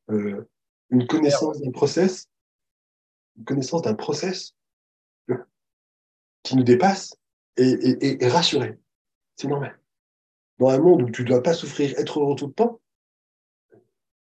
euh, 0.09 0.47
une 0.89 1.07
connaissance 1.07 1.61
d'un 1.61 1.71
process, 1.71 2.29
une 3.37 3.45
connaissance 3.45 3.81
d'un 3.81 3.95
process 3.95 4.55
qui 6.43 6.55
nous 6.55 6.63
dépasse 6.63 7.17
et, 7.57 7.63
et, 7.63 8.23
et 8.23 8.27
rassurer. 8.27 8.77
C'est 9.35 9.47
normal. 9.47 9.79
Dans 10.59 10.69
un 10.69 10.79
monde 10.79 11.01
où 11.01 11.09
tu 11.09 11.23
ne 11.23 11.27
dois 11.27 11.43
pas 11.43 11.53
souffrir, 11.53 11.97
être 11.99 12.19
heureux 12.19 12.35
tout 12.35 12.47
le 12.47 12.53
temps, 12.53 12.79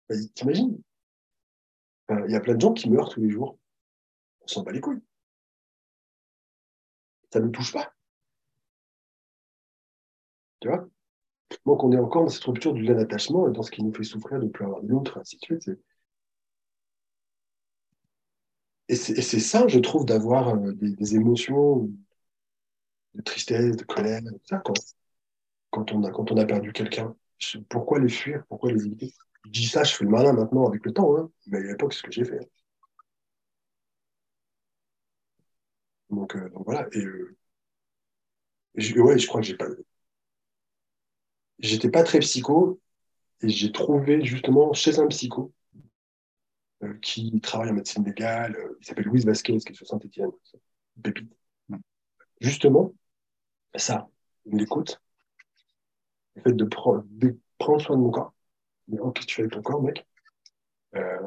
bah, 0.10 0.16
t'imagines 0.34 0.82
Il 2.10 2.32
y 2.32 2.36
a 2.36 2.40
plein 2.40 2.56
de 2.56 2.62
gens 2.62 2.74
qui 2.74 2.90
meurent 2.90 3.10
tous 3.10 3.22
les 3.22 3.30
jours. 3.30 3.60
On 4.42 4.48
s'en 4.48 4.64
bat 4.64 4.72
les 4.72 4.80
couilles. 4.80 5.02
Ça 7.32 7.40
ne 7.40 7.46
nous 7.46 7.52
touche 7.52 7.74
pas. 7.74 7.94
Tu 10.62 10.70
vois? 10.70 10.88
Donc 11.66 11.84
on 11.84 11.92
est 11.92 11.98
encore 11.98 12.24
dans 12.24 12.30
cette 12.30 12.44
rupture 12.44 12.74
du 12.74 12.82
lien 12.84 12.96
d'attachement 12.96 13.48
et 13.48 13.52
dans 13.52 13.64
ce 13.64 13.72
qui 13.72 13.84
nous 13.84 13.94
fait 13.94 14.04
souffrir 14.04 14.40
de 14.40 14.46
ne 14.46 14.50
plus 14.50 14.66
avoir 14.66 14.82
de 14.82 14.88
l'autre, 14.88 15.18
ainsi 15.20 15.38
de 15.38 15.46
suite. 15.46 15.70
Et 18.90 18.96
c'est 18.96 19.40
ça, 19.40 19.68
je 19.68 19.80
trouve, 19.80 20.06
d'avoir 20.06 20.56
euh, 20.56 20.72
des, 20.74 21.16
émotions 21.16 21.90
de 23.16 23.22
tristesse, 23.22 23.76
de 23.76 23.84
colère, 23.84 24.22
ça, 24.46 24.62
quand, 25.72 25.92
on, 25.94 26.04
a, 26.04 26.12
quand 26.12 26.32
on 26.32 26.38
a 26.38 26.46
perdu 26.46 26.72
quelqu'un. 26.74 27.16
Pourquoi 27.70 28.00
les 28.00 28.10
fuir? 28.10 28.44
Pourquoi 28.50 28.72
les 28.72 28.86
éviter? 28.86 29.14
Je 29.46 29.52
dis 29.52 29.68
ça, 29.68 29.84
je 29.84 29.94
fais 29.96 30.04
le 30.06 30.10
malin 30.12 30.34
maintenant 30.34 30.68
avec 30.68 30.86
le 30.86 30.94
temps, 30.94 31.18
hein, 31.18 31.30
mais 31.48 31.60
à 31.60 31.62
l'époque, 31.62 31.94
c'est 31.94 32.00
ce 32.00 32.04
que 32.04 32.12
j'ai 32.12 32.26
fait. 32.26 32.50
Donc, 36.10 36.36
euh, 36.36 36.50
voilà. 36.66 36.88
Et, 36.94 37.00
euh, 37.04 37.38
je, 38.76 38.98
ouais, 39.00 39.18
je 39.20 39.28
crois 39.28 39.42
que 39.42 39.48
j'ai 39.48 39.58
pas. 39.58 39.66
J'étais 41.60 41.90
pas 41.90 42.04
très 42.04 42.20
psycho 42.20 42.80
et 43.42 43.50
j'ai 43.50 43.72
trouvé 43.72 44.24
justement 44.24 44.74
chez 44.74 45.00
un 45.00 45.08
psycho 45.08 45.54
euh, 46.84 46.94
qui 47.02 47.40
travaille 47.42 47.72
en 47.72 47.74
médecine 47.74 48.06
légale, 48.06 48.56
euh, 48.56 48.78
il 48.80 48.86
s'appelle 48.86 49.06
Louise 49.06 49.26
Vasquez, 49.26 49.58
qui 49.58 49.72
est 49.72 49.76
sur 49.76 49.88
Saint-Etienne, 49.88 50.30
pépite. 51.02 51.32
Justement, 52.40 52.94
ça, 53.76 54.08
l'écoute, 54.46 55.02
le 56.36 56.42
fait 56.44 56.54
de, 56.54 56.66
prendre, 56.66 57.04
de 57.10 57.40
prendre 57.58 57.82
soin 57.82 57.96
de 57.96 58.02
mon 58.02 58.12
corps, 58.12 58.34
mais 58.88 59.00
oh, 59.00 59.12
qu'est-ce 59.12 59.26
que 59.26 59.32
tu 59.32 59.36
fais 59.38 59.42
avec 59.42 59.54
ton 59.54 59.62
corps, 59.64 59.82
mec 59.82 60.06
euh, 60.96 61.18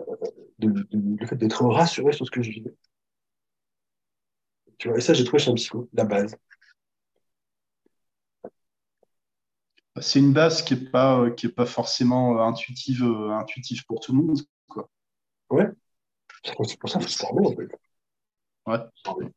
de, 0.60 0.70
de, 0.70 0.86
Le 1.20 1.26
fait 1.26 1.36
d'être 1.36 1.64
rassuré 1.64 2.12
sur 2.12 2.24
ce 2.24 2.30
que 2.30 2.42
je 2.42 2.50
vivais. 2.50 2.74
Tu 4.78 4.88
vois, 4.88 4.98
et 4.98 5.00
ça, 5.00 5.12
j'ai 5.14 5.24
trouvé 5.24 5.42
chez 5.42 5.50
un 5.50 5.54
psycho, 5.54 5.88
la 5.92 6.04
base. 6.04 6.36
C'est 10.00 10.20
une 10.20 10.32
base 10.32 10.62
qui 10.62 10.74
n'est 10.74 10.90
pas, 10.90 11.30
qui 11.32 11.46
est 11.46 11.52
pas 11.52 11.66
forcément 11.66 12.40
intuitive, 12.46 13.02
intuitive 13.32 13.84
pour 13.86 14.00
tout 14.00 14.12
le 14.14 14.22
monde. 14.22 14.40
Quoi. 14.68 14.88
Ouais. 15.50 15.68
C'est 16.44 16.54
pour 16.78 16.88
ça 16.88 16.98
qu'il 16.98 17.08
faut 17.08 17.08
se 17.08 17.18
former, 17.18 17.46
en 17.46 17.54
fait. 17.56 17.68
Ouais. 18.66 19.30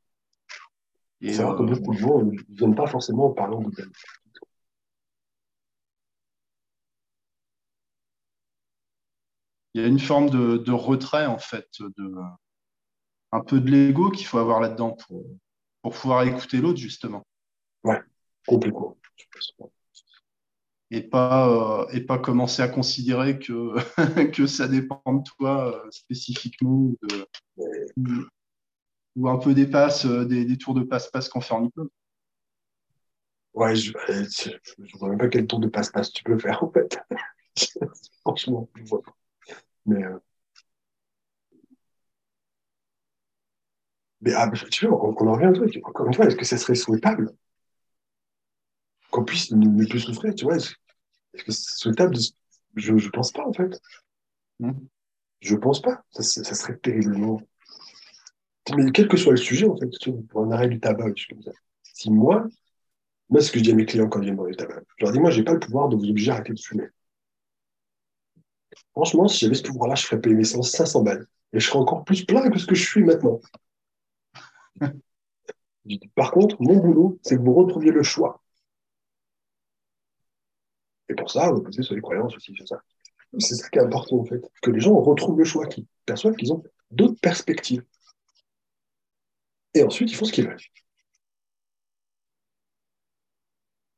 Et 1.21 1.33
c'est 1.33 1.43
vrai 1.43 1.55
que 1.55 1.63
beaucoup 1.63 1.93
de 1.93 1.99
gens 1.99 2.21
ne 2.21 2.37
viennent 2.49 2.75
pas 2.75 2.87
forcément 2.87 3.27
en 3.27 3.31
parlant 3.31 3.61
de 3.61 3.71
Il 9.75 9.81
y 9.81 9.85
a 9.85 9.87
une 9.87 9.99
forme 9.99 10.29
de, 10.29 10.57
de 10.57 10.71
retrait, 10.71 11.25
en 11.25 11.39
fait, 11.39 11.67
de, 11.79 12.13
un 13.31 13.41
peu 13.41 13.59
de 13.59 13.71
l'ego 13.71 14.11
qu'il 14.11 14.27
faut 14.27 14.37
avoir 14.37 14.59
là-dedans 14.59 14.91
pour, 14.91 15.25
pour 15.81 15.93
pouvoir 15.93 16.23
écouter 16.23 16.57
l'autre, 16.57 16.77
justement. 16.77 17.25
Ouais, 17.83 17.99
complètement 18.45 18.95
et 20.93 21.01
pas, 21.01 21.49
euh, 21.49 21.87
et 21.91 22.01
pas 22.01 22.19
commencer 22.19 22.61
à 22.61 22.67
considérer 22.67 23.39
que, 23.39 23.73
que 24.31 24.45
ça 24.45 24.67
dépend 24.67 25.01
de 25.07 25.23
toi 25.23 25.75
euh, 25.75 25.89
spécifiquement 25.89 26.93
ou, 29.15 29.27
un 29.27 29.37
peu 29.37 29.55
euh, 29.55 30.25
des, 30.25 30.45
des 30.45 30.57
tours 30.57 30.75
de 30.75 30.83
passe-passe 30.83 31.29
qu'on 31.29 31.41
fait 31.41 31.55
en. 31.55 31.69
Ouais, 33.55 33.75
je 33.75 33.91
ne 33.91 34.97
vois 34.99 35.09
même 35.09 35.17
pas 35.17 35.29
quel 35.29 35.47
tour 35.47 35.59
de 35.59 35.67
passe-passe 35.67 36.11
tu 36.11 36.23
peux 36.23 36.37
faire 36.37 36.63
en 36.63 36.71
fait. 36.71 36.99
Franchement, 38.21 38.69
je 38.75 38.83
vois 38.83 39.01
pas. 39.01 39.15
Mais. 39.87 40.03
Mais 44.21 44.33
ah, 44.35 44.49
tu 44.71 44.87
vois, 44.87 45.05
on, 45.05 45.27
en 45.27 45.33
revient 45.33 45.45
un 45.45 45.53
truc. 45.53 45.79
Encore 45.83 46.07
une 46.07 46.13
fois, 46.13 46.25
est-ce 46.25 46.35
que 46.35 46.45
ça 46.45 46.57
serait 46.57 46.75
souhaitable? 46.75 47.35
Qu'on 49.11 49.25
puisse 49.25 49.51
ne, 49.51 49.85
plus 49.85 49.99
souffrir, 49.99 50.33
tu 50.33 50.45
vois 50.45 50.57
Est-ce 51.33 51.43
que 51.43 51.51
c'est 51.51 51.73
souhaitable 51.75 52.15
Je 52.75 52.93
ne 52.93 53.09
pense 53.09 53.31
pas, 53.31 53.45
en 53.45 53.53
fait. 53.53 53.79
Je 54.59 54.65
hmm. 54.65 54.87
Je 55.41 55.55
pense 55.55 55.81
pas. 55.81 56.03
Ça, 56.11 56.23
ça, 56.23 56.55
serait 56.55 56.77
terriblement. 56.77 57.41
Mais 58.75 58.91
quel 58.91 59.09
que 59.09 59.17
soit 59.17 59.33
le 59.33 59.37
sujet, 59.37 59.67
en 59.67 59.75
fait, 59.75 59.89
pour 60.29 60.43
un 60.43 60.51
arrêt 60.51 60.69
du 60.69 60.79
tabac, 60.79 61.13
comme 61.29 61.41
ça. 61.41 61.51
Si 61.83 62.09
moi, 62.09 62.47
moi, 63.29 63.41
ce 63.41 63.51
que 63.51 63.59
je 63.59 63.63
dis 63.63 63.71
à 63.71 63.75
mes 63.75 63.85
clients 63.85 64.07
quand 64.07 64.19
ils 64.21 64.25
viennent 64.25 64.37
dans 64.37 64.45
le 64.45 64.55
tabac, 64.55 64.81
je 64.97 65.05
leur 65.05 65.11
dis, 65.11 65.19
moi, 65.19 65.31
je 65.31 65.39
n'ai 65.39 65.43
pas 65.43 65.53
le 65.53 65.59
pouvoir 65.59 65.89
de 65.89 65.95
vous 65.95 66.09
obliger 66.09 66.31
à 66.31 66.35
arrêter 66.35 66.53
de 66.53 66.59
fumer. 66.59 66.87
Franchement, 68.91 69.27
si 69.27 69.39
j'avais 69.39 69.55
ce 69.55 69.63
pouvoir-là, 69.63 69.95
je 69.95 70.05
ferais 70.05 70.21
payer 70.21 70.35
mes 70.35 70.43
500 70.43 71.01
balles. 71.01 71.25
Et 71.51 71.59
je 71.59 71.67
serais 71.67 71.79
encore 71.79 72.03
plus 72.03 72.25
plein 72.25 72.49
que 72.49 72.59
ce 72.59 72.65
que 72.65 72.75
je 72.75 72.87
suis 72.87 73.03
maintenant. 73.03 73.39
Par 76.15 76.31
contre, 76.31 76.61
mon 76.61 76.77
boulot, 76.77 77.19
c'est 77.23 77.35
que 77.37 77.41
vous 77.41 77.53
retrouviez 77.53 77.91
le 77.91 78.03
choix. 78.03 78.42
Et 81.09 81.15
pour 81.15 81.29
ça, 81.29 81.51
posez 81.51 81.83
sur 81.83 81.95
les 81.95 82.01
croyances 82.01 82.35
aussi, 82.35 82.53
c'est 82.57 82.67
ça. 82.67 82.81
C'est 83.39 83.55
ça 83.55 83.69
qui 83.69 83.79
est 83.79 83.81
important, 83.81 84.19
en 84.19 84.25
fait. 84.25 84.41
Que 84.61 84.71
les 84.71 84.79
gens 84.79 84.93
retrouvent 84.95 85.39
le 85.39 85.43
choix, 85.43 85.65
qu'ils 85.65 85.85
perçoivent 86.05 86.35
qu'ils 86.35 86.53
ont 86.53 86.63
d'autres 86.91 87.19
perspectives. 87.19 87.83
Et 89.73 89.83
ensuite, 89.83 90.11
ils 90.11 90.15
font 90.15 90.25
ce 90.25 90.31
qu'ils 90.31 90.47
veulent. 90.47 90.57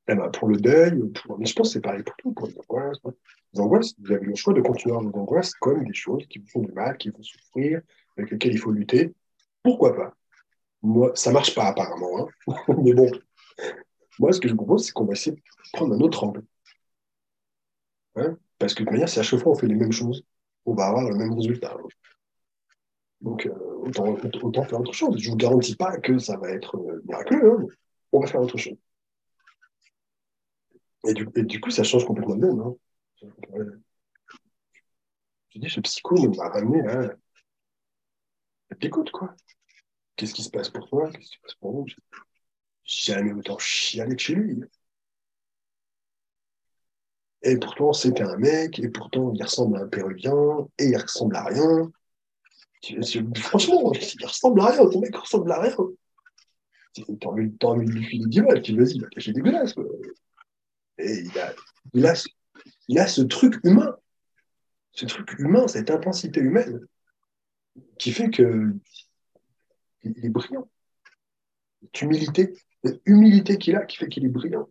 Eh 0.07 0.13
ben, 0.15 0.29
pour 0.29 0.47
le 0.47 0.57
deuil, 0.57 1.01
mais 1.39 1.45
je 1.45 1.53
pense 1.55 1.69
que 1.69 1.73
c'est 1.73 1.81
pareil 1.81 2.03
pour 2.03 2.15
tout, 2.17 2.31
pour 2.31 2.47
les 2.47 2.57
angoisses. 2.59 2.99
Les 3.53 3.59
angoisses, 3.59 3.95
vous 3.99 4.11
avez 4.11 4.25
le 4.25 4.35
choix 4.35 4.53
de 4.53 4.61
continuer 4.61 4.95
à 4.95 4.99
vos 4.99 5.17
angoisses 5.17 5.53
comme 5.55 5.83
des 5.83 5.93
choses 5.93 6.25
qui 6.27 6.39
vous 6.39 6.47
font 6.47 6.61
du 6.61 6.71
mal, 6.73 6.95
qui 6.97 7.09
vous 7.09 7.23
souffrir, 7.23 7.81
avec 8.15 8.31
lesquelles 8.31 8.53
il 8.53 8.59
faut 8.59 8.71
lutter. 8.71 9.13
Pourquoi 9.63 9.95
pas? 9.95 10.13
Moi, 10.83 11.11
ça 11.15 11.31
marche 11.31 11.55
pas 11.55 11.65
apparemment, 11.65 12.29
hein. 12.47 12.55
mais 12.83 12.93
bon. 12.93 13.09
Moi, 14.19 14.31
ce 14.31 14.39
que 14.39 14.47
je 14.47 14.53
vous 14.53 14.57
propose, 14.57 14.85
c'est 14.85 14.91
qu'on 14.91 15.05
va 15.05 15.13
essayer 15.13 15.35
de 15.35 15.41
prendre 15.73 15.95
un 15.95 15.99
autre 15.99 16.23
angle. 16.23 16.43
Parce 18.57 18.73
que 18.73 18.83
de 18.83 18.89
manière, 18.89 19.09
si 19.09 19.19
à 19.19 19.23
chaque 19.23 19.39
fois 19.39 19.51
on 19.51 19.55
fait 19.55 19.67
les 19.67 19.75
mêmes 19.75 19.91
choses, 19.91 20.23
on 20.65 20.73
va 20.73 20.87
avoir 20.87 21.09
le 21.09 21.15
même 21.15 21.33
résultat. 21.33 21.75
Donc, 23.21 23.45
euh, 23.45 23.53
autant, 24.43 24.63
faire 24.63 24.79
autre 24.79 24.93
chose. 24.93 25.17
Je 25.17 25.27
ne 25.27 25.31
vous 25.31 25.37
garantis 25.37 25.75
pas 25.75 25.97
que 25.97 26.17
ça 26.17 26.37
va 26.37 26.49
être 26.51 26.77
euh, 26.77 27.01
miraculeux. 27.05 27.57
Hein 27.59 27.67
on 28.11 28.21
va 28.21 28.27
faire 28.27 28.41
autre 28.41 28.57
chose. 28.57 28.77
Et 31.07 31.13
du, 31.13 31.59
coup, 31.59 31.69
ça 31.69 31.83
change 31.83 32.05
complètement 32.05 32.35
de 32.35 32.47
même. 32.47 32.59
Hein. 32.59 32.75
Je 35.49 35.59
dis, 35.59 35.69
ce 35.69 35.79
psycho 35.81 36.15
m'a 36.35 36.49
ramené 36.49 36.81
à 36.87 37.15
l'écoute, 38.81 39.11
quoi. 39.11 39.35
Qu'est-ce 40.15 40.33
qui 40.33 40.43
se 40.43 40.49
passe 40.49 40.69
pour 40.69 40.87
toi? 40.89 41.11
Qu'est-ce 41.11 41.29
qui 41.29 41.35
se 41.35 41.41
passe 41.41 41.55
pour 41.55 41.73
vous? 41.73 41.85
Jamais 42.83 43.33
autant 43.33 43.57
chialer 43.59 44.15
que 44.15 44.21
chez 44.21 44.35
lui. 44.35 44.63
Et 47.45 47.57
pourtant, 47.57 47.93
c'était 47.93 48.23
un 48.23 48.37
mec, 48.37 48.79
et 48.79 48.89
pourtant, 48.89 49.31
il 49.35 49.43
ressemble 49.43 49.77
à 49.77 49.81
un 49.81 49.87
péruvien, 49.87 50.67
et 50.79 50.87
il 50.87 50.97
ressemble 50.97 51.35
à 51.35 51.43
rien. 51.43 51.91
Franchement, 53.35 53.93
il 53.93 54.25
ressemble 54.25 54.61
à 54.61 54.65
rien, 54.65 54.89
ton 54.89 54.99
mec 54.99 55.15
ressemble 55.15 55.51
à 55.51 55.61
rien. 55.61 55.75
T'as 56.95 57.27
envie, 57.27 57.53
envie 57.61 57.85
de 57.85 57.91
lui 57.91 58.03
filer 58.03 58.25
10 58.25 58.41
balles, 58.41 58.61
tu 58.63 58.75
vas-y, 58.75 58.97
va 58.99 59.07
cacher 59.09 59.31
dégueulasse. 59.31 59.73
Quoi. 59.73 59.85
Et 60.97 61.19
il 61.19 61.39
a, 61.39 61.53
il, 61.93 62.05
a, 62.07 62.13
il 62.87 62.99
a 62.99 63.05
ce 63.05 63.21
truc 63.21 63.59
humain, 63.63 63.95
ce 64.93 65.05
truc 65.05 65.37
humain, 65.37 65.67
cette 65.67 65.91
intensité 65.91 66.39
humaine, 66.39 66.79
qui 67.99 68.11
fait 68.11 68.31
que 68.31 68.73
il 70.01 70.25
est 70.25 70.29
brillant. 70.29 70.67
Cette 71.83 72.01
humilité, 72.01 72.53
cette 72.83 73.01
humilité 73.05 73.59
qu'il 73.59 73.75
a 73.75 73.85
qui 73.85 73.97
fait 73.97 74.07
qu'il 74.07 74.25
est 74.25 74.29
brillant. 74.29 74.67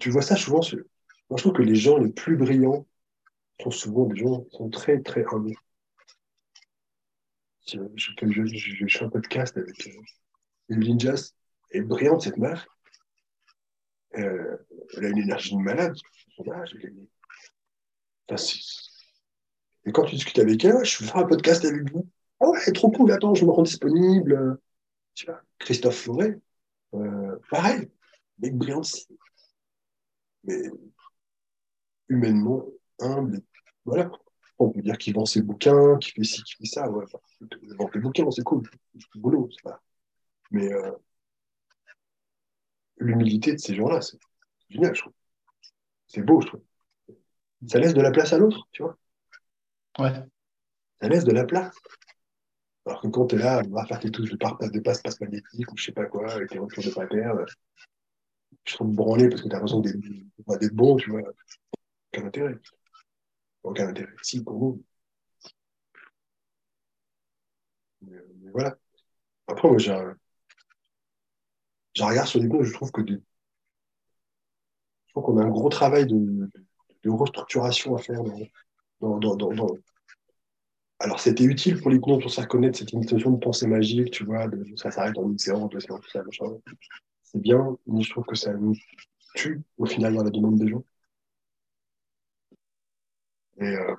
Tu 0.00 0.10
vois 0.10 0.22
ça 0.22 0.36
souvent. 0.36 0.60
Moi, 1.30 1.36
je 1.36 1.42
trouve 1.42 1.52
que 1.52 1.62
les 1.62 1.74
gens 1.74 1.98
les 1.98 2.10
plus 2.10 2.36
brillants 2.36 2.86
sont 3.60 3.70
souvent 3.70 4.06
des 4.06 4.16
gens 4.16 4.42
qui 4.42 4.56
sont 4.56 4.68
très, 4.70 5.00
très 5.00 5.24
humbles. 5.32 5.54
Je, 7.66 7.80
fais 8.88 9.04
un 9.04 9.08
podcast 9.08 9.56
avec 9.56 9.88
euh, 9.88 10.00
Evelyn 10.68 10.98
Jazz. 10.98 11.34
Elle 11.70 11.80
est 11.80 11.84
brillante, 11.84 12.22
cette 12.22 12.36
meuf. 12.36 12.64
Euh, 14.16 14.56
elle 14.96 15.04
a 15.04 15.08
une 15.08 15.18
énergie 15.18 15.56
de 15.56 15.60
malade. 15.60 15.96
et 19.84 19.92
quand 19.92 20.04
tu 20.04 20.14
discutes 20.14 20.38
avec 20.38 20.64
elle, 20.64 20.84
je 20.84 21.04
fais 21.04 21.18
un 21.18 21.24
podcast 21.24 21.64
avec 21.64 21.90
vous. 21.90 22.08
Ah 22.40 22.48
ouais, 22.50 22.72
trop 22.72 22.90
cool, 22.90 23.10
attends, 23.12 23.34
je 23.34 23.44
me 23.44 23.50
rends 23.50 23.62
disponible. 23.62 24.58
Tu 25.14 25.26
vois, 25.26 25.40
Christophe 25.58 25.96
Forêt, 25.96 26.38
euh, 26.94 27.36
pareil, 27.50 27.90
mec 28.38 28.54
brillant 28.54 28.82
Mais 30.46 30.70
humainement 32.08 32.64
humble. 33.00 33.40
Voilà. 33.84 34.10
On 34.58 34.70
peut 34.70 34.80
dire 34.80 34.96
qu'il 34.96 35.14
vend 35.14 35.26
ses 35.26 35.42
bouquins, 35.42 35.98
qu'il 35.98 36.12
fait 36.12 36.24
ci, 36.24 36.42
qu'il 36.42 36.56
fait 36.56 36.72
ça. 36.72 36.90
Ouais, 36.90 37.04
enfin, 37.04 37.18
il 37.62 37.74
vend 37.74 37.90
des 37.92 38.00
bouquins, 38.00 38.30
c'est 38.30 38.42
cool. 38.42 38.62
C'est 38.92 38.98
du 39.12 39.20
boulot, 39.20 39.48
c'est 39.52 39.62
pas. 39.62 39.82
Mais 40.50 40.72
euh, 40.72 40.92
l'humilité 42.98 43.52
de 43.52 43.58
ces 43.58 43.74
gens-là, 43.74 44.00
c'est 44.00 44.18
génial, 44.70 44.94
je 44.94 45.02
trouve. 45.02 45.12
C'est 46.06 46.22
beau, 46.22 46.40
je 46.40 46.46
trouve. 46.46 46.62
Ça 47.66 47.78
laisse 47.78 47.94
de 47.94 48.00
la 48.00 48.10
place 48.10 48.32
à 48.32 48.38
l'autre, 48.38 48.66
tu 48.72 48.82
vois. 48.82 48.96
Ouais. 49.98 50.12
Ça 51.00 51.08
laisse 51.08 51.24
de 51.24 51.32
la 51.32 51.44
place. 51.44 51.74
Alors 52.86 53.02
que 53.02 53.08
quand 53.08 53.26
tu 53.26 53.34
es 53.34 53.38
là, 53.38 53.62
on 53.66 53.74
va 53.74 53.84
faire 53.84 53.98
tes 53.98 54.10
touches 54.10 54.30
de, 54.30 54.68
de 54.70 54.80
passe-passe 54.80 55.20
magnétique 55.20 55.70
ou 55.72 55.76
je 55.76 55.84
sais 55.84 55.92
pas 55.92 56.06
quoi, 56.06 56.32
avec 56.32 56.50
tes 56.50 56.58
retours 56.58 56.84
de 56.84 56.90
papier, 56.90 57.24
euh, 58.66 58.70
je 58.70 58.74
trouve 58.74 58.94
branler 58.94 59.28
parce 59.28 59.42
que 59.42 59.48
tu 59.48 59.54
as 59.54 59.58
l'impression 59.58 59.80
d'être 59.80 60.74
bon, 60.74 60.96
tu 60.96 61.10
vois. 61.10 61.22
Aucun 62.12 62.26
intérêt. 62.26 62.54
Aucun 63.62 63.88
intérêt. 63.88 64.12
Si, 64.22 64.42
pour 64.42 64.58
vous. 64.58 64.84
Mais, 68.02 68.16
voilà. 68.52 68.76
Après, 69.46 69.68
moi, 69.68 69.78
j'ai 69.78 69.92
regarde 71.98 72.28
sur 72.28 72.40
les 72.40 72.48
comptes, 72.48 72.64
je 72.64 72.72
trouve 72.72 72.92
que 72.92 73.02
je 73.06 73.16
trouve 75.12 75.24
qu'on 75.24 75.38
a 75.38 75.44
un 75.44 75.48
gros 75.48 75.68
travail 75.68 76.06
de, 76.06 76.50
de 77.04 77.10
restructuration 77.10 77.96
à 77.96 77.98
faire 77.98 78.22
dans, 79.00 79.18
dans, 79.18 79.36
dans, 79.36 79.76
alors, 80.98 81.20
c'était 81.20 81.44
utile 81.44 81.80
pour 81.80 81.90
les 81.90 82.00
comptes 82.00 82.22
pour 82.22 82.30
se 82.30 82.36
faire 82.36 82.48
connaître 82.48 82.78
cette 82.78 82.92
notion 82.92 83.30
de 83.30 83.36
pensée 83.36 83.66
magique, 83.66 84.10
tu 84.10 84.24
vois, 84.24 84.48
de, 84.48 84.64
ça 84.76 84.90
s'arrête 84.90 85.18
en 85.18 85.30
une 85.30 85.38
séance, 85.38 85.68
deux 85.68 85.80
séances, 85.80 86.00
tout 86.00 86.10
ça, 86.10 86.22
machin. 86.22 86.46
C'est 87.36 87.42
bien, 87.42 87.76
mais 87.86 88.00
je 88.00 88.10
trouve 88.10 88.24
que 88.24 88.34
ça 88.34 88.54
nous 88.54 88.74
tue, 89.34 89.62
au 89.76 89.84
final, 89.84 90.14
dans 90.14 90.24
la 90.24 90.30
demande 90.30 90.58
des 90.58 90.68
gens. 90.68 90.82
Et, 93.58 93.64
euh, 93.64 93.94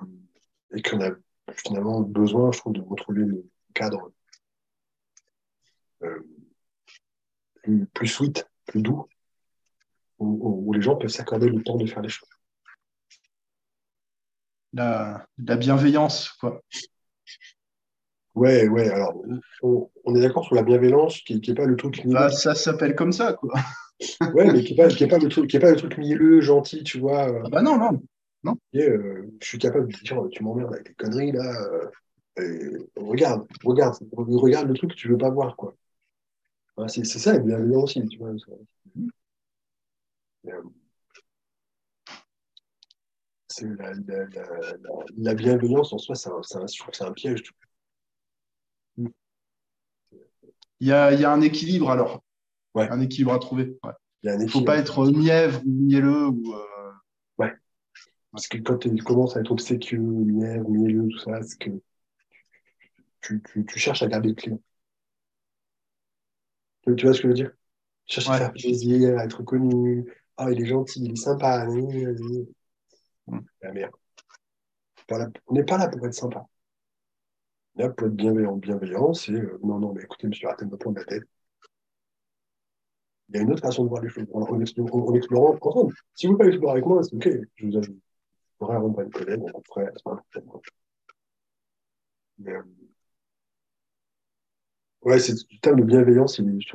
qu'on 0.84 1.00
a 1.00 1.10
finalement 1.52 2.00
besoin, 2.00 2.50
je 2.50 2.58
trouve, 2.58 2.72
de 2.72 2.80
retrouver 2.80 3.24
le 3.24 3.48
cadre 3.74 4.10
euh, 6.02 6.20
plus, 7.62 7.86
plus 7.86 8.08
sweet, 8.08 8.44
plus 8.66 8.82
doux, 8.82 9.06
où, 10.18 10.72
les 10.72 10.82
gens 10.82 10.96
peuvent 10.96 11.08
s'accorder 11.08 11.48
le 11.48 11.62
temps 11.62 11.76
de 11.76 11.86
faire 11.86 12.02
les 12.02 12.08
choses 12.08 12.28
la 14.72 15.26
bienveillance, 15.36 16.30
quoi. 16.40 16.60
Ouais, 18.38 18.68
ouais, 18.68 18.88
alors 18.88 19.20
on, 19.62 20.14
est 20.14 20.20
d'accord 20.20 20.44
sur 20.44 20.54
la 20.54 20.62
bienveillance 20.62 21.20
qui 21.22 21.40
n'est 21.44 21.54
pas 21.54 21.64
le 21.64 21.74
truc. 21.74 22.06
Bah, 22.06 22.30
ça 22.30 22.54
s'appelle 22.54 22.94
comme 22.94 23.10
ça, 23.10 23.32
quoi. 23.32 23.52
ouais, 24.32 24.52
mais 24.52 24.62
qui 24.62 24.74
n'est 24.74 24.76
pas, 24.76 24.88
qui 24.88 25.02
est 25.02 25.08
pas, 25.08 25.18
le 25.18 25.28
truc, 25.28 25.50
qui 25.50 25.56
est 25.56 25.60
pas 25.60 25.72
le 25.72 25.76
truc 25.76 25.98
mielleux, 25.98 26.40
gentil, 26.40 26.84
tu 26.84 27.00
vois. 27.00 27.26
Ah 27.44 27.48
bah 27.50 27.62
non, 27.62 27.76
non. 27.76 28.00
non. 28.44 28.56
Euh, 28.76 29.26
je 29.42 29.46
suis 29.46 29.58
capable 29.58 29.92
de 29.92 29.98
dire, 30.04 30.22
tu 30.30 30.44
m'emmerdes 30.44 30.72
avec 30.72 30.86
tes 30.86 30.94
conneries, 30.94 31.32
là. 31.32 31.52
Euh, 32.38 32.88
regarde, 32.94 33.44
regarde, 33.64 33.96
regarde 34.12 34.68
le 34.68 34.74
truc 34.74 34.90
que 34.90 34.96
tu 34.96 35.08
veux 35.08 35.18
pas 35.18 35.30
voir, 35.30 35.56
quoi. 35.56 35.74
c'est 36.86 37.04
ça 37.04 37.32
la 37.32 37.40
bienveillance 37.40 37.96
aussi, 37.96 38.06
tu 38.06 38.18
vois. 38.18 38.30
Euh, 40.46 40.62
la, 43.76 43.92
la, 45.16 45.34
bienveillance 45.34 45.92
en 45.92 45.98
soi, 45.98 46.14
c'est 46.14 46.28
un, 46.28 46.40
un, 46.60 47.06
un, 47.08 47.12
piège. 47.12 47.42
Il 48.96 49.10
y 50.86 50.92
a, 50.92 51.12
il 51.12 51.20
y 51.20 51.24
a 51.24 51.32
un 51.32 51.40
équilibre 51.40 51.90
alors. 51.90 52.22
Ouais. 52.74 52.88
Un 52.90 53.00
équilibre 53.00 53.32
à 53.32 53.38
trouver. 53.38 53.76
Il 54.22 54.36
ne 54.36 54.46
faut 54.46 54.62
pas 54.62 54.76
être 54.76 55.10
mièvre 55.10 55.60
ou 55.64 55.70
mielleux. 55.70 56.26
Ou, 56.26 56.54
euh, 56.54 56.92
Ouais. 57.38 57.52
Parce 58.32 58.48
que 58.48 58.58
quand 58.58 58.78
tu 58.78 58.94
commences 59.02 59.36
à 59.36 59.40
être 59.40 59.50
obséquieux, 59.50 59.98
mièvre, 59.98 60.68
mielleux, 60.68 61.08
tout 61.08 61.18
ça, 61.18 61.42
c'est 61.42 61.58
que 61.58 61.70
tu, 63.20 63.42
tu, 63.42 63.66
tu, 63.66 63.78
cherches 63.78 64.02
à 64.02 64.06
garder 64.06 64.30
le 64.30 64.34
client. 64.34 64.60
Tu 66.96 67.04
vois 67.04 67.14
ce 67.14 67.20
que 67.20 67.24
je 67.24 67.28
veux 67.28 67.34
dire? 67.34 67.52
Tu 68.06 68.14
cherches 68.14 68.30
à 68.30 68.38
faire 68.38 68.52
plaisir, 68.52 69.18
à 69.18 69.24
être 69.24 69.42
connu. 69.42 70.10
Ah, 70.36 70.50
il 70.50 70.62
est 70.62 70.66
gentil, 70.66 71.04
il 71.04 71.12
est 71.12 71.16
sympa. 71.16 71.66
La 73.60 73.72
merde. 73.72 73.92
On 75.46 75.54
n'est 75.54 75.64
pas 75.64 75.78
là 75.78 75.88
pour 75.88 76.06
être 76.06 76.14
sympa. 76.14 76.46
On 77.78 77.90
pour 77.92 78.06
être 78.08 78.14
bienveillant. 78.14 78.56
Bienveillant, 78.56 79.14
c'est 79.14 79.32
euh, 79.32 79.58
non, 79.62 79.78
non, 79.78 79.92
mais 79.92 80.02
écoutez, 80.02 80.26
monsieur, 80.26 80.48
arrêtez 80.48 80.66
de 80.66 80.76
prendre 80.76 80.98
la 80.98 81.04
tête. 81.04 81.22
Il 83.28 83.36
y 83.36 83.38
a 83.38 83.42
une 83.42 83.52
autre 83.52 83.62
façon 83.62 83.84
de 83.84 83.88
voir 83.88 84.02
les 84.02 84.08
choses 84.08 84.26
en, 84.32 84.60
explorant, 85.14 85.56
ensemble. 85.60 85.94
Si 86.14 86.26
vous 86.26 86.32
ne 86.32 86.38
voulez 86.38 86.48
pas 86.48 86.54
explorer 86.54 86.72
avec 86.72 86.86
moi, 86.86 87.02
c'est 87.02 87.14
OK. 87.14 87.28
Je 87.56 87.66
vous 87.66 87.76
ajoute. 87.76 87.96
Je 87.96 88.58
pourrais 88.58 88.76
rendre 88.78 89.00
une 89.00 89.10
collègue, 89.10 89.42
c'est 89.44 90.02
pas 90.02 90.12
un 90.12 90.16
problème. 90.22 90.60
Mais, 92.38 92.52
euh... 92.52 92.62
ouais, 95.02 95.18
c'est 95.18 95.32
le 95.32 95.60
terme 95.60 95.80
de 95.80 95.84
bienveillance, 95.84 96.38
il 96.38 96.48
est, 96.48 96.72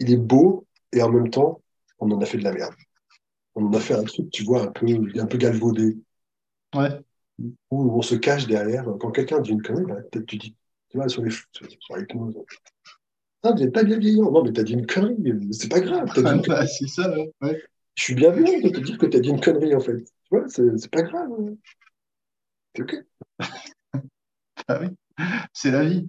il 0.00 0.12
est 0.12 0.16
beau 0.16 0.66
et 0.92 1.02
en 1.02 1.10
même 1.10 1.30
temps, 1.30 1.60
on 1.98 2.10
en 2.10 2.20
a 2.20 2.26
fait 2.26 2.38
de 2.38 2.44
la 2.44 2.52
merde 2.52 2.74
on 3.54 3.72
a 3.72 3.80
fait 3.80 3.94
un 3.94 4.04
truc, 4.04 4.30
tu 4.30 4.44
vois, 4.44 4.62
un 4.62 4.72
peu, 4.72 4.86
un 4.86 5.26
peu 5.26 5.38
galvaudé. 5.38 5.98
Ouais. 6.74 7.00
Où 7.70 7.98
on 7.98 8.02
se 8.02 8.14
cache 8.14 8.46
derrière. 8.46 8.84
Quand 9.00 9.10
quelqu'un 9.10 9.40
dit 9.40 9.50
une 9.50 9.62
connerie, 9.62 9.84
bah, 9.84 9.96
peut-être 10.10 10.26
tu 10.26 10.36
dis, 10.36 10.56
tu 10.88 10.96
vois, 10.96 11.08
sur 11.08 11.22
les 11.22 11.30
sur, 11.30 11.46
sur 11.52 11.96
l'hypnose. 11.96 12.36
Ah, 13.42 13.52
vous 13.52 13.58
n'êtes 13.58 13.72
pas 13.72 13.84
bienveillant. 13.84 14.30
Non, 14.30 14.44
mais 14.44 14.52
t'as 14.52 14.62
dit 14.62 14.74
une 14.74 14.86
connerie. 14.86 15.16
C'est 15.52 15.70
pas 15.70 15.80
grave. 15.80 16.08
Bah, 16.46 16.66
c'est 16.66 16.88
ça, 16.88 17.14
ouais. 17.40 17.62
Je 17.94 18.04
suis 18.04 18.14
bienveillant 18.14 18.60
de 18.60 18.68
te 18.68 18.80
dire 18.80 18.98
que 18.98 19.06
t'as 19.06 19.20
dit 19.20 19.30
une 19.30 19.40
connerie, 19.40 19.74
en 19.74 19.80
fait. 19.80 20.02
Tu 20.02 20.30
vois, 20.30 20.48
c'est 20.48 20.90
pas 20.90 21.02
grave. 21.02 21.30
C'est 22.74 22.82
OK. 22.82 22.96
ah 24.68 24.80
oui, 24.80 24.88
c'est 25.52 25.70
la 25.70 25.84
vie. 25.84 26.08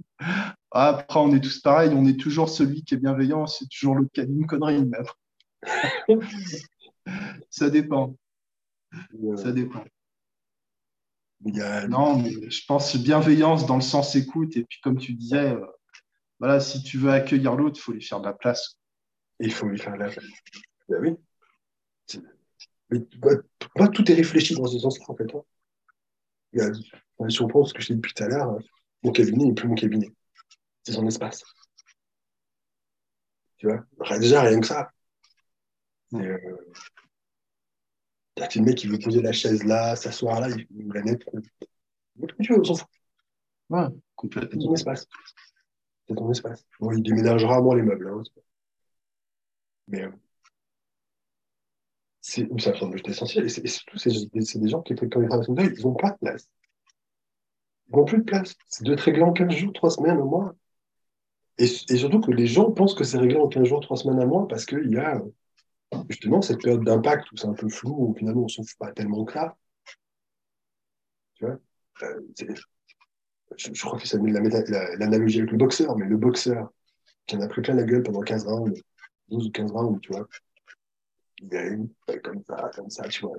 Après, 0.71 1.19
on 1.19 1.33
est 1.33 1.41
tous 1.41 1.59
pareils. 1.59 1.91
On 1.93 2.05
est 2.05 2.19
toujours 2.19 2.49
celui 2.49 2.83
qui 2.83 2.95
est 2.95 2.97
bienveillant. 2.97 3.47
C'est 3.47 3.67
toujours 3.69 3.95
le 3.95 4.05
cas 4.07 4.25
d'une 4.25 4.45
connerie, 4.45 4.85
même. 4.85 5.05
ça 7.49 7.69
dépend. 7.69 8.15
Ça 9.37 9.51
dépend. 9.51 9.83
Non, 11.43 12.17
mais 12.17 12.49
je 12.49 12.65
pense 12.67 12.95
bienveillance 12.97 13.65
dans 13.65 13.75
le 13.75 13.81
sens 13.81 14.15
écoute. 14.15 14.55
Et 14.57 14.63
puis, 14.63 14.79
comme 14.81 14.97
tu 14.97 15.13
disais, 15.13 15.53
euh, 15.53 15.65
voilà, 16.39 16.59
si 16.59 16.83
tu 16.83 16.97
veux 16.97 17.11
accueillir 17.11 17.55
l'autre, 17.55 17.77
il 17.79 17.81
faut 17.81 17.91
lui 17.93 18.01
faire 18.01 18.19
de 18.19 18.25
la 18.25 18.33
place. 18.33 18.77
Il 19.39 19.51
faut 19.51 19.67
lui 19.67 19.79
faire 19.79 19.93
de 19.93 19.99
la 19.99 20.09
place. 20.09 20.25
Ben 20.87 21.01
oui. 21.01 22.19
Mais, 22.89 22.99
tout 23.89 24.11
est 24.11 24.15
réfléchi 24.15 24.53
dans 24.55 24.67
ce 24.67 24.77
sens-là, 24.77 25.05
en 25.07 25.15
fait. 25.15 25.33
Hein. 25.33 27.29
si 27.29 27.41
on 27.41 27.47
pense 27.47 27.69
ce 27.69 27.73
que 27.73 27.81
je 27.81 27.87
dis 27.87 27.95
depuis 27.95 28.13
tout 28.13 28.23
à 28.23 28.27
l'heure, 28.27 28.59
mon 29.03 29.11
cabinet 29.11 29.45
n'est 29.45 29.53
plus 29.53 29.67
mon 29.67 29.75
cabinet. 29.75 30.11
C'est 30.83 30.93
son 30.93 31.07
espace. 31.07 31.43
Tu 33.57 33.67
vois? 33.67 33.85
Déjà, 34.19 34.41
rien 34.41 34.59
que 34.59 34.67
ça. 34.67 34.91
Euh, 36.13 36.37
c'est 38.49 38.59
le 38.59 38.65
mec 38.65 38.77
qui 38.77 38.87
veut 38.87 38.99
poser 38.99 39.21
la 39.21 39.31
chaise 39.31 39.63
là, 39.63 39.95
s'asseoir 39.95 40.39
là, 40.39 40.49
il 40.49 40.85
veut 40.85 40.93
la 40.93 41.03
mettre. 41.03 41.27
Tu 42.39 42.53
veux, 42.53 42.59
on 42.59 42.63
s'en 42.63 42.75
fout. 42.75 42.87
Ouais, 43.69 43.85
complètement. 44.15 44.59
C'est 44.59 44.67
ton 44.67 44.73
espace. 44.73 45.07
C'est 46.07 46.15
ton 46.15 46.31
espace. 46.31 46.65
Bon, 46.79 46.91
il 46.91 47.03
déménage 47.03 47.45
rarement 47.45 47.73
les 47.73 47.83
meubles. 47.83 48.07
Hein, 48.07 48.23
mais, 49.87 50.03
euh, 50.03 50.11
C'est 52.21 52.47
ça 52.59 52.77
semble 52.77 53.01
essentiel. 53.05 53.45
Et, 53.45 53.49
surtout, 53.49 53.97
c'est 53.97 54.59
des 54.59 54.69
gens 54.69 54.81
qui, 54.81 54.95
quand 54.95 55.21
ils 55.21 55.27
traversent 55.27 55.49
deuil, 55.49 55.73
ils 55.77 55.83
n'ont 55.83 55.95
pas 55.95 56.11
de 56.11 56.17
place. 56.17 56.49
Ils 57.89 57.95
n'ont 57.95 58.05
plus 58.05 58.19
de 58.19 58.23
place. 58.23 58.55
C'est 58.67 58.85
de 58.85 58.93
être 58.93 59.01
réglé 59.01 59.23
en 59.23 59.33
15 59.33 59.51
jours, 59.51 59.73
3 59.73 59.89
semaines, 59.91 60.19
un 60.19 60.25
mois. 60.25 60.53
Et, 61.57 61.65
et, 61.65 61.97
surtout 61.97 62.21
que 62.21 62.31
les 62.31 62.47
gens 62.47 62.71
pensent 62.71 62.95
que 62.95 63.03
c'est 63.03 63.17
réglé 63.17 63.37
en 63.37 63.47
15 63.47 63.67
jours, 63.67 63.81
3 63.81 63.97
semaines, 63.97 64.19
un 64.19 64.25
mois, 64.25 64.47
parce 64.47 64.65
qu'il 64.65 64.89
y 64.91 64.97
a 64.97 65.21
justement 66.09 66.41
cette 66.41 66.61
période 66.61 66.83
d'impact 66.83 67.31
où 67.31 67.37
c'est 67.37 67.47
un 67.47 67.53
peu 67.53 67.69
flou, 67.69 68.09
où 68.09 68.15
finalement 68.15 68.41
on 68.41 68.45
ne 68.45 68.49
s'en 68.49 68.63
fout 68.63 68.77
pas 68.77 68.91
tellement 68.91 69.25
que 69.25 69.35
là. 69.35 69.57
Tu 71.35 71.45
vois 71.45 71.59
euh, 72.03 72.21
je, 73.57 73.83
crois 73.83 73.99
que 73.99 74.07
ça 74.07 74.17
met 74.17 74.31
l'analogie 74.31 75.39
avec 75.39 75.51
le 75.51 75.57
boxeur, 75.57 75.97
mais 75.97 76.05
le 76.05 76.17
boxeur 76.17 76.71
qui 77.25 77.35
en 77.35 77.41
a 77.41 77.47
pris 77.47 77.61
plein 77.61 77.75
la 77.75 77.83
gueule 77.83 78.03
pendant 78.03 78.21
15 78.21 78.45
rounds, 78.45 78.81
12 79.29 79.47
ou 79.47 79.51
15 79.51 79.71
rounds, 79.71 79.99
tu 80.01 80.13
vois, 80.13 80.27
il 81.39 81.49
gagne 81.49 81.87
comme 82.23 82.43
ça, 82.45 82.71
comme 82.73 82.89
ça, 82.89 83.07
tu 83.07 83.21
vois. 83.21 83.37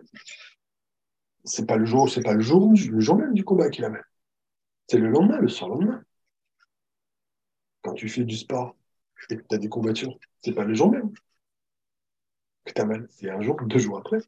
C'est 1.44 1.66
pas 1.66 1.76
le 1.76 1.86
jour, 1.86 2.08
c'est 2.08 2.22
pas 2.22 2.34
le 2.34 2.40
jour, 2.40 2.72
le 2.72 3.00
jour 3.00 3.16
même 3.16 3.34
du 3.34 3.44
combat 3.44 3.70
qu'il 3.70 3.84
a 3.84 3.88
mal. 3.88 4.04
C'est 4.88 4.98
le 4.98 5.08
lendemain, 5.08 5.38
le 5.38 5.48
surlendemain. 5.48 6.02
Quand 7.82 7.94
tu 7.94 8.08
fais 8.08 8.24
du 8.24 8.36
sport 8.36 8.76
et 9.30 9.36
que 9.36 9.42
tu 9.42 9.54
as 9.54 9.58
des 9.58 9.68
combattures, 9.68 10.16
c'est 10.44 10.52
pas 10.52 10.64
le 10.64 10.74
jour 10.74 10.90
même 10.90 11.12
que 12.64 12.72
tu 12.72 12.80
as 12.80 12.84
mal. 12.84 13.06
C'est 13.10 13.30
un 13.30 13.40
jour 13.40 13.56
ou 13.60 13.66
deux 13.66 13.78
jours 13.78 13.98
après. 13.98 14.18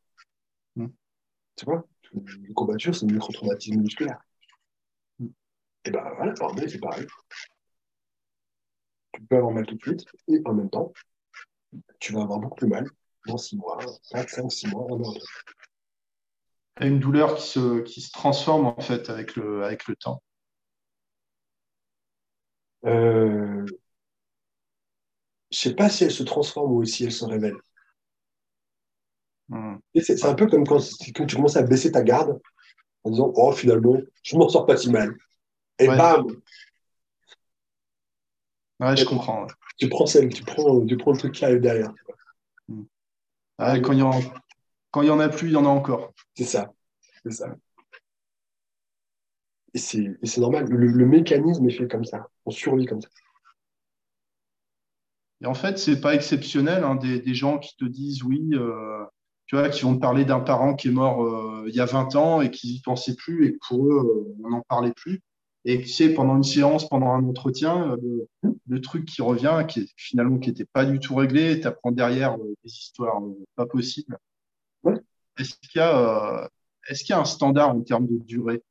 Mm. 0.76 0.88
Tu 1.56 1.64
vois, 1.64 1.86
une 2.12 2.54
combatture, 2.54 2.94
c'est 2.94 3.06
une 3.06 3.12
micro-traumatisme 3.12 3.80
musculaire. 3.80 4.20
Mm. 5.18 5.28
Et 5.84 5.90
ben 5.90 6.12
voilà, 6.16 6.34
c'est 6.68 6.80
pareil. 6.80 7.06
Tu 9.12 9.22
peux 9.22 9.36
avoir 9.36 9.52
mal 9.52 9.66
tout 9.66 9.76
de 9.76 9.82
suite, 9.82 10.04
et 10.28 10.40
en 10.44 10.54
même 10.54 10.70
temps, 10.70 10.92
tu 12.00 12.12
vas 12.12 12.22
avoir 12.22 12.40
beaucoup 12.40 12.56
plus 12.56 12.68
mal 12.68 12.88
dans 13.26 13.38
six 13.38 13.56
mois, 13.56 13.78
4, 14.10 14.28
5, 14.28 14.52
6 14.52 14.66
mois, 14.68 14.86
un 14.90 15.02
an 15.02 15.14
Une 16.80 16.98
douleur 16.98 17.36
qui 17.36 17.46
se, 17.46 17.80
qui 17.82 18.00
se 18.00 18.10
transforme 18.10 18.66
en 18.66 18.80
fait 18.80 19.08
avec 19.08 19.36
le, 19.36 19.64
avec 19.64 19.86
le 19.86 19.96
temps. 19.96 20.22
Euh, 22.84 23.64
je 25.50 25.58
sais 25.58 25.74
pas 25.74 25.88
si 25.88 26.04
elle 26.04 26.10
se 26.10 26.22
transforme 26.22 26.72
ou 26.72 26.84
si 26.84 27.04
elle 27.04 27.12
se 27.12 27.24
révèle. 27.24 27.56
Hmm. 29.48 29.76
C'est 30.00 30.24
un 30.24 30.34
peu 30.34 30.46
comme 30.46 30.66
quand, 30.66 30.80
quand, 31.14 31.26
tu 31.26 31.36
commences 31.36 31.56
à 31.56 31.62
baisser 31.62 31.92
ta 31.92 32.02
garde 32.02 32.40
en 33.04 33.10
disant 33.10 33.32
Oh, 33.36 33.52
finalement, 33.52 33.98
je 34.22 34.36
m'en 34.36 34.48
sors 34.48 34.66
pas 34.66 34.76
si 34.76 34.90
mal. 34.90 35.14
Et 35.78 35.86
bam 35.86 36.26
Ouais, 38.80 38.96
je 38.96 39.04
comprends. 39.04 39.46
Tu 39.78 39.88
prends 39.88 40.06
celle, 40.06 40.28
tu 40.32 40.42
prends, 40.44 40.84
tu 40.84 40.96
prends 40.96 41.12
le 41.12 41.18
truc 41.18 41.32
qui 41.32 41.44
arrive 41.44 41.60
derrière. 41.60 41.92
Hmm. 42.68 42.84
quand 43.58 43.92
il 43.92 43.98
y 43.98 44.02
en 44.02 44.20
quand 44.90 45.02
il 45.02 45.08
y 45.08 45.10
en 45.10 45.20
a 45.20 45.28
plus, 45.28 45.48
il 45.48 45.52
y 45.52 45.56
en 45.56 45.64
a 45.64 45.68
encore. 45.68 46.14
C'est 46.34 46.44
ça. 46.44 46.72
C'est 47.24 47.32
ça. 47.32 47.54
Et 49.74 49.78
c'est 49.78 50.38
normal. 50.38 50.66
Le, 50.68 51.06
mécanisme 51.06 51.68
est 51.68 51.72
fait 51.72 51.88
comme 51.88 52.04
ça. 52.04 52.28
On 52.46 52.52
survit 52.52 52.86
comme 52.86 53.00
ça. 53.00 53.08
Et 55.40 55.46
en 55.46 55.54
fait, 55.54 55.78
c'est 55.78 56.00
pas 56.00 56.14
exceptionnel 56.14 56.84
hein, 56.84 56.94
des, 56.94 57.20
des, 57.20 57.34
gens 57.34 57.58
qui 57.58 57.76
te 57.76 57.84
disent 57.84 58.22
oui, 58.22 58.50
euh, 58.52 59.04
tu 59.46 59.56
vois, 59.56 59.68
qui 59.68 59.82
vont 59.82 59.94
te 59.94 60.00
parler 60.00 60.24
d'un 60.24 60.40
parent 60.40 60.74
qui 60.74 60.88
est 60.88 60.92
mort 60.92 61.22
euh, 61.24 61.64
il 61.68 61.74
y 61.74 61.80
a 61.80 61.84
20 61.84 62.16
ans 62.16 62.40
et 62.40 62.50
qui 62.50 62.68
n'y 62.72 62.80
pensait 62.80 63.14
plus 63.14 63.46
et 63.46 63.52
que 63.52 63.58
pour 63.68 63.86
eux, 63.86 63.98
euh, 63.98 64.44
on 64.44 64.50
n'en 64.50 64.62
parlait 64.62 64.92
plus. 64.92 65.22
Et 65.66 65.80
tu 65.80 65.88
sais, 65.88 66.12
pendant 66.12 66.36
une 66.36 66.44
séance, 66.44 66.88
pendant 66.88 67.10
un 67.12 67.24
entretien, 67.24 67.92
euh, 67.92 68.26
le, 68.66 68.80
truc 68.80 69.06
qui 69.06 69.22
revient, 69.22 69.64
qui 69.68 69.80
est, 69.80 69.88
finalement 69.96 70.38
qui 70.38 70.50
n'était 70.50 70.66
pas 70.66 70.84
du 70.84 70.98
tout 71.00 71.14
réglé, 71.14 71.60
tu 71.60 71.66
apprends 71.66 71.92
derrière 71.92 72.36
des 72.38 72.54
histoires 72.64 73.20
pas 73.56 73.66
possibles. 73.66 74.18
Est-ce 75.38 75.54
qu'il 75.56 75.80
y, 75.80 75.80
a, 75.80 76.48
est 76.88 76.94
qu'il 76.94 77.10
y 77.10 77.12
a 77.12 77.20
un 77.20 77.24
standard 77.24 77.70
en 77.70 77.80
termes 77.80 78.06
de 78.06 78.18
durée? 78.24 78.62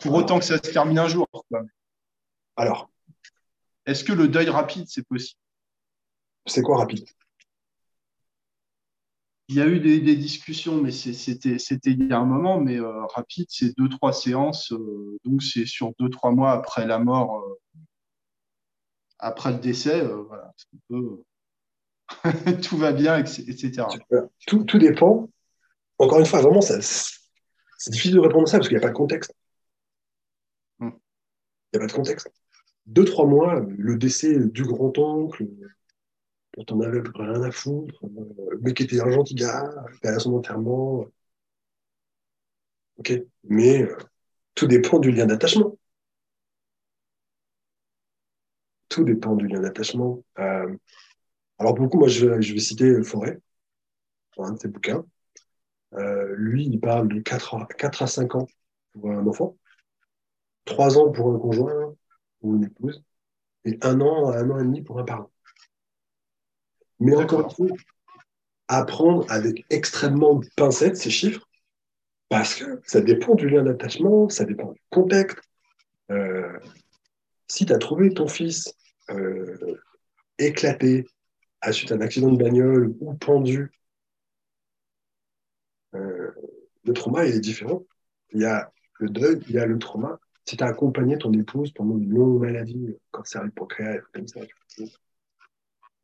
Pour 0.00 0.14
autant 0.14 0.38
que 0.38 0.44
ça 0.44 0.56
se 0.58 0.70
termine 0.70 0.98
un 0.98 1.08
jour. 1.08 1.26
Alors 2.56 2.90
Est-ce 3.86 4.04
que 4.04 4.12
le 4.12 4.28
deuil 4.28 4.48
rapide, 4.50 4.84
c'est 4.86 5.06
possible? 5.06 5.40
C'est 6.48 6.62
quoi 6.62 6.78
rapide? 6.78 7.06
Il 9.50 9.56
y 9.56 9.62
a 9.62 9.66
eu 9.66 9.80
des, 9.80 10.16
discussions, 10.16 10.82
mais 10.82 10.90
c'était 10.90 11.56
il 11.86 12.06
y 12.06 12.12
a 12.12 12.18
un 12.18 12.26
moment, 12.26 12.60
mais 12.60 12.78
euh, 12.78 13.06
rapide, 13.06 13.46
c'est 13.48 13.76
deux, 13.78 13.88
trois 13.88 14.12
séances, 14.12 14.72
euh, 14.72 15.18
donc 15.24 15.42
c'est 15.42 15.64
sur 15.64 15.94
deux, 15.98 16.10
trois 16.10 16.32
mois 16.32 16.52
après 16.52 16.86
la 16.86 16.98
mort, 16.98 17.38
euh, 17.38 17.58
après 19.18 19.52
le 19.52 19.58
décès, 19.58 20.04
voilà, 20.06 20.52
tout 22.62 22.76
va 22.76 22.92
bien, 22.92 23.18
etc. 23.18 23.86
Tout, 24.46 24.64
tout, 24.64 24.78
dépend. 24.78 25.30
Encore 25.98 26.20
une 26.20 26.26
fois, 26.26 26.42
vraiment, 26.42 26.60
c'est 26.60 26.78
difficile 27.90 28.16
de 28.16 28.20
répondre 28.20 28.44
à 28.44 28.50
ça 28.50 28.58
parce 28.58 28.68
qu'il 28.68 28.76
n'y 28.76 28.84
a 28.84 28.86
pas 28.86 28.92
de 28.92 28.98
contexte. 28.98 29.32
Hmm. 30.78 30.90
Il 31.72 31.78
n'y 31.78 31.78
a 31.78 31.80
pas 31.80 31.86
de 31.86 31.96
contexte. 31.96 32.30
Deux, 32.84 33.06
trois 33.06 33.26
mois, 33.26 33.60
le 33.66 33.96
décès 33.96 34.38
du 34.38 34.64
grand-oncle, 34.64 35.46
dont 36.58 36.76
on 36.76 36.80
avait 36.80 36.98
à 36.98 37.02
peu 37.02 37.12
près 37.12 37.24
rien 37.24 37.42
à 37.42 37.50
foutre, 37.52 38.04
euh, 38.04 38.58
mais 38.62 38.74
qui 38.74 38.82
était 38.84 39.00
un 39.00 39.10
gentil 39.10 39.34
gars, 39.34 39.64
qui 40.02 40.08
à 40.08 40.18
son 40.18 40.34
enterrement. 40.34 41.06
Ok, 42.96 43.12
mais 43.44 43.82
euh, 43.82 43.96
tout 44.54 44.66
dépend 44.66 44.98
du 44.98 45.10
lien 45.12 45.26
d'attachement. 45.26 45.78
Tout 48.88 49.04
dépend 49.04 49.36
du 49.36 49.46
lien 49.46 49.60
d'attachement. 49.60 50.24
Euh, 50.38 50.74
alors, 51.58 51.74
beaucoup, 51.74 51.98
moi, 51.98 52.08
je, 52.08 52.26
vais 52.26 52.58
citer 52.58 53.02
Forêt, 53.02 53.38
dans 54.36 54.44
un 54.44 54.52
de 54.54 54.58
ses 54.58 54.68
bouquins. 54.68 55.04
lui, 56.36 56.64
il 56.66 56.80
parle 56.80 57.08
de 57.08 57.20
4 57.20 57.54
à, 57.56 57.66
4 57.66 58.02
à 58.02 58.06
5 58.06 58.34
ans 58.34 58.46
pour 58.92 59.10
un 59.10 59.26
enfant, 59.26 59.56
3 60.64 60.98
ans 60.98 61.10
pour 61.12 61.34
un 61.34 61.38
conjoint 61.38 61.94
ou 62.42 62.56
une 62.56 62.64
épouse, 62.64 63.04
et 63.64 63.78
un 63.82 64.00
an 64.00 64.30
à 64.30 64.38
un 64.38 64.50
an 64.50 64.58
et 64.60 64.64
demi 64.64 64.82
pour 64.82 64.98
un 65.00 65.04
parent. 65.04 65.30
Mais 67.00 67.16
encore 67.16 67.40
une 67.40 67.68
fois, 67.68 67.76
apprendre 68.68 69.24
avec 69.30 69.64
extrêmement 69.70 70.34
de 70.36 70.46
pincettes 70.56 70.96
ces 70.96 71.10
chiffres, 71.10 71.48
parce 72.28 72.54
que 72.54 72.80
ça 72.84 73.00
dépend 73.00 73.34
du 73.34 73.48
lien 73.48 73.62
d'attachement, 73.62 74.28
ça 74.28 74.44
dépend 74.44 74.72
du 74.72 74.80
contexte. 74.90 75.38
Euh, 76.10 76.58
si 77.46 77.64
tu 77.64 77.72
as 77.72 77.78
trouvé 77.78 78.12
ton 78.12 78.28
fils 78.28 78.74
euh, 79.10 79.76
éclaté 80.38 81.06
à 81.60 81.72
suite 81.72 81.90
d'un 81.90 82.00
accident 82.00 82.30
de 82.30 82.36
bagnole 82.42 82.94
ou 83.00 83.14
pendu, 83.14 83.70
euh, 85.94 86.30
le 86.84 86.92
trauma 86.92 87.24
il 87.24 87.34
est 87.34 87.40
différent. 87.40 87.82
Il 88.32 88.42
y 88.42 88.44
a 88.44 88.70
le 89.00 89.08
deuil, 89.08 89.40
il 89.48 89.54
y 89.54 89.58
a 89.58 89.66
le 89.66 89.78
trauma. 89.78 90.18
Si 90.44 90.56
tu 90.56 90.64
as 90.64 90.68
accompagné 90.68 91.16
ton 91.18 91.32
épouse 91.32 91.72
pendant 91.72 91.96
une 91.96 92.10
longue 92.10 92.40
maladie, 92.40 92.96
cancer 93.10 93.42
du 93.44 93.50
pancréas, 93.50 94.00
comme 94.12 94.26
ça, 94.26 94.40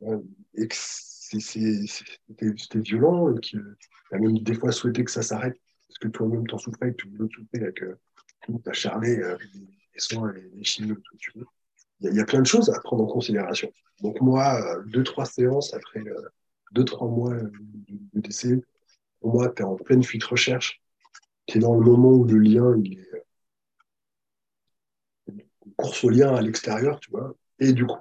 et 0.01 0.69
que 0.69 0.77
c'était 0.77 2.81
violent, 2.81 3.35
et 3.35 3.41
que 3.41 3.59
as 4.13 4.19
même 4.19 4.39
des 4.39 4.55
fois 4.55 4.73
souhaité 4.73 5.05
que 5.05 5.11
ça 5.11 5.23
s'arrête, 5.23 5.57
parce 5.89 5.99
que 5.99 6.09
toi-même 6.09 6.47
t'en 6.47 6.59
souffrais, 6.59 6.93
que 6.93 6.97
tu 6.97 7.09
voulais 7.09 7.29
souffrir 7.35 7.63
avec 7.63 7.83
euh, 7.83 7.97
ta 8.65 8.73
charnée, 8.73 9.19
euh, 9.19 9.37
les, 9.95 10.01
soins, 10.01 10.33
les, 10.33 10.49
les 10.51 10.65
chimios, 10.65 10.97
tout 10.97 11.17
tu 11.19 11.33
veux. 11.37 11.47
Il 12.01 12.15
y, 12.15 12.21
a 12.21 12.25
plein 12.25 12.43
de 12.43 12.47
choses 12.47 12.69
à 12.71 12.81
prendre 12.81 13.05
en 13.05 13.07
considération. 13.07 13.73
Donc 14.03 14.21
moi, 14.21 14.61
euh, 14.61 14.83
deux, 14.87 15.05
trois 15.05 15.25
séances 15.25 15.73
après 15.73 16.03
deux, 16.73 16.85
trois 16.85 17.09
mois 17.09 17.35
de, 17.35 17.51
décès, 18.15 18.61
pour 19.21 19.33
moi, 19.33 19.49
tu 19.49 19.63
es 19.63 19.65
en 19.65 19.77
pleine 19.77 20.03
fuite 20.03 20.25
recherche. 20.25 20.83
Tu 21.47 21.59
es 21.59 21.61
dans 21.61 21.75
le 21.75 21.85
moment 21.85 22.11
où 22.11 22.25
le 22.25 22.39
lien, 22.39 22.77
il 22.83 22.99
est 22.99 23.15
course 25.77 26.05
au 26.05 26.11
lien 26.11 26.35
à 26.35 26.41
l'extérieur, 26.41 27.01
tu 27.01 27.11
vois. 27.11 27.35
Et 27.59 27.73
du 27.73 27.87
coup, 27.87 27.99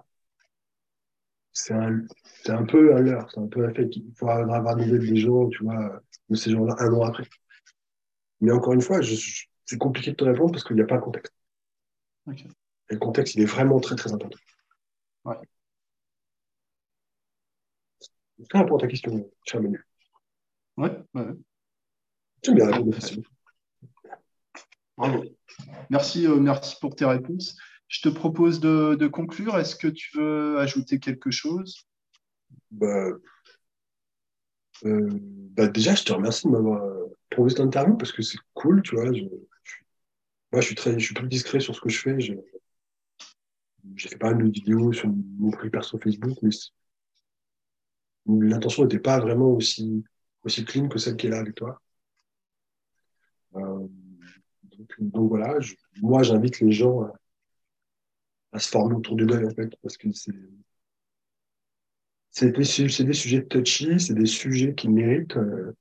c'est 1.54 1.74
un, 1.74 2.02
un, 2.48 2.66
peu 2.66 2.96
un 2.96 3.00
leurre, 3.00 3.30
c'est 3.32 3.40
un 3.40 3.48
peu 3.48 3.66
un 3.66 3.74
fait 3.74 3.88
qu'il 3.88 4.12
faut 4.16 4.28
avoir 4.28 4.76
des 4.76 4.86
nouvelles 4.86 5.14
des 5.14 5.18
gens, 5.18 5.48
tu 5.50 5.64
vois, 5.64 6.02
de 6.30 6.36
ces 6.36 6.52
gens-là 6.52 6.76
un 6.80 6.94
an 6.94 7.04
après. 7.04 7.24
Mais 8.42 8.52
encore 8.52 8.74
une 8.74 8.82
fois, 8.82 9.00
c'est 9.66 9.78
compliqué 9.78 10.12
de 10.12 10.16
te 10.16 10.24
répondre 10.24 10.52
parce 10.52 10.64
qu'il 10.64 10.76
n'y 10.76 10.82
a 10.82 10.86
pas 10.86 10.98
de 10.98 11.04
contexte. 11.04 11.34
Et 12.30 12.94
le 12.94 13.00
contexte, 13.00 13.36
il 13.36 13.42
est 13.42 13.46
vraiment 13.46 13.80
très, 13.80 13.96
très 13.96 14.12
important. 14.12 14.38
Ouais. 15.26 15.38
C'est 18.00 18.56
important 18.56 18.78
ta 18.78 18.88
question, 18.88 19.32
cher 19.46 19.62
Manu. 19.62 19.86
Ouais, 20.76 20.92
ouais. 21.14 21.28
J'aime 22.44 22.56
bien 22.56 22.72
répondre 22.72 22.94
facilement. 22.96 23.24
Bravo. 24.98 25.24
Merci, 25.90 26.28
euh, 26.28 26.36
merci 26.36 26.76
pour 26.82 26.96
tes 26.96 27.06
réponses. 27.06 27.56
Je 27.94 28.02
te 28.02 28.10
propose 28.10 28.60
de, 28.60 29.08
conclure. 29.08 29.56
Est-ce 29.60 29.76
que 29.76 29.88
tu 29.88 30.18
veux 30.18 30.58
ajouter 30.58 30.98
quelque 30.98 31.30
chose? 31.30 31.86
Bah, 32.72 33.10
euh, 34.86 35.10
bah, 35.12 35.68
Déjà, 35.68 35.94
je 35.94 36.04
te 36.04 36.12
remercie 36.12 36.48
de 36.48 36.54
m'avoir 36.54 36.84
euh, 36.84 37.16
proposé 37.30 37.58
cette 37.58 37.66
interview 37.66 37.96
parce 37.96 38.12
que 38.12 38.24
c'est 38.24 38.40
cool, 38.56 38.82
tu 38.82 38.96
vois. 38.96 39.14
Je, 39.14 39.22
moi, 40.52 40.62
je 40.62 40.66
suis, 40.66 40.74
très, 40.74 40.98
je 40.98 41.06
suis 41.06 41.14
plus 41.14 41.28
discret 41.28 41.60
sur 41.60 41.76
ce 41.76 41.82
que 41.82 41.90
je 41.90 42.00
fais. 42.00 42.20
J'ai 42.20 42.40
fait 43.96 44.18
pas 44.18 44.34
mal 44.34 44.48
de 44.48 44.52
vidéos 44.52 44.92
sur 44.92 45.10
mon 45.38 45.52
prix 45.52 45.70
perso 45.70 46.00
Facebook, 46.00 46.40
mais 46.42 46.50
l'intention 48.26 48.84
n'était 48.84 48.98
pas 48.98 49.20
vraiment 49.20 49.52
aussi, 49.52 50.04
aussi 50.42 50.66
clean 50.66 50.90
que 50.90 50.98
celle 50.98 51.16
qui 51.16 51.28
est 51.28 51.30
là 51.30 51.42
avec 51.42 51.54
toi. 51.54 51.80
Euh, 53.56 53.88
donc, 54.98 55.30
voilà, 55.30 55.60
moi 56.02 56.24
j'invite 56.24 56.60
les 56.60 56.72
gens 56.72 57.04
à, 57.04 57.14
se 58.60 58.70
former 58.70 58.96
autour 58.96 59.16
du 59.16 59.26
deuil 59.26 59.46
en 59.46 59.50
fait, 59.52 59.76
parce 59.82 59.98
que 59.98 60.12
c'est 60.12 60.34
c'est 62.36 62.52
des, 62.52 62.64
sujets 62.64 63.46
touchy, 63.46 64.00
c'est 64.00 64.16
des 64.16 64.26
sujets 64.26 64.74
qui 64.74 64.90
méritent 64.90 65.38
euh, 65.38 65.72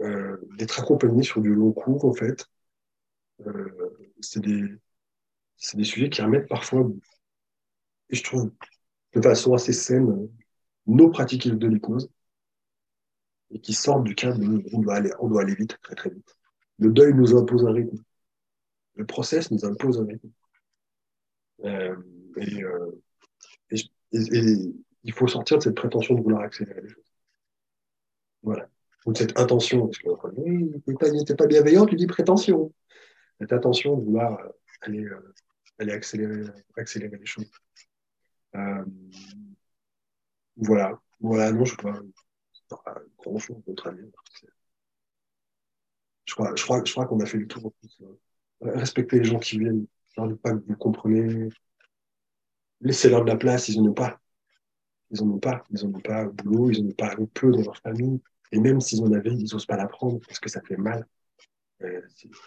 euh, 0.00 0.36
d'être 0.58 0.78
accompagnés 0.80 1.22
sur 1.22 1.40
du 1.40 1.54
long 1.54 1.72
cours 1.72 2.04
en 2.04 2.12
fait. 2.12 2.46
c'est 4.20 4.40
des, 4.40 4.62
des 5.74 5.84
sujets 5.84 6.10
qui 6.10 6.20
remettent 6.20 6.48
parfois, 6.48 6.86
et 8.10 8.16
je 8.16 8.22
trouve 8.22 8.52
de 9.14 9.22
façon 9.22 9.54
assez 9.54 9.72
saine, 9.72 10.28
nos 10.86 11.08
pratiques 11.10 11.48
de 11.48 11.66
l'hypnose 11.66 12.10
et 13.50 13.60
qui 13.60 13.72
sortent 13.72 14.04
du 14.04 14.14
cadre 14.14 14.38
de 14.38 14.62
on 14.72 14.80
doit 14.80 14.96
aller, 14.96 15.10
on 15.20 15.28
doit 15.28 15.42
aller 15.42 15.54
vite, 15.54 15.78
très 15.82 15.94
très 15.94 16.10
vite. 16.10 16.36
Le 16.78 16.90
deuil 16.90 17.14
nous 17.14 17.36
impose 17.36 17.64
un 17.64 17.72
rythme. 17.72 17.98
Le 18.94 19.06
process 19.06 19.50
nous 19.50 19.64
impose 19.64 20.00
un 20.00 20.06
rythme. 20.06 20.30
Euh, 21.64 21.96
euh, 22.38 23.02
et, 23.70 23.80
il 25.06 25.12
faut 25.12 25.28
sortir 25.28 25.58
de 25.58 25.62
cette 25.62 25.74
prétention 25.74 26.14
de 26.14 26.22
vouloir 26.22 26.42
accélérer 26.42 26.80
les 26.80 26.88
choses. 26.88 27.12
Voilà. 28.42 28.68
Ou 29.04 29.12
de 29.12 29.18
cette 29.18 29.38
intention, 29.38 29.86
parce 29.86 29.98
que 29.98 31.10
n'était 31.10 31.34
pas, 31.34 31.46
bienveillant, 31.46 31.84
tu 31.84 31.96
dis 31.96 32.06
prétention. 32.06 32.72
Cette 33.38 33.52
intention 33.52 33.96
de 33.96 34.04
vouloir 34.04 34.38
aller, 34.80 35.04
euh, 35.04 35.34
accélérer, 36.76 37.18
les 37.18 37.26
choses. 37.26 37.50
voilà. 40.56 40.98
Voilà, 41.20 41.52
non, 41.52 41.64
je 41.64 41.76
crois 41.76 42.00
pas 42.68 42.94
grand 43.18 43.38
chose 43.38 43.56
contre. 43.64 43.94
Je 46.24 46.34
crois, 46.34 46.54
je 46.56 46.62
crois, 46.62 46.82
je 46.84 46.92
crois 46.92 47.06
qu'on 47.06 47.20
a 47.20 47.26
fait 47.26 47.38
le 47.38 47.46
tour. 47.46 47.72
Respecter 48.60 49.18
les 49.18 49.24
gens 49.24 49.38
qui 49.38 49.58
viennent, 49.58 49.86
pas 50.14 50.52
que 50.52 50.64
vous 50.66 50.76
comprenez. 50.76 51.48
Laissez-leur 52.80 53.24
de 53.24 53.30
la 53.30 53.36
place, 53.36 53.68
ils 53.68 53.80
n'en 53.80 53.90
ont 53.90 53.94
pas. 53.94 54.20
Ils 55.10 55.22
n'en 55.22 55.34
ont 55.34 55.38
pas. 55.38 55.64
Ils 55.70 55.84
n'en 55.84 55.96
ont 55.96 56.00
pas 56.00 56.26
au 56.26 56.32
boulot, 56.32 56.70
ils 56.70 56.82
n'en 56.82 56.90
ont 56.90 56.94
pas 56.94 57.16
peu 57.32 57.50
dans 57.50 57.62
leur 57.62 57.78
famille. 57.78 58.20
Et 58.52 58.60
même 58.60 58.80
s'ils 58.80 59.02
en 59.02 59.12
avaient, 59.12 59.34
ils 59.34 59.52
n'osent 59.52 59.66
pas 59.66 59.76
la 59.76 59.88
prendre 59.88 60.20
parce 60.26 60.38
que 60.38 60.48
ça 60.48 60.60
fait 60.62 60.76
mal. 60.76 61.06
Euh, 61.82 62.00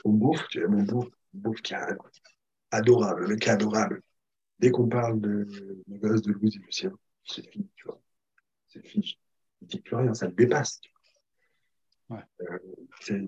mon 0.06 0.14
bouffe, 0.14 0.48
tu 0.50 0.60
vois, 0.60 0.70
mon 0.70 0.84
bouffe, 0.84 1.10
bouffe 1.34 1.62
qui 1.62 1.74
est 1.74 1.78
adorable, 2.72 3.22
le 3.22 3.28
mec 3.28 3.48
est 3.48 3.52
adorable. 3.52 4.02
Dès 4.60 4.72
qu'on 4.72 4.88
parle 4.88 5.20
de, 5.20 5.48
de 5.88 5.98
gosse 5.98 6.22
de 6.22 6.32
Louise 6.32 6.56
et 6.56 6.60
Lucien, 6.60 6.92
c'est 7.26 7.48
fini, 7.48 7.70
tu 7.76 7.86
vois. 7.86 8.02
C'est 8.68 8.86
fini 8.86 9.18
ne 9.62 9.68
dit 9.68 9.80
plus 9.80 9.96
rien, 9.96 10.14
ça 10.14 10.28
le 10.28 10.34
dépasse. 10.34 10.82
Ouais. 12.10 12.24
Euh, 12.42 13.28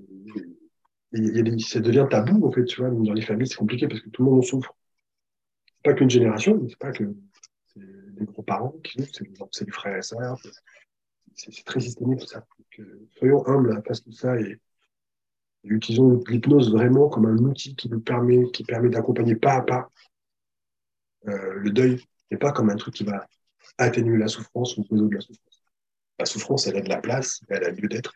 ça 1.12 1.80
devient 1.80 2.08
tabou, 2.10 2.46
en 2.46 2.52
fait, 2.52 2.66
tu 2.66 2.82
vois. 2.82 2.90
Dans 2.90 3.14
les 3.14 3.22
familles, 3.22 3.48
c'est 3.48 3.56
compliqué 3.56 3.88
parce 3.88 4.02
que 4.02 4.10
tout 4.10 4.24
le 4.24 4.30
monde 4.30 4.40
en 4.40 4.44
souffre. 4.44 4.76
C'est 5.68 5.92
pas 5.92 5.94
qu'une 5.94 6.10
génération, 6.10 6.62
c'est 6.68 6.78
pas 6.78 6.92
que 6.92 7.04
les 7.76 8.26
grands-parents 8.26 8.76
qui 8.84 9.02
c'est 9.52 9.66
les 9.66 9.72
frères 9.72 9.98
et 9.98 10.02
sœurs. 10.02 10.38
C'est 11.36 11.64
très 11.64 11.80
systémique 11.80 12.20
tout 12.20 12.28
ça. 12.28 12.46
Euh, 12.80 13.08
soyons 13.18 13.48
humbles 13.48 13.82
face 13.88 14.00
à 14.00 14.04
tout 14.04 14.12
ça 14.12 14.40
et, 14.40 14.60
utilisons 15.64 16.22
l'hypnose 16.28 16.72
vraiment 16.72 17.10
comme 17.10 17.26
un 17.26 17.38
outil 17.38 17.76
qui 17.76 17.90
nous 17.90 18.00
permet, 18.00 18.44
d'accompagner 18.90 19.36
pas 19.36 19.56
à 19.56 19.62
pas 19.62 19.92
euh, 21.28 21.54
le 21.56 21.72
deuil 21.72 22.02
et 22.32 22.38
pas 22.38 22.52
comme 22.54 22.70
un 22.70 22.76
truc 22.76 22.94
qui 22.94 23.04
va 23.04 23.28
atténuer 23.78 24.18
la 24.18 24.30
souffrance 24.30 24.78
ou 24.78 24.86
résoudre 24.90 25.16
la 25.16 25.22
souffrance 25.22 25.60
la 26.20 26.26
souffrance, 26.26 26.68
elle 26.68 26.78
a 26.78 26.82
de 26.82 26.90
la 26.90 26.98
place, 26.98 27.42
elle 27.50 27.64
a 27.64 27.72
lieu 27.72 27.88
d'être. 27.88 28.14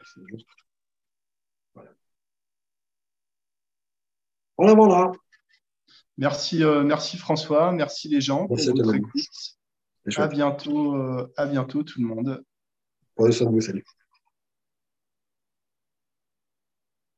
Voilà, 4.58 4.74
voilà. 4.74 5.12
Merci, 6.18 6.64
euh, 6.64 6.84
merci 6.84 7.18
François, 7.18 7.72
merci 7.72 8.08
les 8.08 8.22
gens 8.22 8.48
pour 8.48 8.58
votre 8.58 8.96
écoute. 8.96 9.22
À 10.16 10.28
bientôt, 10.28 10.96
euh, 10.96 11.32
à 11.38 11.46
bientôt 11.46 11.84
tout 11.84 12.02
le 12.02 12.08
monde. 12.08 12.44
De 13.20 13.46
vous, 13.46 13.62
salut. 13.62 13.84